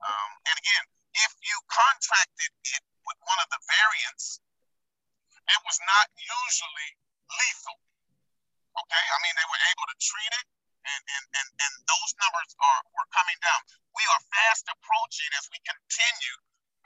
Um, 0.00 0.30
and 0.48 0.56
again, 0.56 0.84
if 1.28 1.32
you 1.44 1.56
contracted 1.68 2.52
it 2.72 2.82
with 3.04 3.18
one 3.28 3.40
of 3.44 3.48
the 3.52 3.60
variants, 3.60 4.40
it 5.48 5.60
was 5.68 5.76
not 5.84 6.06
usually 6.16 6.90
lethal. 7.28 7.78
Okay, 8.70 9.04
I 9.04 9.18
mean, 9.20 9.34
they 9.36 9.48
were 9.50 9.62
able 9.74 9.86
to 9.92 9.96
treat 10.00 10.32
it, 10.40 10.46
and, 10.86 11.02
and, 11.04 11.24
and, 11.36 11.48
and 11.60 11.72
those 11.84 12.10
numbers 12.16 12.50
are 12.56 12.80
were 12.96 13.08
coming 13.12 13.36
down. 13.44 13.60
We 13.92 14.04
are 14.14 14.22
fast 14.32 14.64
approaching 14.70 15.28
as 15.36 15.50
we 15.52 15.58
continue 15.66 16.36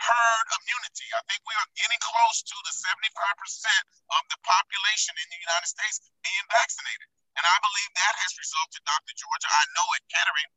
herd 0.01 0.47
immunity. 0.59 1.09
I 1.15 1.23
think 1.31 1.41
we 1.47 1.55
are 1.55 1.71
getting 1.79 2.01
close 2.03 2.43
to 2.43 2.57
the 2.67 2.75
75% 2.75 2.91
of 4.19 4.23
the 4.33 4.39
population 4.43 5.15
in 5.15 5.29
the 5.31 5.41
United 5.45 5.71
States 5.71 6.03
vaccinated. 6.55 7.11
And 7.37 7.45
I 7.45 7.57
believe 7.61 7.93
that 7.99 8.15
has 8.23 8.33
resulted, 8.39 8.83
Dr. 8.87 9.15
Georgia, 9.19 9.51
I 9.51 9.65
know 9.75 9.89
at 9.99 10.05
Kettering, 10.09 10.51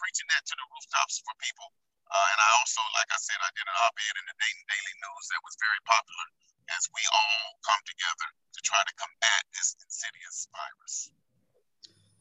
preaching 0.00 0.28
that 0.32 0.42
to 0.46 0.54
the 0.56 0.66
rooftops 0.72 1.20
for 1.24 1.32
people. 1.42 1.68
Uh, 2.06 2.26
and 2.32 2.38
I 2.38 2.48
also, 2.62 2.82
like 2.94 3.10
I 3.10 3.18
said, 3.18 3.38
I 3.42 3.50
did 3.52 3.66
an 3.66 3.76
op-ed 3.82 4.16
in 4.20 4.24
the 4.30 4.36
Dayton 4.38 4.64
Daily 4.70 4.94
News 5.02 5.24
that 5.34 5.42
was 5.42 5.54
very 5.58 5.82
popular 5.82 6.26
as 6.70 6.82
we 6.94 7.02
all 7.10 7.46
come 7.66 7.82
together 7.82 8.28
to 8.54 8.60
try 8.62 8.78
to 8.78 8.94
combat 8.94 9.42
this 9.54 9.74
insidious 9.82 10.38
virus. 10.54 10.94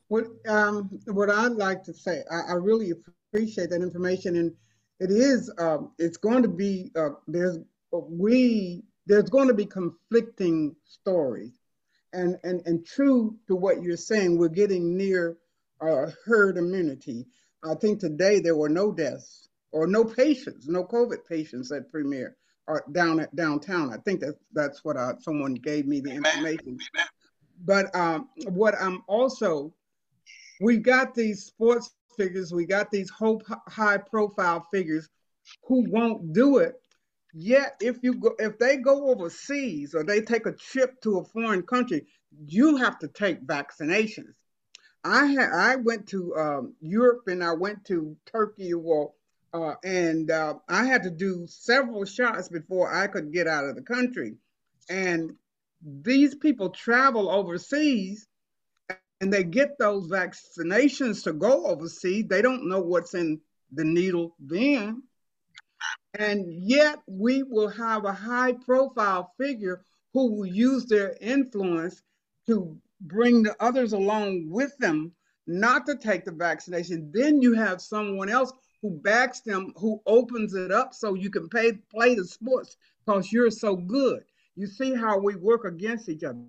What 0.08 0.26
um, 0.48 0.90
what 1.06 1.30
I'd 1.30 1.58
like 1.58 1.84
to 1.84 1.94
say, 1.94 2.24
I, 2.30 2.54
I 2.54 2.56
really 2.62 2.94
appreciate 2.94 3.70
that 3.72 3.82
information, 3.82 4.36
and 4.36 4.54
it 5.00 5.10
is 5.10 5.52
um, 5.58 5.92
it's 5.98 6.18
going 6.18 6.44
to 6.44 6.50
be 6.50 6.92
uh, 6.96 7.18
there's 7.28 7.58
we 7.92 8.84
there's 9.08 9.30
going 9.30 9.48
to 9.48 9.54
be 9.54 9.66
conflicting 9.66 10.76
stories, 10.86 11.54
and 12.14 12.38
and 12.44 12.62
and 12.66 12.86
true 12.86 13.36
to 13.48 13.56
what 13.56 13.82
you're 13.82 13.98
saying, 13.98 14.38
we're 14.38 14.48
getting 14.48 14.96
near 14.96 15.38
uh, 15.82 16.08
herd 16.26 16.58
immunity. 16.58 17.26
I 17.70 17.76
think 17.76 18.00
today 18.00 18.40
there 18.40 18.56
were 18.56 18.70
no 18.70 18.92
deaths 18.92 19.50
or 19.72 19.88
no 19.88 20.06
patients, 20.06 20.68
no 20.68 20.84
COVID 20.84 21.28
patients 21.28 21.72
at 21.72 21.90
Premier 21.92 22.36
or 22.68 22.84
down 22.92 23.20
at 23.20 23.36
downtown. 23.36 23.94
I 23.94 23.98
think 23.98 24.22
that 24.22 24.36
that's 24.54 24.84
what 24.84 24.98
I, 24.98 25.12
uh, 25.12 25.14
someone 25.20 25.56
gave 25.56 25.86
me 25.86 26.00
the 26.00 26.12
information. 26.12 26.78
But 27.64 27.96
um, 27.96 28.30
what 28.48 28.76
I'm 28.80 29.04
also, 29.08 29.74
we've 30.62 30.84
got 30.84 31.14
these 31.14 31.46
sports 31.46 31.92
figures, 32.18 32.54
we 32.54 32.66
got 32.66 32.92
these 32.92 33.12
high 33.68 33.98
profile 33.98 34.66
figures 34.72 35.10
who 35.68 35.90
won't 35.90 36.34
do 36.34 36.58
it. 36.58 36.76
Yet, 37.34 37.76
if 37.82 37.98
you 38.02 38.16
go, 38.16 38.34
if 38.40 38.58
they 38.60 38.78
go 38.78 39.10
overseas 39.10 39.94
or 39.94 40.04
they 40.04 40.22
take 40.22 40.46
a 40.46 40.54
trip 40.54 41.02
to 41.02 41.20
a 41.20 41.26
foreign 41.26 41.64
country, 41.64 42.06
you 42.48 42.78
have 42.78 42.98
to 43.00 43.10
take 43.10 43.46
vaccinations. 43.46 44.36
I 45.06 45.28
had 45.28 45.52
I 45.52 45.76
went 45.76 46.08
to 46.08 46.36
um, 46.36 46.74
Europe 46.82 47.28
and 47.28 47.44
I 47.44 47.54
went 47.54 47.86
to 47.86 48.18
Turkey, 48.26 48.74
well, 48.74 49.16
uh, 49.54 49.76
and 49.84 50.32
uh, 50.32 50.56
I 50.68 50.86
had 50.86 51.04
to 51.04 51.12
do 51.12 51.46
several 51.48 52.06
shots 52.06 52.50
before 52.50 52.94
I 52.94 53.06
could 53.06 53.32
get 53.32 53.48
out 53.48 53.66
of 53.66 53.76
the 53.76 53.84
country. 53.84 54.34
And 54.90 55.36
these 55.82 56.34
people 56.34 56.72
travel 56.72 57.30
overseas 57.30 58.28
and 59.22 59.32
they 59.32 59.44
get 59.44 59.78
those 59.78 60.10
vaccinations 60.10 61.24
to 61.24 61.34
go 61.34 61.68
overseas, 61.68 62.26
they 62.28 62.42
don't 62.42 62.68
know 62.68 62.82
what's 62.82 63.14
in 63.14 63.40
the 63.72 63.86
needle 63.86 64.36
then. 64.40 65.04
And 66.18 66.46
yet 66.50 67.00
we 67.08 67.44
will 67.44 67.70
have 67.70 68.06
a 68.06 68.12
high 68.12 68.54
profile 68.54 69.32
figure 69.38 69.84
who 70.14 70.32
will 70.32 70.48
use 70.48 70.86
their 70.86 71.16
influence 71.22 72.02
to 72.48 72.80
bring 73.02 73.44
the 73.44 73.56
others 73.60 73.94
along 73.94 74.50
with 74.50 74.76
them 74.78 75.12
not 75.48 75.86
to 75.86 75.96
take 75.96 76.26
the 76.26 76.32
vaccination. 76.32 77.12
Then 77.14 77.42
you 77.42 77.54
have 77.54 77.82
someone 77.82 78.30
else 78.30 78.52
who 78.82 78.92
backs 78.92 79.42
them, 79.42 79.74
who 79.78 80.02
opens 80.06 80.54
it 80.54 80.72
up 80.72 80.94
so 80.94 81.14
you 81.14 81.30
can 81.30 81.50
pay, 81.50 81.74
play 81.92 82.16
the 82.16 82.26
sports 82.26 82.78
because 83.06 83.32
you're 83.32 83.52
so 83.52 83.76
good. 83.76 84.24
You 84.56 84.68
see 84.68 84.94
how 84.96 85.20
we 85.20 85.36
work 85.36 85.66
against 85.66 86.10
each 86.10 86.24
other. 86.24 86.40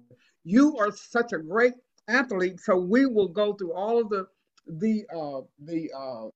You 0.44 0.76
are 0.78 0.92
such 0.92 1.32
a 1.32 1.38
great 1.38 1.74
athlete. 2.08 2.60
So 2.60 2.76
we 2.76 3.06
will 3.06 3.28
go 3.28 3.54
through 3.54 3.74
all 3.74 4.00
of 4.00 4.08
the 4.08 4.26
the 4.66 5.04
uh, 5.14 5.42
the 5.60 5.90
uh, 5.96 6.28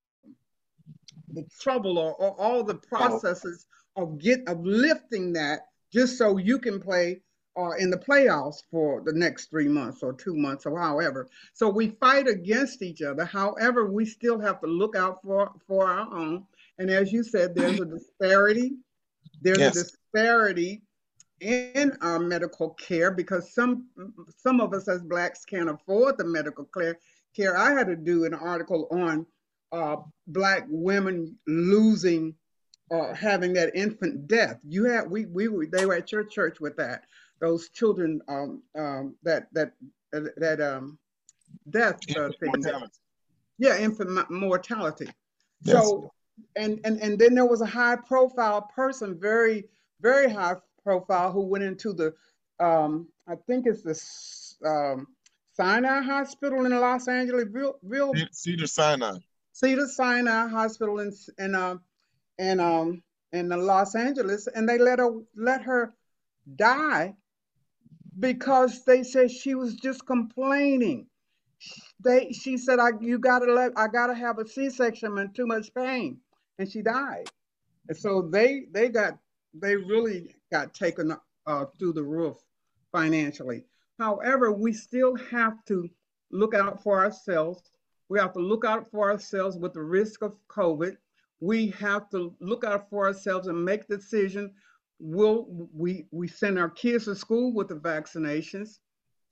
the 1.33 1.45
trouble 1.59 1.97
or, 1.97 2.13
or 2.15 2.39
all 2.39 2.63
the 2.63 2.75
processes 2.75 3.67
of 3.95 4.19
get 4.19 4.41
of 4.47 4.63
lifting 4.63 5.33
that 5.33 5.61
just 5.91 6.17
so 6.17 6.37
you 6.37 6.59
can 6.59 6.79
play 6.79 7.21
uh, 7.57 7.71
in 7.71 7.89
the 7.89 7.97
playoffs 7.97 8.63
for 8.71 9.01
the 9.01 9.13
next 9.13 9.49
three 9.49 9.67
months 9.67 10.03
or 10.03 10.13
two 10.13 10.35
months 10.35 10.65
or 10.65 10.79
however. 10.79 11.27
So 11.53 11.69
we 11.69 11.89
fight 11.89 12.27
against 12.27 12.81
each 12.81 13.01
other. 13.01 13.25
However, 13.25 13.91
we 13.91 14.05
still 14.05 14.39
have 14.39 14.61
to 14.61 14.67
look 14.67 14.95
out 14.95 15.21
for 15.23 15.51
for 15.67 15.89
our 15.89 16.13
own. 16.15 16.45
And 16.77 16.89
as 16.89 17.11
you 17.11 17.23
said, 17.23 17.53
there's 17.53 17.79
a 17.79 17.85
disparity. 17.85 18.73
There's 19.41 19.59
yes. 19.59 19.75
a 19.75 19.83
disparity 19.83 20.83
in 21.41 21.97
our 22.01 22.19
medical 22.19 22.69
care 22.71 23.11
because 23.11 23.53
some 23.53 23.87
some 24.37 24.61
of 24.61 24.73
us 24.73 24.87
as 24.87 25.01
blacks 25.01 25.43
can't 25.43 25.69
afford 25.69 26.17
the 26.17 26.25
medical 26.25 26.65
care. 26.65 26.97
Care 27.35 27.57
I 27.57 27.73
had 27.73 27.87
to 27.87 27.95
do 27.95 28.25
an 28.25 28.33
article 28.33 28.87
on 28.91 29.25
uh, 29.71 29.97
black 30.27 30.65
women 30.69 31.37
losing 31.47 32.35
uh, 32.91 33.13
having 33.13 33.53
that 33.53 33.75
infant 33.75 34.27
death. 34.27 34.59
You 34.67 34.85
had 34.85 35.09
we 35.09 35.25
we 35.25 35.47
were 35.47 35.65
they 35.65 35.85
were 35.85 35.95
at 35.95 36.11
your 36.11 36.23
church 36.23 36.59
with 36.59 36.75
that. 36.77 37.05
Those 37.41 37.69
children 37.69 38.21
um, 38.27 38.63
um, 38.77 39.15
that 39.23 39.47
that 39.53 39.73
uh, 40.13 40.21
that 40.37 40.61
um, 40.61 40.97
death 41.69 41.99
uh, 42.15 42.29
thing. 42.39 42.63
Yeah, 43.57 43.77
infant 43.77 44.29
mortality. 44.31 45.09
Yes. 45.63 45.75
So 45.75 46.11
and 46.55 46.79
and 46.85 47.01
and 47.01 47.19
then 47.19 47.35
there 47.35 47.45
was 47.45 47.61
a 47.61 47.65
high 47.65 47.95
profile 47.95 48.61
person, 48.61 49.19
very 49.19 49.65
very 50.01 50.31
high 50.31 50.55
profile 50.83 51.31
who 51.31 51.41
went 51.41 51.63
into 51.63 51.93
the, 51.93 52.13
um, 52.59 53.07
I 53.27 53.35
think 53.35 53.67
it's 53.67 53.83
the 53.83 54.67
um, 54.67 55.07
Sinai 55.53 56.01
Hospital 56.01 56.65
in 56.65 56.71
Los 56.71 57.07
Angeles, 57.07 57.45
real, 57.51 57.75
real 57.83 58.13
Cedar 58.31 58.67
Sinai. 58.67 59.17
Cedar 59.53 59.87
Sinai 59.87 60.47
Hospital 60.47 60.99
in 60.99 61.11
in 61.37 61.55
um 61.55 61.81
in 62.39 62.59
um 62.59 63.03
in 63.31 63.49
Los 63.49 63.95
Angeles, 63.95 64.47
and 64.47 64.67
they 64.67 64.77
let 64.77 64.99
her 64.99 65.11
let 65.35 65.61
her 65.63 65.93
die 66.55 67.15
because 68.19 68.83
they 68.85 69.03
said 69.03 69.31
she 69.31 69.55
was 69.55 69.75
just 69.75 70.05
complaining. 70.05 71.07
They 72.03 72.31
she 72.31 72.57
said 72.57 72.79
I 72.79 72.89
you 72.99 73.19
gotta 73.19 73.51
let 73.53 73.73
I 73.77 73.87
gotta 73.87 74.15
have 74.15 74.39
a 74.39 74.47
C-section. 74.47 75.17
In 75.17 75.31
too 75.33 75.45
much 75.45 75.73
pain, 75.73 76.19
and 76.57 76.69
she 76.69 76.81
died. 76.81 77.29
And 77.87 77.97
so 77.97 78.21
they 78.21 78.65
they 78.71 78.89
got 78.89 79.17
they 79.53 79.75
really 79.75 80.35
got 80.51 80.73
taken 80.73 81.15
uh, 81.45 81.65
through 81.77 81.93
the 81.93 82.03
roof 82.03 82.37
financially. 82.91 83.63
However, 83.99 84.51
we 84.51 84.73
still 84.73 85.15
have 85.15 85.63
to 85.65 85.89
look 86.31 86.53
out 86.53 86.81
for 86.81 86.99
ourselves. 86.99 87.61
We 88.09 88.19
have 88.19 88.33
to 88.33 88.39
look 88.39 88.65
out 88.65 88.89
for 88.91 89.11
ourselves 89.11 89.57
with 89.57 89.73
the 89.73 89.83
risk 89.83 90.21
of 90.21 90.35
COVID. 90.47 90.97
We 91.39 91.67
have 91.71 92.09
to 92.09 92.35
look 92.39 92.63
out 92.63 92.89
for 92.89 93.07
ourselves 93.07 93.47
and 93.47 93.63
make 93.63 93.87
decisions. 93.87 94.51
Will 95.03 95.47
we 95.73 96.05
we 96.11 96.27
send 96.27 96.59
our 96.59 96.69
kids 96.69 97.05
to 97.05 97.15
school 97.15 97.53
with 97.53 97.69
the 97.69 97.75
vaccinations? 97.75 98.77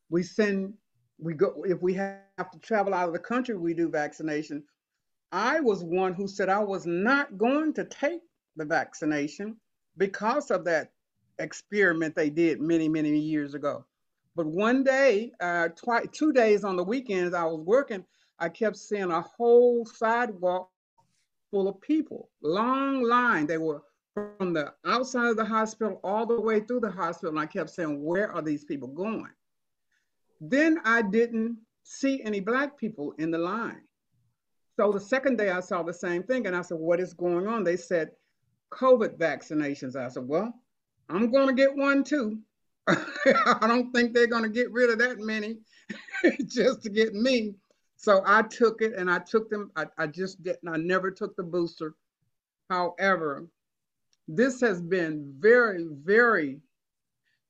We 0.10 0.24
send 0.24 0.74
we 1.20 1.36
go 1.36 1.64
if 1.64 1.82
we 1.82 1.94
have 1.94 2.52
to 2.52 2.60
travel 2.60 2.94
out 2.94 3.08
of 3.08 3.14
the 3.14 3.20
country, 3.20 3.56
we 3.56 3.76
do 3.76 3.88
vaccination. 3.88 4.64
I 5.32 5.60
was 5.60 5.84
one 5.84 6.14
who 6.14 6.28
said 6.28 6.50
I 6.50 6.64
was 6.64 6.88
not 6.88 7.38
going 7.38 7.74
to 7.74 7.86
take 7.86 8.22
the 8.56 8.66
vaccination 8.66 9.58
because 9.98 10.50
of 10.50 10.66
that 10.66 10.92
experiment 11.38 12.16
they 12.16 12.32
did 12.32 12.60
many, 12.60 12.90
many 12.90 13.18
years 13.18 13.54
ago. 13.54 13.86
But 14.36 14.48
one 14.48 14.84
day, 14.84 15.32
uh, 15.40 15.70
twice, 15.76 16.08
two 16.12 16.34
days 16.34 16.64
on 16.64 16.78
the 16.78 16.84
weekends, 16.84 17.34
I 17.34 17.44
was 17.44 17.62
working. 17.62 18.04
I 18.40 18.50
kept 18.50 18.78
seeing 18.78 19.12
a 19.12 19.22
whole 19.22 19.86
sidewalk 19.86 20.72
full 21.52 21.68
of 21.68 21.82
people, 21.82 22.30
long 22.42 23.04
line. 23.04 23.48
They 23.48 23.58
were 23.58 23.84
from 24.14 24.54
the 24.54 24.74
outside 24.86 25.30
of 25.30 25.38
the 25.38 25.46
hospital 25.46 26.00
all 26.04 26.26
the 26.26 26.40
way 26.40 26.60
through 26.60 26.82
the 26.82 26.92
hospital. 26.92 27.30
And 27.30 27.40
I 27.40 27.46
kept 27.46 27.70
saying, 27.70 28.04
where 28.04 28.32
are 28.32 28.42
these 28.42 28.66
people 28.66 28.88
going? 28.88 29.32
Then 30.42 30.80
I 30.86 31.02
didn't 31.02 31.58
see 31.84 32.22
any 32.24 32.40
black 32.40 32.78
people 32.78 33.14
in 33.18 33.32
the 33.32 33.38
line. 33.38 33.82
So 34.76 34.92
the 34.92 35.00
second 35.00 35.38
day 35.38 35.50
I 35.50 35.60
saw 35.60 35.84
the 35.84 35.94
same 35.94 36.24
thing 36.24 36.48
and 36.48 36.56
I 36.56 36.62
said, 36.62 36.78
what 36.78 37.00
is 37.00 37.14
going 37.14 37.48
on? 37.48 37.64
They 37.64 37.76
said, 37.76 38.12
COVID 38.72 39.18
vaccinations. 39.18 39.96
I 39.96 40.08
said, 40.08 40.28
well, 40.28 40.54
I'm 41.10 41.32
going 41.32 41.48
to 41.48 41.54
get 41.54 41.76
one 41.76 42.04
too. 42.04 42.40
I 42.88 43.68
don't 43.68 43.92
think 43.92 44.14
they're 44.14 44.28
going 44.28 44.44
to 44.44 44.50
get 44.50 44.72
rid 44.72 44.90
of 44.90 45.00
that 45.00 45.20
many 45.20 45.58
just 46.46 46.84
to 46.84 46.90
get 46.90 47.14
me. 47.14 47.56
So 47.98 48.22
I 48.26 48.44
took 48.44 48.82
it 48.82 48.94
and 48.94 49.12
I 49.12 49.20
took 49.20 49.50
them. 49.50 49.72
I, 49.76 49.86
I 49.98 50.08
just 50.08 50.42
didn't, 50.42 50.70
I 50.70 50.78
never 50.78 51.12
took 51.12 51.36
the 51.36 51.44
booster. 51.44 51.96
However, 52.70 53.48
this 54.36 54.62
has 54.62 54.82
been 54.82 55.34
very, 55.40 55.88
very 56.04 56.60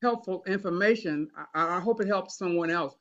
helpful 0.02 0.44
information. 0.48 1.30
I, 1.54 1.78
I 1.78 1.80
hope 1.80 2.02
it 2.02 2.08
helps 2.08 2.38
someone 2.38 2.72
else. 2.72 2.96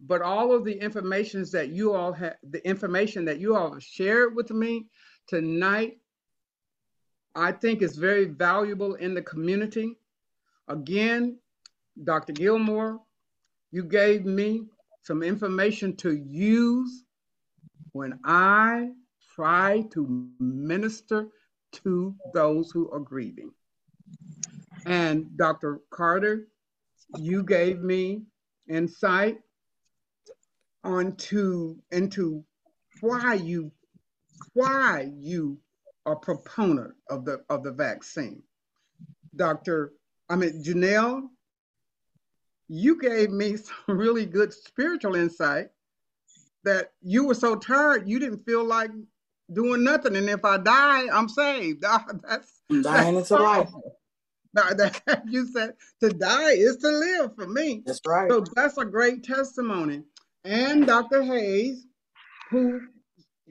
But 0.00 0.22
all 0.22 0.52
of 0.52 0.64
the 0.64 0.78
information 0.78 1.44
that 1.52 1.70
you 1.70 1.94
all 1.94 2.12
have, 2.12 2.34
the 2.42 2.66
information 2.66 3.24
that 3.24 3.40
you 3.40 3.56
all 3.56 3.78
shared 3.78 4.36
with 4.36 4.50
me 4.50 4.86
tonight 5.26 5.98
I 7.36 7.52
think 7.52 7.82
is 7.82 7.96
very 7.96 8.24
valuable 8.24 8.94
in 8.94 9.12
the 9.12 9.20
community. 9.20 9.98
Again, 10.68 11.38
Dr. 12.02 12.32
Gilmore, 12.32 12.98
you 13.70 13.84
gave 13.84 14.24
me 14.24 14.64
some 15.02 15.22
information 15.22 15.94
to 15.96 16.16
use 16.16 17.04
when 17.92 18.18
I 18.24 18.88
try 19.34 19.84
to 19.92 20.30
minister 20.40 21.28
to 21.84 22.14
those 22.34 22.70
who 22.70 22.90
are 22.90 23.00
grieving. 23.00 23.50
And 24.84 25.36
Dr. 25.36 25.80
Carter, 25.90 26.48
you 27.18 27.42
gave 27.42 27.80
me 27.80 28.22
insight 28.68 29.38
onto 30.84 31.76
into 31.90 32.44
why 33.00 33.34
you 33.34 33.72
why 34.52 35.10
you 35.16 35.58
are 36.04 36.16
proponent 36.16 36.94
of 37.10 37.24
the 37.24 37.42
of 37.50 37.64
the 37.64 37.72
vaccine. 37.72 38.42
Dr. 39.34 39.92
I 40.28 40.36
mean 40.36 40.62
Janelle, 40.62 41.28
you 42.68 43.00
gave 43.00 43.30
me 43.30 43.56
some 43.56 43.98
really 43.98 44.26
good 44.26 44.52
spiritual 44.52 45.16
insight 45.16 45.68
that 46.64 46.92
you 47.02 47.26
were 47.26 47.34
so 47.34 47.56
tired 47.56 48.08
you 48.08 48.18
didn't 48.18 48.44
feel 48.44 48.64
like 48.64 48.90
doing 49.52 49.84
nothing. 49.84 50.16
And 50.16 50.28
if 50.28 50.44
I 50.44 50.58
die, 50.58 51.06
I'm 51.12 51.28
saved. 51.28 51.82
that's 52.28 52.60
dying 52.82 53.14
that's 53.14 53.30
is 53.30 53.38
life. 53.38 53.70
That, 54.54 55.22
you 55.28 55.46
said 55.48 55.74
to 56.00 56.08
die 56.10 56.52
is 56.52 56.76
to 56.78 56.88
live 56.88 57.34
for 57.36 57.46
me. 57.46 57.82
That's 57.86 58.00
right. 58.06 58.30
So 58.30 58.44
that's 58.54 58.78
a 58.78 58.84
great 58.84 59.22
testimony. 59.22 60.02
And 60.44 60.86
Dr. 60.86 61.22
Hayes, 61.22 61.86
who 62.50 62.80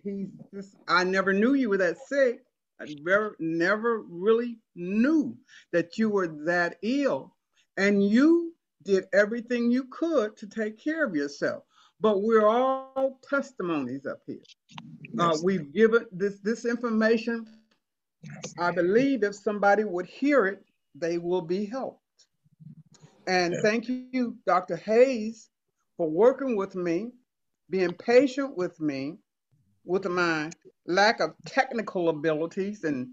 he's 0.03 0.29
just, 0.53 0.75
I 0.87 1.03
never 1.03 1.33
knew 1.33 1.53
you 1.53 1.69
were 1.69 1.77
that 1.77 1.97
sick. 2.07 2.41
I 2.79 2.95
never 3.01 3.35
never 3.39 4.01
really 4.01 4.57
knew 4.75 5.37
that 5.71 5.97
you 5.97 6.09
were 6.09 6.27
that 6.45 6.77
ill. 6.81 7.33
And 7.77 8.05
you 8.07 8.53
did 8.83 9.05
everything 9.13 9.71
you 9.71 9.85
could 9.85 10.37
to 10.37 10.47
take 10.47 10.81
care 10.81 11.05
of 11.05 11.15
yourself. 11.15 11.63
But 12.05 12.21
we're 12.21 12.45
all 12.45 13.19
testimonies 13.27 14.05
up 14.05 14.19
here. 14.27 14.43
Uh, 15.17 15.35
we've 15.41 15.73
given 15.73 16.05
this 16.11 16.37
this 16.41 16.63
information. 16.63 17.47
I 18.59 18.69
believe 18.69 19.23
if 19.23 19.33
somebody 19.33 19.85
would 19.85 20.05
hear 20.05 20.45
it, 20.45 20.63
they 20.93 21.17
will 21.17 21.41
be 21.41 21.65
helped. 21.65 22.03
And 23.25 23.55
thank 23.63 23.89
you, 23.89 24.37
Dr. 24.45 24.75
Hayes, 24.75 25.49
for 25.97 26.07
working 26.07 26.55
with 26.55 26.75
me, 26.75 27.09
being 27.71 27.93
patient 27.93 28.55
with 28.55 28.79
me, 28.79 29.17
with 29.83 30.05
my 30.05 30.51
lack 30.85 31.19
of 31.21 31.33
technical 31.47 32.09
abilities 32.09 32.83
and 32.83 33.07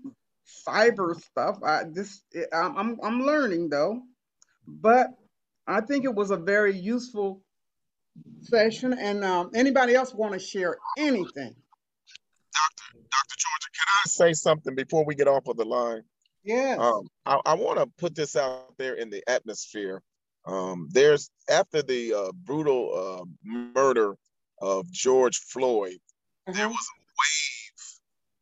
cyber 0.69 1.19
stuff. 1.19 1.61
I 1.65 1.85
just 1.85 2.25
I'm 2.53 2.77
I'm, 2.77 2.99
I'm 3.03 3.23
learning 3.23 3.71
though, 3.71 4.03
but 4.67 5.09
I 5.67 5.81
think 5.81 6.05
it 6.05 6.15
was 6.15 6.31
a 6.31 6.37
very 6.37 6.77
useful 6.77 7.43
session. 8.43 8.93
And 8.93 9.25
um, 9.25 9.51
anybody 9.55 9.95
else 9.95 10.15
want 10.15 10.35
to 10.35 10.39
share 10.39 10.77
anything? 10.99 11.55
Doctor 12.53 12.85
Dr. 12.93 13.37
Georgia, 13.39 13.71
can 13.75 13.87
I 13.89 14.09
say 14.09 14.33
something 14.33 14.75
before 14.75 15.05
we 15.05 15.15
get 15.15 15.29
off 15.29 15.47
of 15.47 15.57
the 15.57 15.65
line? 15.65 16.03
Yeah. 16.45 16.77
Um, 16.79 17.09
I, 17.25 17.41
I 17.47 17.55
want 17.55 17.79
to 17.79 17.87
put 17.99 18.15
this 18.15 18.37
out 18.37 18.77
there 18.79 18.95
in 18.95 19.11
the 19.11 19.23
atmosphere. 19.29 20.03
Um, 20.45 20.89
there's 20.91 21.31
after 21.49 21.83
the 21.83 22.15
uh, 22.15 22.33
brutal 22.35 22.91
uh, 22.91 23.25
murder 23.45 24.17
of 24.61 24.91
George 24.91 25.39
Floyd, 25.39 26.03
uh-huh. 26.47 26.59
there 26.59 26.67
was 26.67 26.83
a 26.83 26.99
wave. 26.99 27.81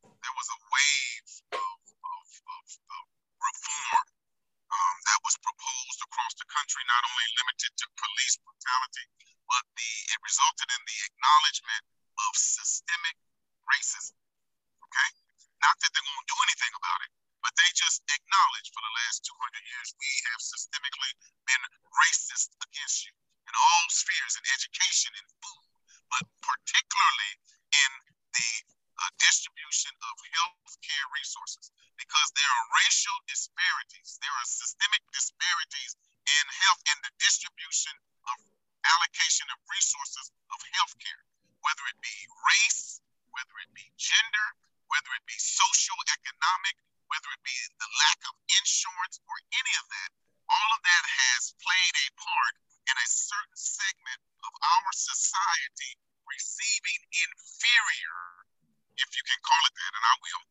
There 0.01 0.37
was 0.37 0.49
a 0.49 0.61
wave 0.64 1.29
of, 1.61 1.81
of, 2.01 2.27
of, 2.41 2.64
of 2.73 3.05
reform 3.37 4.07
um, 4.73 4.97
that 5.12 5.21
was 5.29 5.37
proposed 5.45 6.01
across 6.09 6.33
the 6.41 6.49
country, 6.49 6.81
not 6.89 7.05
only 7.05 7.29
limited 7.37 7.73
to 7.77 7.87
police 8.01 8.37
brutality, 8.41 9.05
but 9.51 9.66
the 9.74 9.90
it 10.14 10.20
resulted 10.22 10.70
in 10.70 10.82
the 10.86 10.98
acknowledgement 11.11 11.84
of 12.22 12.32
systemic 12.38 13.18
racism. 13.66 14.14
Okay, 14.86 15.11
not 15.61 15.76
that 15.82 15.90
they 15.90 16.05
won't 16.07 16.30
do 16.30 16.38
anything 16.46 16.72
about 16.78 17.01
it, 17.03 17.12
but 17.42 17.53
they 17.59 17.70
just 17.74 18.01
acknowledge 18.07 18.70
for 18.70 18.82
the 18.86 18.94
last 19.05 19.26
200 19.26 19.34
years 19.66 19.90
we 19.98 20.11
have 20.30 20.40
systemically 20.40 21.12
been 21.51 21.62
racist 21.90 22.55
against 22.62 23.05
you 23.05 23.14
in 23.51 23.55
all 23.59 23.84
spheres, 23.90 24.38
in 24.38 24.44
education, 24.55 25.11
in 25.18 25.26
food, 25.42 25.66
but 26.14 26.24
particularly 26.38 27.32
in 27.74 27.90
the 28.30 28.51
uh, 29.01 29.11
distribution 29.18 29.90
of 30.07 30.14
health 30.30 30.76
care 30.84 31.07
resources 31.16 31.72
because 31.96 32.28
there 32.36 32.53
are 32.53 32.76
racial 32.84 33.16
disparities. 33.26 34.20
There 34.20 34.32
are 34.32 34.48
systemic 34.48 35.03
disparities 35.12 35.96
in 36.24 36.44
health 36.68 36.82
in 36.86 36.98
the 37.03 37.12
distribution 37.18 37.96
of 38.28 38.36
allocation 38.85 39.47
of 39.53 39.59
resources 39.68 40.33
of 40.53 40.59
health 40.76 40.95
care, 41.01 41.22
whether 41.61 41.85
it 41.93 41.99
be 42.01 42.16
race, 42.45 43.01
whether 43.31 43.55
it 43.62 43.70
be 43.76 43.87
gender, 44.01 44.49
whether 44.91 45.11
it 45.14 45.24
be 45.28 45.39
social, 45.39 45.97
economic, 46.11 46.76
whether 47.11 47.31
it 47.35 47.43
be 47.43 47.57
the 47.78 47.91
lack 48.07 48.20
of 48.31 48.35
insurance 48.62 49.18
or 49.26 49.37
any 49.55 49.74
of 49.78 49.87
that, 49.91 50.11
all 50.51 50.70
of 50.74 50.83
that 50.83 51.05
has 51.07 51.55
played 51.62 51.95
a 51.95 52.09
part 52.18 52.55
in 52.91 52.97
a 52.99 53.09
certain 53.11 53.59
segment 53.59 54.20
of 54.43 54.53
our 54.55 54.91
society 54.95 55.95
receiving 56.26 57.01
inferior, 57.11 58.18
if 58.99 59.11
you 59.14 59.22
can 59.26 59.41
call 59.43 59.62
it 59.66 59.74
that, 59.74 59.93
and 59.95 60.05
I 60.07 60.14
will, 60.22 60.45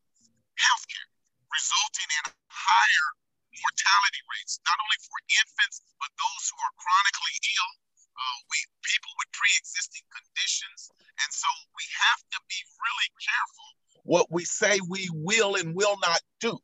healthcare, 0.56 1.08
resulting 1.52 2.08
in 2.08 2.24
higher 2.48 3.08
mortality 3.50 4.22
rates, 4.30 4.60
not 4.64 4.78
only 4.80 5.00
for 5.04 5.16
infants, 5.44 5.84
but 6.00 6.12
those 6.16 6.44
who 6.48 6.58
are 6.60 6.74
chronically 6.76 7.36
ill, 7.56 7.72
uh, 8.20 8.38
we 8.52 8.58
people 8.84 9.12
with 9.16 9.28
pre-existing 9.32 10.04
conditions, 10.12 10.92
and 11.24 11.30
so 11.32 11.48
we 11.72 11.84
have 11.96 12.20
to 12.36 12.38
be 12.48 12.60
really 12.76 13.10
careful 13.16 13.70
what 14.10 14.26
we 14.28 14.44
say 14.44 14.80
we 14.88 15.08
will 15.12 15.54
and 15.54 15.72
will 15.72 15.96
not 16.02 16.20
do. 16.40 16.58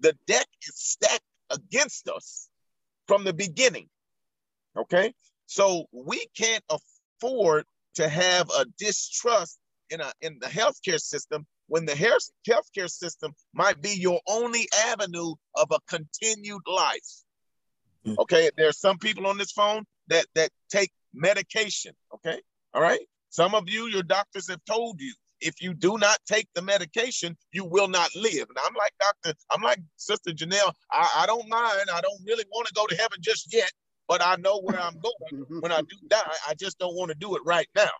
The 0.00 0.14
deck 0.26 0.46
is 0.68 0.74
stacked 0.76 1.24
against 1.48 2.10
us 2.10 2.50
from 3.08 3.24
the 3.24 3.32
beginning. 3.32 3.88
Okay, 4.76 5.14
so 5.46 5.86
we 5.92 6.26
can't 6.36 6.62
afford 6.68 7.64
to 7.94 8.06
have 8.06 8.50
a 8.50 8.66
distrust 8.78 9.58
in 9.88 10.02
a 10.02 10.12
in 10.20 10.38
the 10.42 10.46
healthcare 10.46 11.00
system 11.00 11.46
when 11.68 11.86
the 11.86 11.96
health 11.96 12.28
healthcare 12.46 12.90
system 12.90 13.32
might 13.54 13.80
be 13.80 13.94
your 13.94 14.20
only 14.28 14.68
avenue 14.88 15.32
of 15.56 15.68
a 15.70 15.78
continued 15.88 16.66
life. 16.66 17.12
Hmm. 18.04 18.14
Okay, 18.18 18.50
there 18.58 18.68
are 18.68 18.72
some 18.86 18.98
people 18.98 19.26
on 19.26 19.38
this 19.38 19.52
phone 19.52 19.84
that 20.08 20.26
that 20.34 20.50
take 20.68 20.92
medication. 21.14 21.94
Okay, 22.16 22.38
all 22.74 22.82
right. 22.82 23.00
Some 23.30 23.54
of 23.54 23.70
you, 23.70 23.86
your 23.86 24.02
doctors 24.02 24.50
have 24.50 24.62
told 24.66 25.00
you 25.00 25.14
if 25.42 25.60
you 25.60 25.74
do 25.74 25.98
not 25.98 26.18
take 26.26 26.48
the 26.54 26.62
medication, 26.62 27.36
you 27.52 27.64
will 27.64 27.88
not 27.88 28.14
live. 28.14 28.48
And 28.48 28.58
I'm 28.64 28.74
like 28.74 28.92
Doctor, 29.00 29.38
I'm 29.50 29.62
like 29.62 29.80
Sister 29.96 30.30
Janelle. 30.30 30.72
I, 30.90 31.22
I 31.22 31.26
don't 31.26 31.48
mind. 31.48 31.88
I 31.92 32.00
don't 32.00 32.20
really 32.26 32.44
want 32.52 32.68
to 32.68 32.74
go 32.74 32.86
to 32.86 32.96
heaven 32.96 33.18
just 33.20 33.52
yet, 33.52 33.70
but 34.08 34.24
I 34.24 34.36
know 34.36 34.60
where 34.60 34.80
I'm 34.80 34.98
going 35.00 35.44
when 35.60 35.72
I 35.72 35.80
do 35.80 35.96
die. 36.08 36.36
I 36.48 36.54
just 36.54 36.78
don't 36.78 36.94
want 36.94 37.10
to 37.10 37.16
do 37.16 37.36
it 37.36 37.42
right 37.44 37.68
now. 37.74 37.90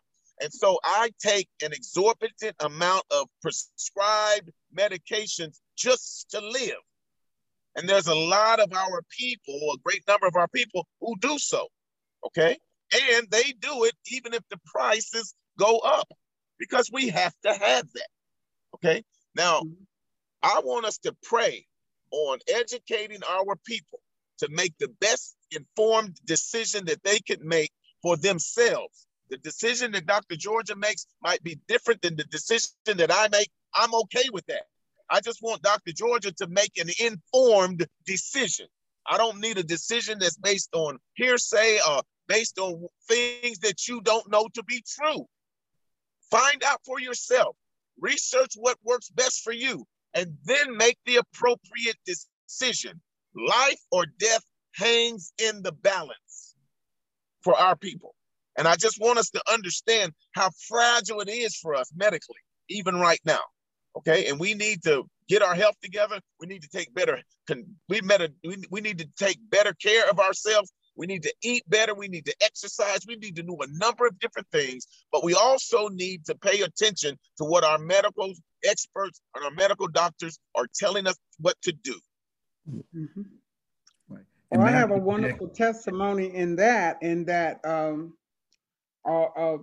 And 0.41 0.51
so 0.51 0.79
I 0.83 1.11
take 1.19 1.47
an 1.63 1.73
exorbitant 1.73 2.55
amount 2.59 3.05
of 3.11 3.27
prescribed 3.41 4.51
medications 4.75 5.59
just 5.77 6.31
to 6.31 6.39
live. 6.39 6.81
And 7.75 7.87
there's 7.87 8.07
a 8.07 8.15
lot 8.15 8.59
of 8.59 8.71
our 8.73 9.03
people, 9.09 9.55
a 9.73 9.77
great 9.83 10.03
number 10.07 10.27
of 10.27 10.35
our 10.35 10.47
people 10.47 10.87
who 11.01 11.15
do 11.19 11.37
so. 11.37 11.67
Okay. 12.25 12.57
And 13.15 13.27
they 13.29 13.53
do 13.59 13.85
it 13.85 13.93
even 14.11 14.33
if 14.33 14.43
the 14.49 14.59
prices 14.65 15.33
go 15.57 15.79
up 15.79 16.07
because 16.63 16.89
we 16.93 17.09
have 17.09 17.33
to 17.43 17.53
have 17.53 17.85
that. 17.93 18.07
Okay. 18.75 19.03
Now, 19.35 19.59
mm-hmm. 19.59 19.83
I 20.41 20.61
want 20.63 20.85
us 20.85 20.97
to 20.99 21.13
pray 21.23 21.65
on 22.11 22.39
educating 22.47 23.19
our 23.29 23.57
people 23.65 23.99
to 24.37 24.47
make 24.49 24.73
the 24.79 24.87
best 25.01 25.35
informed 25.51 26.19
decision 26.25 26.85
that 26.85 27.03
they 27.03 27.19
can 27.19 27.45
make 27.45 27.71
for 28.01 28.15
themselves. 28.15 29.07
The 29.29 29.37
decision 29.37 29.91
that 29.91 30.05
Dr. 30.05 30.37
Georgia 30.37 30.75
makes 30.75 31.05
might 31.21 31.43
be 31.43 31.59
different 31.67 32.01
than 32.01 32.15
the 32.15 32.23
decision 32.25 32.69
that 32.85 33.11
I 33.11 33.27
make. 33.29 33.49
I'm 33.75 33.93
okay 33.93 34.29
with 34.31 34.45
that. 34.45 34.63
I 35.09 35.19
just 35.19 35.41
want 35.41 35.63
Dr. 35.63 35.91
Georgia 35.91 36.31
to 36.31 36.47
make 36.47 36.77
an 36.77 36.89
informed 36.99 37.85
decision. 38.05 38.67
I 39.05 39.17
don't 39.17 39.41
need 39.41 39.57
a 39.57 39.63
decision 39.63 40.17
that's 40.19 40.37
based 40.37 40.69
on 40.73 40.97
hearsay 41.15 41.79
or 41.89 42.03
based 42.29 42.57
on 42.57 42.87
things 43.09 43.59
that 43.59 43.85
you 43.87 43.99
don't 44.01 44.31
know 44.31 44.47
to 44.53 44.63
be 44.63 44.81
true. 44.87 45.27
Find 46.33 46.63
out 46.63 46.79
for 46.83 46.99
yourself, 46.99 47.55
research 48.01 48.53
what 48.55 48.79
works 48.83 49.09
best 49.09 49.43
for 49.43 49.53
you, 49.53 49.85
and 50.15 50.35
then 50.45 50.75
make 50.75 50.97
the 51.05 51.17
appropriate 51.17 51.97
decision. 52.07 52.99
Life 53.35 53.79
or 53.91 54.07
death 54.17 54.43
hangs 54.73 55.31
in 55.37 55.61
the 55.61 55.71
balance 55.71 56.55
for 57.43 57.55
our 57.55 57.75
people. 57.75 58.15
And 58.57 58.67
I 58.67 58.77
just 58.77 58.99
want 58.99 59.19
us 59.19 59.29
to 59.29 59.43
understand 59.51 60.11
how 60.31 60.49
fragile 60.67 61.21
it 61.21 61.29
is 61.29 61.55
for 61.55 61.75
us 61.75 61.91
medically, 61.95 62.39
even 62.67 62.95
right 62.95 63.21
now. 63.25 63.41
Okay. 63.95 64.27
And 64.27 64.39
we 64.39 64.55
need 64.55 64.81
to 64.85 65.03
get 65.29 65.43
our 65.43 65.53
health 65.53 65.75
together. 65.83 66.19
We 66.39 66.47
need 66.47 66.63
to 66.63 66.69
take 66.69 66.95
better, 66.95 67.19
we, 67.87 68.01
we 68.71 68.81
need 68.81 68.97
to 68.97 69.07
take 69.19 69.37
better 69.51 69.73
care 69.73 70.09
of 70.09 70.19
ourselves 70.19 70.73
we 70.95 71.07
need 71.07 71.23
to 71.23 71.33
eat 71.41 71.63
better. 71.69 71.93
We 71.93 72.07
need 72.07 72.25
to 72.25 72.35
exercise. 72.41 73.05
We 73.07 73.15
need 73.15 73.35
to 73.35 73.43
do 73.43 73.57
a 73.61 73.67
number 73.67 74.05
of 74.05 74.19
different 74.19 74.47
things, 74.51 74.87
but 75.11 75.23
we 75.23 75.33
also 75.33 75.87
need 75.89 76.25
to 76.25 76.35
pay 76.35 76.61
attention 76.61 77.17
to 77.37 77.43
what 77.45 77.63
our 77.63 77.77
medical 77.77 78.33
experts 78.63 79.21
and 79.35 79.43
our 79.45 79.51
medical 79.51 79.87
doctors 79.87 80.39
are 80.55 80.67
telling 80.73 81.07
us 81.07 81.17
what 81.39 81.55
to 81.63 81.71
do. 81.71 81.99
Mm-hmm. 82.69 83.21
Right. 84.09 84.23
Well, 84.51 84.61
I 84.61 84.71
have 84.71 84.91
a 84.91 84.97
wonderful 84.97 85.49
testimony 85.49 86.33
in 86.33 86.55
that, 86.57 87.01
in 87.01 87.25
that 87.25 87.59
um, 87.65 88.13
uh, 89.05 89.23
uh, 89.23 89.57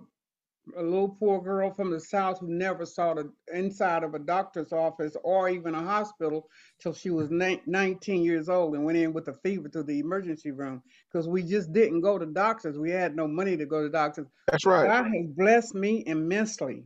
a 0.77 0.81
little 0.81 1.09
poor 1.09 1.41
girl 1.41 1.71
from 1.71 1.91
the 1.91 1.99
South 1.99 2.39
who 2.39 2.47
never 2.47 2.85
saw 2.85 3.13
the 3.13 3.31
inside 3.53 4.03
of 4.03 4.13
a 4.13 4.19
doctor's 4.19 4.71
office 4.71 5.15
or 5.23 5.49
even 5.49 5.75
a 5.75 5.83
hospital 5.83 6.49
till 6.81 6.93
she 6.93 7.09
was 7.09 7.29
19 7.29 8.23
years 8.23 8.49
old 8.49 8.75
and 8.75 8.85
went 8.85 8.97
in 8.97 9.13
with 9.13 9.27
a 9.27 9.33
fever 9.33 9.69
to 9.69 9.83
the 9.83 9.99
emergency 9.99 10.51
room 10.51 10.81
because 11.11 11.27
we 11.27 11.43
just 11.43 11.71
didn't 11.73 12.01
go 12.01 12.17
to 12.17 12.25
doctors. 12.25 12.77
We 12.77 12.91
had 12.91 13.15
no 13.15 13.27
money 13.27 13.57
to 13.57 13.65
go 13.65 13.83
to 13.83 13.89
doctors. 13.89 14.27
That's 14.49 14.65
right. 14.65 14.87
God 14.87 15.05
has 15.05 15.27
blessed 15.27 15.75
me 15.75 16.03
immensely 16.05 16.83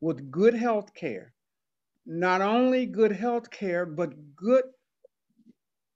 with 0.00 0.30
good 0.30 0.54
health 0.54 0.94
care. 0.94 1.32
Not 2.04 2.40
only 2.40 2.86
good 2.86 3.12
health 3.12 3.50
care, 3.50 3.86
but 3.86 4.12
good 4.34 4.64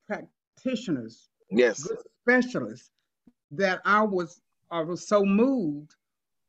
practitioners, 0.06 1.28
yes, 1.50 1.82
good 1.82 1.98
specialists 2.22 2.90
that 3.50 3.80
I 3.84 4.02
was 4.02 4.40
I 4.70 4.80
was 4.80 5.06
so 5.06 5.24
moved 5.24 5.94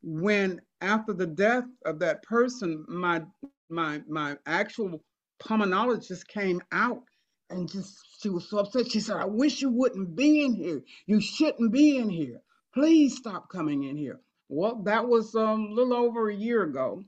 when 0.02 0.60
after 0.80 1.12
the 1.12 1.26
death 1.26 1.64
of 1.84 1.98
that 2.00 2.22
person, 2.22 2.84
my 2.88 3.22
my 3.70 4.02
my 4.08 4.36
actual 4.46 5.02
pulmonologist 5.42 6.26
came 6.28 6.60
out 6.72 7.02
and 7.50 7.70
just 7.70 7.96
she 8.20 8.28
was 8.28 8.48
so 8.48 8.58
upset. 8.58 8.90
She 8.90 9.00
said, 9.00 9.16
I 9.16 9.24
wish 9.26 9.62
you 9.62 9.70
wouldn't 9.70 10.16
be 10.16 10.44
in 10.44 10.54
here. 10.54 10.82
You 11.06 11.20
shouldn't 11.20 11.72
be 11.72 11.96
in 11.98 12.10
here. 12.10 12.40
Please 12.74 13.16
stop 13.16 13.48
coming 13.50 13.84
in 13.84 13.96
here. 13.96 14.20
Well, 14.48 14.82
that 14.84 15.06
was 15.06 15.34
um, 15.34 15.66
a 15.66 15.74
little 15.74 15.94
over 15.94 16.28
a 16.28 16.34
year 16.34 16.62
ago. 16.62 17.04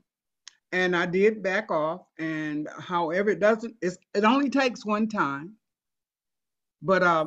And 0.71 0.95
I 0.95 1.05
did 1.05 1.43
back 1.43 1.69
off. 1.71 2.01
And 2.17 2.67
however, 2.79 3.31
it 3.31 3.39
doesn't, 3.39 3.75
it's, 3.81 3.97
it 4.13 4.23
only 4.23 4.49
takes 4.49 4.85
one 4.85 5.07
time. 5.07 5.55
But 6.81 7.03
uh, 7.03 7.25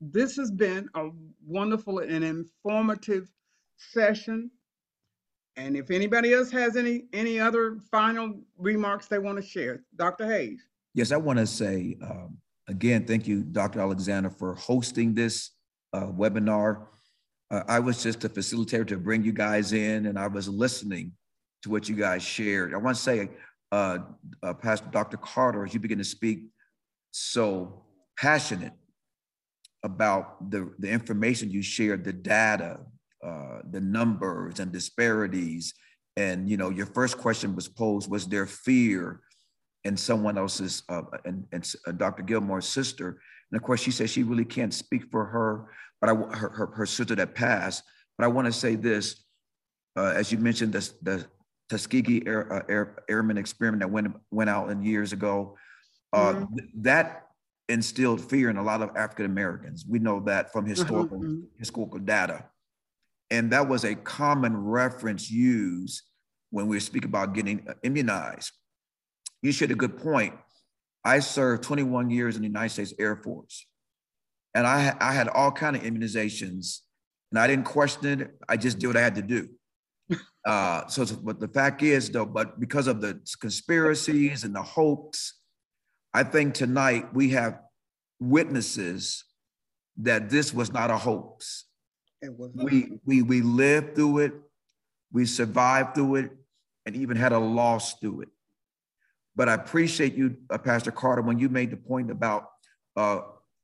this 0.00 0.36
has 0.36 0.50
been 0.50 0.88
a 0.94 1.08
wonderful 1.46 1.98
and 1.98 2.24
informative 2.24 3.28
session. 3.76 4.50
And 5.56 5.76
if 5.76 5.90
anybody 5.90 6.32
else 6.32 6.50
has 6.50 6.76
any 6.76 7.04
any 7.12 7.38
other 7.38 7.78
final 7.90 8.34
remarks 8.58 9.06
they 9.06 9.18
want 9.18 9.36
to 9.36 9.42
share, 9.42 9.84
Dr. 9.96 10.26
Hayes. 10.26 10.60
Yes, 10.94 11.12
I 11.12 11.16
want 11.16 11.38
to 11.38 11.46
say 11.46 11.96
um, 12.02 12.38
again, 12.68 13.06
thank 13.06 13.26
you, 13.26 13.42
Dr. 13.42 13.80
Alexander, 13.80 14.30
for 14.30 14.54
hosting 14.54 15.14
this 15.14 15.50
uh, 15.92 16.06
webinar. 16.06 16.86
Uh, 17.50 17.62
I 17.68 17.78
was 17.78 18.02
just 18.02 18.24
a 18.24 18.28
facilitator 18.28 18.86
to 18.88 18.98
bring 18.98 19.22
you 19.22 19.32
guys 19.32 19.72
in, 19.72 20.06
and 20.06 20.18
I 20.18 20.26
was 20.26 20.48
listening 20.48 21.12
to 21.62 21.70
what 21.70 21.88
you 21.88 21.94
guys 21.94 22.22
shared. 22.22 22.74
I 22.74 22.78
want 22.78 22.96
to 22.96 23.02
say, 23.02 23.30
uh, 23.72 23.98
uh 24.42 24.54
Pastor 24.54 24.88
Dr. 24.90 25.16
Carter, 25.18 25.64
as 25.64 25.74
you 25.74 25.80
begin 25.80 25.98
to 25.98 26.04
speak, 26.04 26.46
so 27.10 27.84
passionate 28.18 28.72
about 29.82 30.50
the, 30.50 30.72
the 30.78 30.90
information 30.90 31.50
you 31.50 31.62
shared, 31.62 32.04
the 32.04 32.12
data, 32.12 32.80
uh, 33.24 33.60
the 33.70 33.80
numbers 33.80 34.60
and 34.60 34.70
disparities. 34.70 35.74
And 36.16 36.48
you 36.48 36.56
know, 36.56 36.70
your 36.70 36.86
first 36.86 37.18
question 37.18 37.56
was 37.56 37.68
posed: 37.68 38.10
Was 38.10 38.26
there 38.26 38.46
fear 38.46 39.20
in 39.84 39.96
someone 39.96 40.38
else's 40.38 40.82
uh, 40.88 41.02
and, 41.24 41.46
and 41.52 41.98
Dr. 41.98 42.22
Gilmore's 42.22 42.66
sister? 42.66 43.20
And 43.50 43.60
of 43.60 43.64
course, 43.64 43.80
she 43.80 43.90
said 43.90 44.10
she 44.10 44.22
really 44.22 44.44
can't 44.44 44.74
speak 44.74 45.10
for 45.10 45.24
her, 45.24 45.70
but 46.00 46.10
I, 46.10 46.14
her, 46.14 46.48
her, 46.50 46.66
her 46.74 46.86
sister 46.86 47.14
that 47.16 47.34
passed. 47.34 47.82
But 48.18 48.24
I 48.24 48.28
want 48.28 48.46
to 48.46 48.52
say 48.52 48.74
this: 48.74 49.24
uh, 49.96 50.12
as 50.14 50.30
you 50.30 50.38
mentioned, 50.38 50.72
the, 50.72 50.90
the 51.02 51.26
Tuskegee 51.68 52.22
Air, 52.26 52.52
uh, 52.52 52.62
Air, 52.68 53.04
Airman 53.08 53.38
experiment 53.38 53.80
that 53.80 53.90
went 53.90 54.14
went 54.30 54.50
out 54.50 54.70
in 54.70 54.82
years 54.82 55.12
ago. 55.12 55.56
Uh, 56.12 56.34
mm-hmm. 56.34 56.56
th- 56.56 56.70
that 56.76 57.22
instilled 57.68 58.20
fear 58.20 58.50
in 58.50 58.56
a 58.56 58.62
lot 58.62 58.82
of 58.82 58.90
African 58.96 59.26
Americans. 59.26 59.84
We 59.88 59.98
know 59.98 60.20
that 60.20 60.52
from 60.52 60.66
historical 60.66 61.18
mm-hmm. 61.18 61.40
historical 61.58 61.98
data. 61.98 62.44
And 63.34 63.50
that 63.52 63.68
was 63.68 63.84
a 63.84 63.94
common 63.94 64.56
reference 64.56 65.30
used 65.30 66.02
when 66.50 66.68
we 66.68 66.80
speak 66.80 67.04
about 67.04 67.34
getting 67.34 67.66
immunized. 67.82 68.52
You 69.42 69.52
shared 69.52 69.70
a 69.70 69.74
good 69.74 69.98
point. 69.98 70.34
I 71.04 71.18
served 71.18 71.64
21 71.64 72.10
years 72.10 72.36
in 72.36 72.42
the 72.42 72.48
United 72.48 72.70
States 72.70 72.94
Air 72.98 73.16
Force. 73.16 73.66
And 74.54 74.66
I, 74.66 74.96
I 75.00 75.12
had 75.12 75.28
all 75.28 75.50
kind 75.50 75.74
of 75.76 75.82
immunizations 75.82 76.80
and 77.30 77.38
I 77.38 77.46
didn't 77.46 77.64
question 77.64 78.20
it. 78.20 78.30
I 78.48 78.56
just 78.56 78.78
did 78.78 78.86
what 78.86 78.96
I 78.96 79.02
had 79.02 79.14
to 79.16 79.22
do. 79.22 79.48
Uh, 80.46 80.86
so, 80.88 81.06
but 81.22 81.40
the 81.40 81.48
fact 81.48 81.82
is 81.82 82.10
though, 82.10 82.26
but 82.26 82.60
because 82.60 82.86
of 82.86 83.00
the 83.00 83.18
conspiracies 83.40 84.44
and 84.44 84.54
the 84.54 84.62
hoax 84.62 85.40
I 86.16 86.22
think 86.22 86.54
tonight 86.54 87.12
we 87.12 87.30
have 87.30 87.58
witnesses 88.20 89.24
that 89.96 90.30
this 90.30 90.54
was 90.54 90.72
not 90.72 90.90
a 90.90 90.96
hoax. 90.96 91.64
We, 92.54 92.98
we, 93.04 93.22
we 93.22 93.40
lived 93.40 93.94
through 93.94 94.18
it, 94.18 94.32
we 95.12 95.26
survived 95.26 95.94
through 95.94 96.16
it, 96.16 96.30
and 96.86 96.96
even 96.96 97.16
had 97.16 97.32
a 97.32 97.38
loss 97.38 97.98
through 97.98 98.22
it. 98.22 98.28
But 99.36 99.48
I 99.48 99.54
appreciate 99.54 100.14
you, 100.14 100.36
uh, 100.50 100.58
Pastor 100.58 100.90
Carter, 100.90 101.22
when 101.22 101.38
you 101.38 101.48
made 101.48 101.70
the 101.70 101.76
point 101.76 102.10
about 102.10 102.50
uh, 102.96 103.20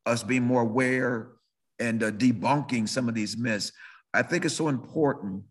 us 0.06 0.22
being 0.22 0.42
more 0.42 0.62
aware 0.62 1.32
and 1.78 2.02
uh, 2.02 2.10
debunking 2.10 2.88
some 2.88 3.08
of 3.08 3.14
these 3.14 3.36
myths. 3.36 3.72
I 4.12 4.22
think 4.22 4.44
it's 4.44 4.54
so 4.54 4.68
important 4.68 5.44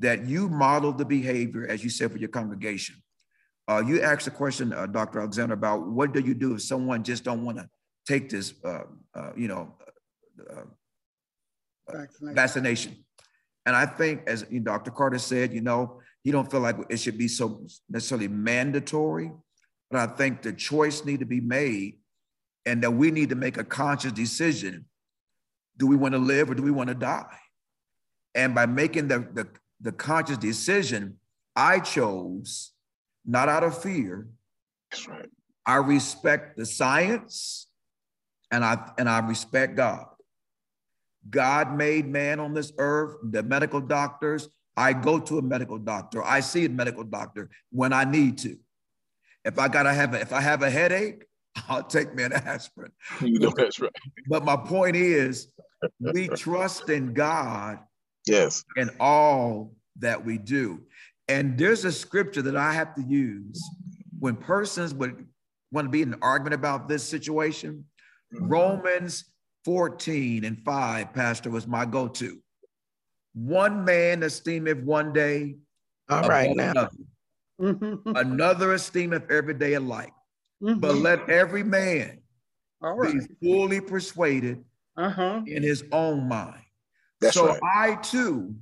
that 0.00 0.24
you 0.24 0.48
model 0.48 0.92
the 0.92 1.04
behavior, 1.04 1.66
as 1.66 1.84
you 1.84 1.90
said, 1.90 2.10
for 2.10 2.18
your 2.18 2.28
congregation. 2.28 2.96
Uh, 3.68 3.82
you 3.86 4.02
asked 4.02 4.26
a 4.26 4.30
question, 4.30 4.72
uh, 4.72 4.86
Dr. 4.86 5.20
Alexander, 5.20 5.54
about 5.54 5.86
what 5.86 6.12
do 6.12 6.20
you 6.20 6.34
do 6.34 6.54
if 6.54 6.62
someone 6.62 7.04
just 7.04 7.22
don't 7.22 7.44
want 7.44 7.58
to 7.58 7.68
take 8.06 8.28
this, 8.28 8.54
uh, 8.64 8.82
uh 9.14 9.30
you 9.36 9.46
know, 9.46 9.74
vaccination. 11.92 12.34
vaccination. 12.34 13.04
And 13.66 13.76
I 13.76 13.86
think, 13.86 14.22
as 14.26 14.42
Dr. 14.42 14.90
Carter 14.90 15.18
said, 15.18 15.52
you 15.52 15.60
know, 15.60 16.00
he 16.22 16.30
don't 16.30 16.50
feel 16.50 16.60
like 16.60 16.76
it 16.88 16.98
should 16.98 17.18
be 17.18 17.28
so 17.28 17.66
necessarily 17.88 18.28
mandatory, 18.28 19.32
but 19.90 20.00
I 20.00 20.12
think 20.14 20.42
the 20.42 20.52
choice 20.52 21.04
need 21.04 21.20
to 21.20 21.26
be 21.26 21.40
made, 21.40 21.98
and 22.66 22.82
that 22.82 22.90
we 22.90 23.10
need 23.10 23.30
to 23.30 23.34
make 23.34 23.56
a 23.56 23.64
conscious 23.64 24.12
decision: 24.12 24.86
do 25.76 25.86
we 25.86 25.96
want 25.96 26.12
to 26.12 26.18
live 26.18 26.50
or 26.50 26.54
do 26.54 26.62
we 26.62 26.70
want 26.70 26.88
to 26.88 26.94
die? 26.94 27.38
And 28.34 28.54
by 28.54 28.66
making 28.66 29.08
the 29.08 29.20
the, 29.20 29.48
the 29.80 29.92
conscious 29.92 30.36
decision, 30.36 31.16
I 31.56 31.80
chose 31.80 32.72
not 33.24 33.48
out 33.48 33.64
of 33.64 33.80
fear. 33.82 34.28
That's 34.90 35.08
right. 35.08 35.28
I 35.66 35.76
respect 35.76 36.56
the 36.56 36.66
science 36.66 37.66
and 38.50 38.64
I 38.64 38.90
and 38.98 39.08
I 39.08 39.20
respect 39.20 39.76
God. 39.76 40.06
God 41.28 41.76
made 41.76 42.06
man 42.06 42.40
on 42.40 42.54
this 42.54 42.72
earth, 42.78 43.16
the 43.22 43.42
medical 43.42 43.80
doctors. 43.80 44.48
I 44.76 44.92
go 44.92 45.18
to 45.18 45.38
a 45.38 45.42
medical 45.42 45.78
doctor. 45.78 46.22
I 46.22 46.40
see 46.40 46.64
a 46.64 46.68
medical 46.68 47.04
doctor 47.04 47.50
when 47.70 47.92
I 47.92 48.04
need 48.04 48.38
to. 48.38 48.56
If 49.44 49.58
I 49.58 49.68
gotta 49.68 49.92
have 49.92 50.14
a, 50.14 50.20
if 50.20 50.32
I 50.32 50.40
have 50.40 50.62
a 50.62 50.70
headache, 50.70 51.24
I'll 51.68 51.82
take 51.82 52.14
me 52.14 52.22
an 52.22 52.32
aspirin. 52.32 52.92
You 53.20 53.38
know 53.38 53.52
that's 53.54 53.80
right. 53.80 53.92
But 54.28 54.44
my 54.44 54.56
point 54.56 54.96
is, 54.96 55.48
we 55.98 56.28
trust 56.28 56.88
in 56.88 57.12
God. 57.12 57.78
Yes. 58.26 58.64
In 58.76 58.90
all 59.00 59.74
that 59.98 60.24
we 60.24 60.38
do. 60.38 60.80
And 61.28 61.56
there's 61.56 61.84
a 61.84 61.92
scripture 61.92 62.42
that 62.42 62.56
I 62.56 62.72
have 62.72 62.94
to 62.96 63.02
use 63.02 63.62
when 64.18 64.36
persons 64.36 64.92
would 64.94 65.26
want 65.72 65.86
to 65.86 65.90
be 65.90 66.02
in 66.02 66.12
an 66.12 66.18
argument 66.22 66.54
about 66.54 66.88
this 66.88 67.02
situation. 67.02 67.84
Mm-hmm. 68.34 68.48
Romans 68.48 69.29
14 69.64 70.44
and 70.44 70.58
5, 70.64 71.12
Pastor, 71.12 71.50
was 71.50 71.66
my 71.66 71.84
go 71.84 72.08
to. 72.08 72.38
One 73.34 73.84
man 73.84 74.22
esteemeth 74.22 74.78
one 74.78 75.12
day. 75.12 75.56
All 76.08 76.28
right, 76.28 76.54
now. 76.56 76.88
Another, 77.58 77.98
another 78.06 78.74
esteemeth 78.74 79.30
every 79.30 79.54
day 79.54 79.74
alike. 79.74 80.12
Mm-hmm. 80.62 80.80
But 80.80 80.96
let 80.96 81.28
every 81.30 81.62
man 81.62 82.18
All 82.82 82.94
right. 82.94 83.14
be 83.14 83.48
fully 83.48 83.80
persuaded 83.80 84.64
uh-huh. 84.96 85.42
in 85.46 85.62
his 85.62 85.84
own 85.92 86.28
mind. 86.28 86.62
That's 87.20 87.34
so 87.34 87.48
right. 87.48 87.60
I 87.62 87.94
too 87.96 88.54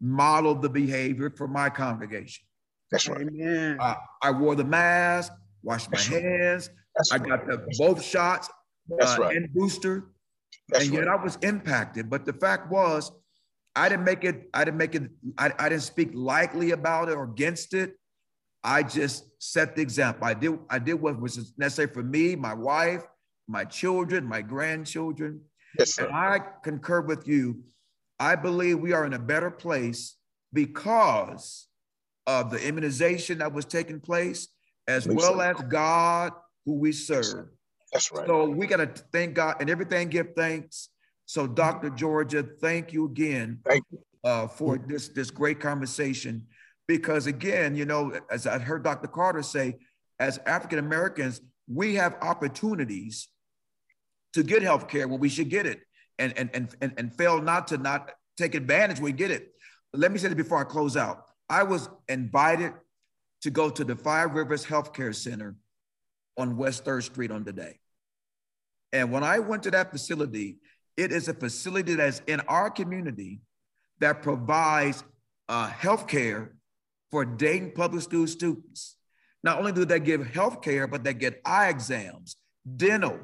modeled 0.00 0.62
the 0.62 0.68
behavior 0.68 1.30
for 1.30 1.48
my 1.48 1.68
congregation. 1.68 2.44
That's 2.90 3.08
right. 3.08 3.20
Amen. 3.20 3.78
Uh, 3.80 3.94
I 4.22 4.30
wore 4.30 4.54
the 4.54 4.64
mask, 4.64 5.32
washed 5.62 5.90
my 5.90 5.96
That's 5.96 6.06
hands. 6.08 6.70
Right. 7.12 7.20
I 7.20 7.24
got 7.24 7.46
the 7.46 7.66
both 7.78 8.02
shots 8.02 8.48
That's 8.98 9.18
uh, 9.18 9.22
right. 9.22 9.36
and 9.36 9.52
booster. 9.52 10.10
That's 10.68 10.84
and 10.84 10.94
yet 10.94 11.06
right. 11.06 11.18
I 11.18 11.22
was 11.22 11.36
impacted. 11.42 12.10
But 12.10 12.24
the 12.24 12.32
fact 12.32 12.70
was, 12.70 13.12
I 13.74 13.88
didn't 13.88 14.04
make 14.04 14.24
it, 14.24 14.48
I 14.52 14.64
didn't 14.64 14.78
make 14.78 14.94
it, 14.94 15.10
I, 15.36 15.52
I 15.58 15.68
didn't 15.68 15.82
speak 15.82 16.10
lightly 16.14 16.72
about 16.72 17.08
it 17.08 17.16
or 17.16 17.24
against 17.24 17.74
it. 17.74 17.94
I 18.64 18.82
just 18.82 19.24
set 19.38 19.76
the 19.76 19.82
example. 19.82 20.26
I 20.26 20.34
did, 20.34 20.58
I 20.68 20.78
did 20.78 20.94
what 20.94 21.20
was 21.20 21.52
necessary 21.56 21.88
for 21.88 22.02
me, 22.02 22.34
my 22.34 22.54
wife, 22.54 23.02
my 23.46 23.64
children, 23.64 24.26
my 24.26 24.42
grandchildren. 24.42 25.40
Yes, 25.78 25.94
sir. 25.94 26.06
And 26.06 26.14
I 26.14 26.40
concur 26.62 27.02
with 27.02 27.28
you 27.28 27.62
I 28.18 28.34
believe 28.34 28.78
we 28.78 28.92
are 28.92 29.06
in 29.06 29.12
a 29.12 29.18
better 29.18 29.50
place 29.50 30.16
because 30.52 31.68
of 32.26 32.50
the 32.50 32.60
immunization 32.66 33.38
that 33.38 33.52
was 33.52 33.64
taking 33.64 34.00
place, 34.00 34.48
as 34.86 35.06
well 35.06 35.40
as 35.40 35.56
God 35.68 36.32
who 36.64 36.74
we 36.74 36.92
serve. 36.92 37.48
That's 37.92 38.12
right. 38.12 38.26
So 38.26 38.48
we 38.48 38.66
got 38.66 38.76
to 38.76 38.86
thank 39.12 39.34
God 39.34 39.56
and 39.60 39.70
everything 39.70 40.08
give 40.08 40.34
thanks. 40.36 40.90
So 41.26 41.46
Dr. 41.46 41.90
Georgia, 41.90 42.42
thank 42.42 42.92
you 42.92 43.04
again 43.06 43.60
thank 43.64 43.84
you. 43.90 43.98
Uh, 44.24 44.46
for 44.46 44.78
this, 44.78 45.08
this 45.08 45.30
great 45.30 45.60
conversation. 45.60 46.46
Because 46.86 47.26
again, 47.26 47.76
you 47.76 47.84
know, 47.84 48.18
as 48.30 48.46
I 48.46 48.58
heard 48.58 48.82
Dr. 48.82 49.08
Carter 49.08 49.42
say, 49.42 49.76
as 50.18 50.38
African 50.46 50.78
Americans, 50.78 51.40
we 51.68 51.94
have 51.96 52.16
opportunities 52.22 53.28
to 54.32 54.42
get 54.42 54.62
health 54.62 54.88
care 54.88 55.06
when 55.06 55.20
we 55.20 55.28
should 55.28 55.50
get 55.50 55.66
it 55.66 55.80
and, 56.18 56.36
and, 56.36 56.50
and, 56.54 56.74
and, 56.80 56.94
and 56.96 57.14
fail 57.14 57.40
not 57.40 57.68
to 57.68 57.78
not 57.78 58.10
take 58.36 58.54
advantage 58.54 58.98
when 58.98 59.04
we 59.04 59.12
get 59.12 59.30
it. 59.30 59.52
Let 59.92 60.12
me 60.12 60.18
say 60.18 60.28
this 60.28 60.36
before 60.36 60.58
I 60.58 60.64
close 60.64 60.96
out. 60.96 61.24
I 61.48 61.62
was 61.62 61.88
invited 62.08 62.72
to 63.42 63.50
go 63.50 63.70
to 63.70 63.84
the 63.84 63.96
Five 63.96 64.34
Rivers 64.34 64.64
Healthcare 64.64 65.14
Center 65.14 65.56
on 66.38 66.56
West 66.56 66.84
3rd 66.84 67.02
Street 67.02 67.30
on 67.30 67.44
the 67.44 67.52
day. 67.52 67.78
And 68.92 69.12
when 69.12 69.22
I 69.22 69.40
went 69.40 69.64
to 69.64 69.70
that 69.72 69.90
facility, 69.90 70.58
it 70.96 71.12
is 71.12 71.28
a 71.28 71.34
facility 71.34 71.94
that's 71.94 72.22
in 72.26 72.40
our 72.48 72.70
community 72.70 73.40
that 74.00 74.22
provides 74.22 75.04
uh, 75.48 75.68
health 75.68 76.06
care 76.06 76.54
for 77.10 77.24
Dayton 77.24 77.72
public 77.74 78.02
school 78.02 78.26
students. 78.26 78.96
Not 79.42 79.58
only 79.58 79.72
do 79.72 79.84
they 79.84 80.00
give 80.00 80.26
health 80.26 80.62
care, 80.62 80.86
but 80.86 81.04
they 81.04 81.14
get 81.14 81.40
eye 81.44 81.68
exams, 81.68 82.36
dental. 82.76 83.18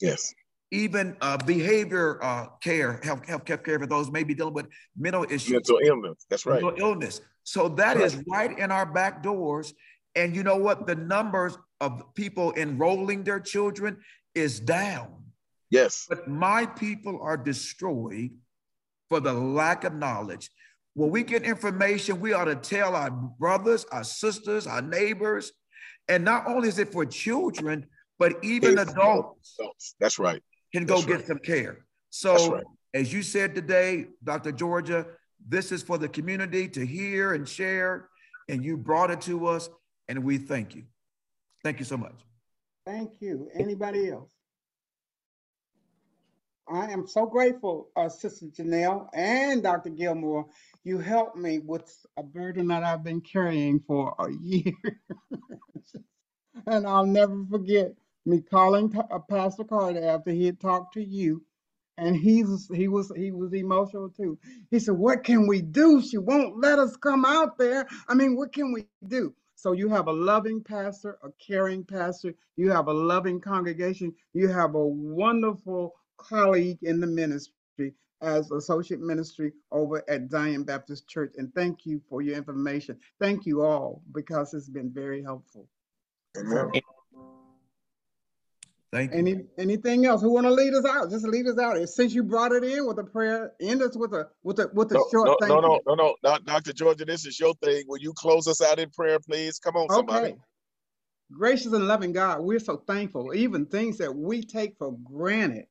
Yes. 0.00 0.34
Even 0.70 1.16
uh, 1.20 1.36
behavior 1.38 2.22
uh, 2.22 2.46
care, 2.62 3.00
health, 3.02 3.26
health 3.26 3.44
care 3.44 3.78
for 3.78 3.86
those 3.86 4.10
maybe 4.10 4.34
dealing 4.34 4.54
with 4.54 4.66
mental 4.96 5.24
issues. 5.24 5.50
Mental 5.50 5.78
illness. 5.84 6.26
That's 6.28 6.46
right. 6.46 6.62
Mental 6.62 6.78
illness. 6.78 7.20
So 7.44 7.68
that 7.70 7.96
right. 7.96 8.04
is 8.04 8.22
right 8.28 8.58
in 8.58 8.70
our 8.70 8.86
back 8.86 9.22
doors. 9.22 9.74
And 10.14 10.36
you 10.36 10.42
know 10.42 10.56
what? 10.56 10.86
The 10.86 10.94
numbers 10.94 11.56
of 11.82 12.14
people 12.14 12.52
enrolling 12.56 13.24
their 13.24 13.40
children 13.40 13.98
is 14.36 14.60
down. 14.60 15.08
Yes. 15.68 16.06
But 16.08 16.28
my 16.28 16.64
people 16.64 17.18
are 17.20 17.36
destroyed 17.36 18.30
for 19.08 19.18
the 19.18 19.32
lack 19.32 19.82
of 19.82 19.94
knowledge. 19.94 20.48
When 20.94 21.10
we 21.10 21.24
get 21.24 21.42
information, 21.42 22.20
we 22.20 22.34
ought 22.34 22.44
to 22.44 22.54
tell 22.54 22.94
our 22.94 23.10
brothers, 23.10 23.84
our 23.90 24.04
sisters, 24.04 24.66
our 24.66 24.80
neighbors. 24.80 25.50
And 26.08 26.24
not 26.24 26.46
only 26.46 26.68
is 26.68 26.78
it 26.78 26.92
for 26.92 27.04
children, 27.04 27.86
but 28.18 28.36
even 28.44 28.78
It's 28.78 28.92
adults 28.92 29.56
adults. 29.58 29.96
That's 29.98 30.18
right. 30.18 30.40
can 30.72 30.84
go 30.84 30.96
That's 30.96 31.06
get 31.06 31.16
right. 31.16 31.26
some 31.26 31.38
care. 31.38 31.84
So, 32.10 32.54
right. 32.54 32.64
as 32.94 33.12
you 33.12 33.22
said 33.22 33.54
today, 33.54 34.06
Dr. 34.22 34.52
Georgia, 34.52 35.06
this 35.48 35.72
is 35.72 35.82
for 35.82 35.98
the 35.98 36.08
community 36.08 36.68
to 36.68 36.86
hear 36.86 37.32
and 37.32 37.48
share, 37.48 38.08
and 38.48 38.64
you 38.64 38.76
brought 38.76 39.10
it 39.10 39.22
to 39.22 39.46
us, 39.46 39.68
and 40.08 40.22
we 40.22 40.38
thank 40.38 40.76
you. 40.76 40.84
Thank 41.64 41.78
you 41.78 41.84
so 41.84 41.96
much. 41.96 42.14
Thank 42.86 43.20
you. 43.20 43.48
Anybody 43.54 44.10
else? 44.10 44.30
I 46.68 46.90
am 46.90 47.06
so 47.06 47.26
grateful, 47.26 47.88
uh, 47.96 48.08
Sister 48.08 48.46
Janelle 48.46 49.08
and 49.12 49.62
Dr. 49.62 49.90
Gilmore. 49.90 50.46
You 50.84 50.98
helped 50.98 51.36
me 51.36 51.58
with 51.58 51.92
a 52.16 52.22
burden 52.22 52.68
that 52.68 52.82
I've 52.82 53.04
been 53.04 53.20
carrying 53.20 53.80
for 53.80 54.14
a 54.18 54.32
year. 54.40 54.72
and 56.66 56.86
I'll 56.86 57.06
never 57.06 57.44
forget 57.50 57.94
me 58.24 58.40
calling 58.40 58.96
uh, 58.96 59.18
Pastor 59.18 59.64
Carter 59.64 60.04
after 60.08 60.30
he 60.30 60.46
had 60.46 60.60
talked 60.60 60.94
to 60.94 61.04
you. 61.04 61.44
And 61.98 62.16
he 62.16 62.42
was 62.42 62.68
he 62.74 62.88
was 62.88 63.12
he 63.14 63.32
was 63.32 63.52
emotional 63.52 64.08
too. 64.08 64.38
He 64.70 64.78
said, 64.78 64.94
"What 64.94 65.24
can 65.24 65.46
we 65.46 65.60
do? 65.60 66.00
She 66.00 66.16
won't 66.16 66.58
let 66.58 66.78
us 66.78 66.96
come 66.96 67.26
out 67.26 67.58
there. 67.58 67.86
I 68.08 68.14
mean, 68.14 68.34
what 68.34 68.52
can 68.52 68.72
we 68.72 68.86
do?" 69.06 69.34
So 69.62 69.70
you 69.70 69.88
have 69.90 70.08
a 70.08 70.12
loving 70.12 70.60
pastor, 70.60 71.18
a 71.22 71.28
caring 71.38 71.84
pastor, 71.84 72.34
you 72.56 72.68
have 72.72 72.88
a 72.88 72.92
loving 72.92 73.40
congregation, 73.40 74.12
you 74.32 74.48
have 74.48 74.74
a 74.74 74.84
wonderful 74.84 75.94
colleague 76.16 76.80
in 76.82 77.00
the 77.00 77.06
ministry 77.06 77.94
as 78.22 78.50
associate 78.50 78.98
ministry 78.98 79.52
over 79.70 80.02
at 80.08 80.28
Zion 80.28 80.64
Baptist 80.64 81.06
Church. 81.06 81.34
And 81.36 81.54
thank 81.54 81.86
you 81.86 82.02
for 82.08 82.22
your 82.22 82.36
information. 82.36 82.98
Thank 83.20 83.46
you 83.46 83.62
all 83.62 84.02
because 84.10 84.52
it's 84.52 84.68
been 84.68 84.90
very 84.90 85.22
helpful. 85.22 85.68
Amen. 86.36 86.72
Thank 88.92 89.12
you. 89.12 89.18
Any 89.18 89.44
anything 89.58 90.06
else? 90.06 90.22
Who 90.22 90.32
want 90.32 90.46
to 90.46 90.52
lead 90.52 90.74
us 90.74 90.84
out? 90.86 91.10
Just 91.10 91.26
lead 91.26 91.46
us 91.46 91.58
out. 91.58 91.88
Since 91.88 92.14
you 92.14 92.22
brought 92.24 92.52
it 92.52 92.64
in 92.64 92.86
with 92.86 92.98
a 92.98 93.04
prayer, 93.04 93.52
end 93.60 93.82
us 93.82 93.96
with 93.96 94.12
a 94.14 94.28
with 94.42 94.58
a 94.60 94.70
with 94.74 94.92
a 94.92 94.96
No, 94.96 95.04
short 95.10 95.28
no, 95.28 95.38
thank 95.40 95.60
no, 95.60 95.60
you. 95.66 95.80
no, 95.86 95.94
no, 95.94 96.16
no, 96.24 96.38
Dr. 96.44 96.72
Georgia. 96.72 97.04
This 97.04 97.26
is 97.26 97.40
your 97.40 97.54
thing. 97.56 97.84
Will 97.88 97.98
you 98.00 98.12
close 98.14 98.48
us 98.48 98.62
out 98.62 98.78
in 98.78 98.90
prayer, 98.90 99.18
please? 99.20 99.58
Come 99.58 99.76
on, 99.76 99.90
somebody. 99.90 100.28
Okay. 100.28 100.36
Gracious 101.32 101.72
and 101.74 101.88
loving 101.88 102.12
God, 102.12 102.40
we're 102.42 102.60
so 102.60 102.78
thankful. 102.86 103.34
Even 103.34 103.66
things 103.66 103.98
that 103.98 104.14
we 104.14 104.42
take 104.42 104.76
for 104.78 104.96
granted, 105.04 105.66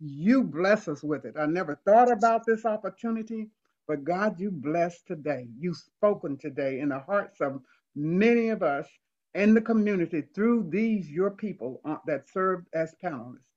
you 0.00 0.44
bless 0.44 0.88
us 0.88 1.02
with 1.02 1.24
it. 1.24 1.36
I 1.38 1.46
never 1.46 1.80
thought 1.86 2.10
about 2.12 2.46
this 2.46 2.66
opportunity, 2.66 3.48
but 3.88 4.04
God, 4.04 4.40
you 4.40 4.50
blessed 4.50 5.06
today. 5.06 5.48
You've 5.58 5.78
spoken 5.78 6.38
today 6.38 6.80
in 6.80 6.90
the 6.90 7.00
hearts 7.00 7.40
of 7.40 7.62
many 7.96 8.50
of 8.50 8.62
us 8.62 8.86
in 9.34 9.54
the 9.54 9.60
community 9.60 10.22
through 10.34 10.68
these, 10.70 11.08
your 11.10 11.30
people 11.30 11.80
uh, 11.84 11.96
that 12.06 12.28
served 12.28 12.66
as 12.74 12.94
panelists. 13.02 13.48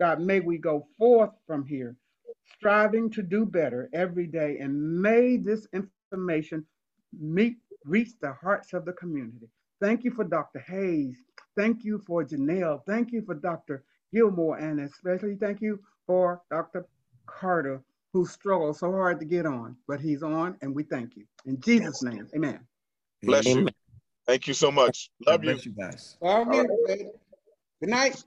God, 0.00 0.20
may 0.20 0.40
we 0.40 0.58
go 0.58 0.86
forth 0.98 1.30
from 1.46 1.64
here, 1.64 1.96
striving 2.56 3.10
to 3.10 3.22
do 3.22 3.46
better 3.46 3.88
every 3.92 4.26
day, 4.26 4.58
and 4.58 5.00
may 5.00 5.36
this 5.36 5.66
information 5.72 6.64
meet, 7.18 7.56
reach 7.84 8.10
the 8.20 8.32
hearts 8.32 8.72
of 8.72 8.84
the 8.84 8.92
community. 8.92 9.48
Thank 9.80 10.04
you 10.04 10.10
for 10.10 10.24
Dr. 10.24 10.60
Hayes. 10.60 11.16
Thank 11.56 11.84
you 11.84 12.02
for 12.06 12.24
Janelle. 12.24 12.82
Thank 12.86 13.12
you 13.12 13.22
for 13.22 13.34
Dr. 13.34 13.84
Gilmore, 14.12 14.58
and 14.58 14.80
especially 14.80 15.36
thank 15.36 15.60
you 15.60 15.80
for 16.06 16.42
Dr. 16.50 16.86
Carter, 17.26 17.82
who 18.12 18.26
struggled 18.26 18.76
so 18.76 18.90
hard 18.92 19.18
to 19.20 19.26
get 19.26 19.46
on, 19.46 19.76
but 19.88 20.00
he's 20.00 20.22
on, 20.22 20.56
and 20.62 20.74
we 20.74 20.82
thank 20.84 21.16
you. 21.16 21.24
In 21.44 21.60
Jesus' 21.60 22.02
name, 22.02 22.28
amen. 22.34 22.60
Bless 23.22 23.46
you. 23.46 23.68
Amen. 24.28 24.34
Thank 24.34 24.48
you 24.48 24.54
so 24.54 24.70
much. 24.70 25.10
Love 25.26 25.44
you. 25.44 25.52
bless 25.52 25.66
you 25.66 25.72
guys. 25.72 26.16
Love 26.20 26.48
All 26.48 26.54
you. 26.54 26.78
right. 26.88 26.98
Good 27.80 27.90
night. 27.90 28.24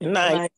Good 0.00 0.12
night. 0.12 0.50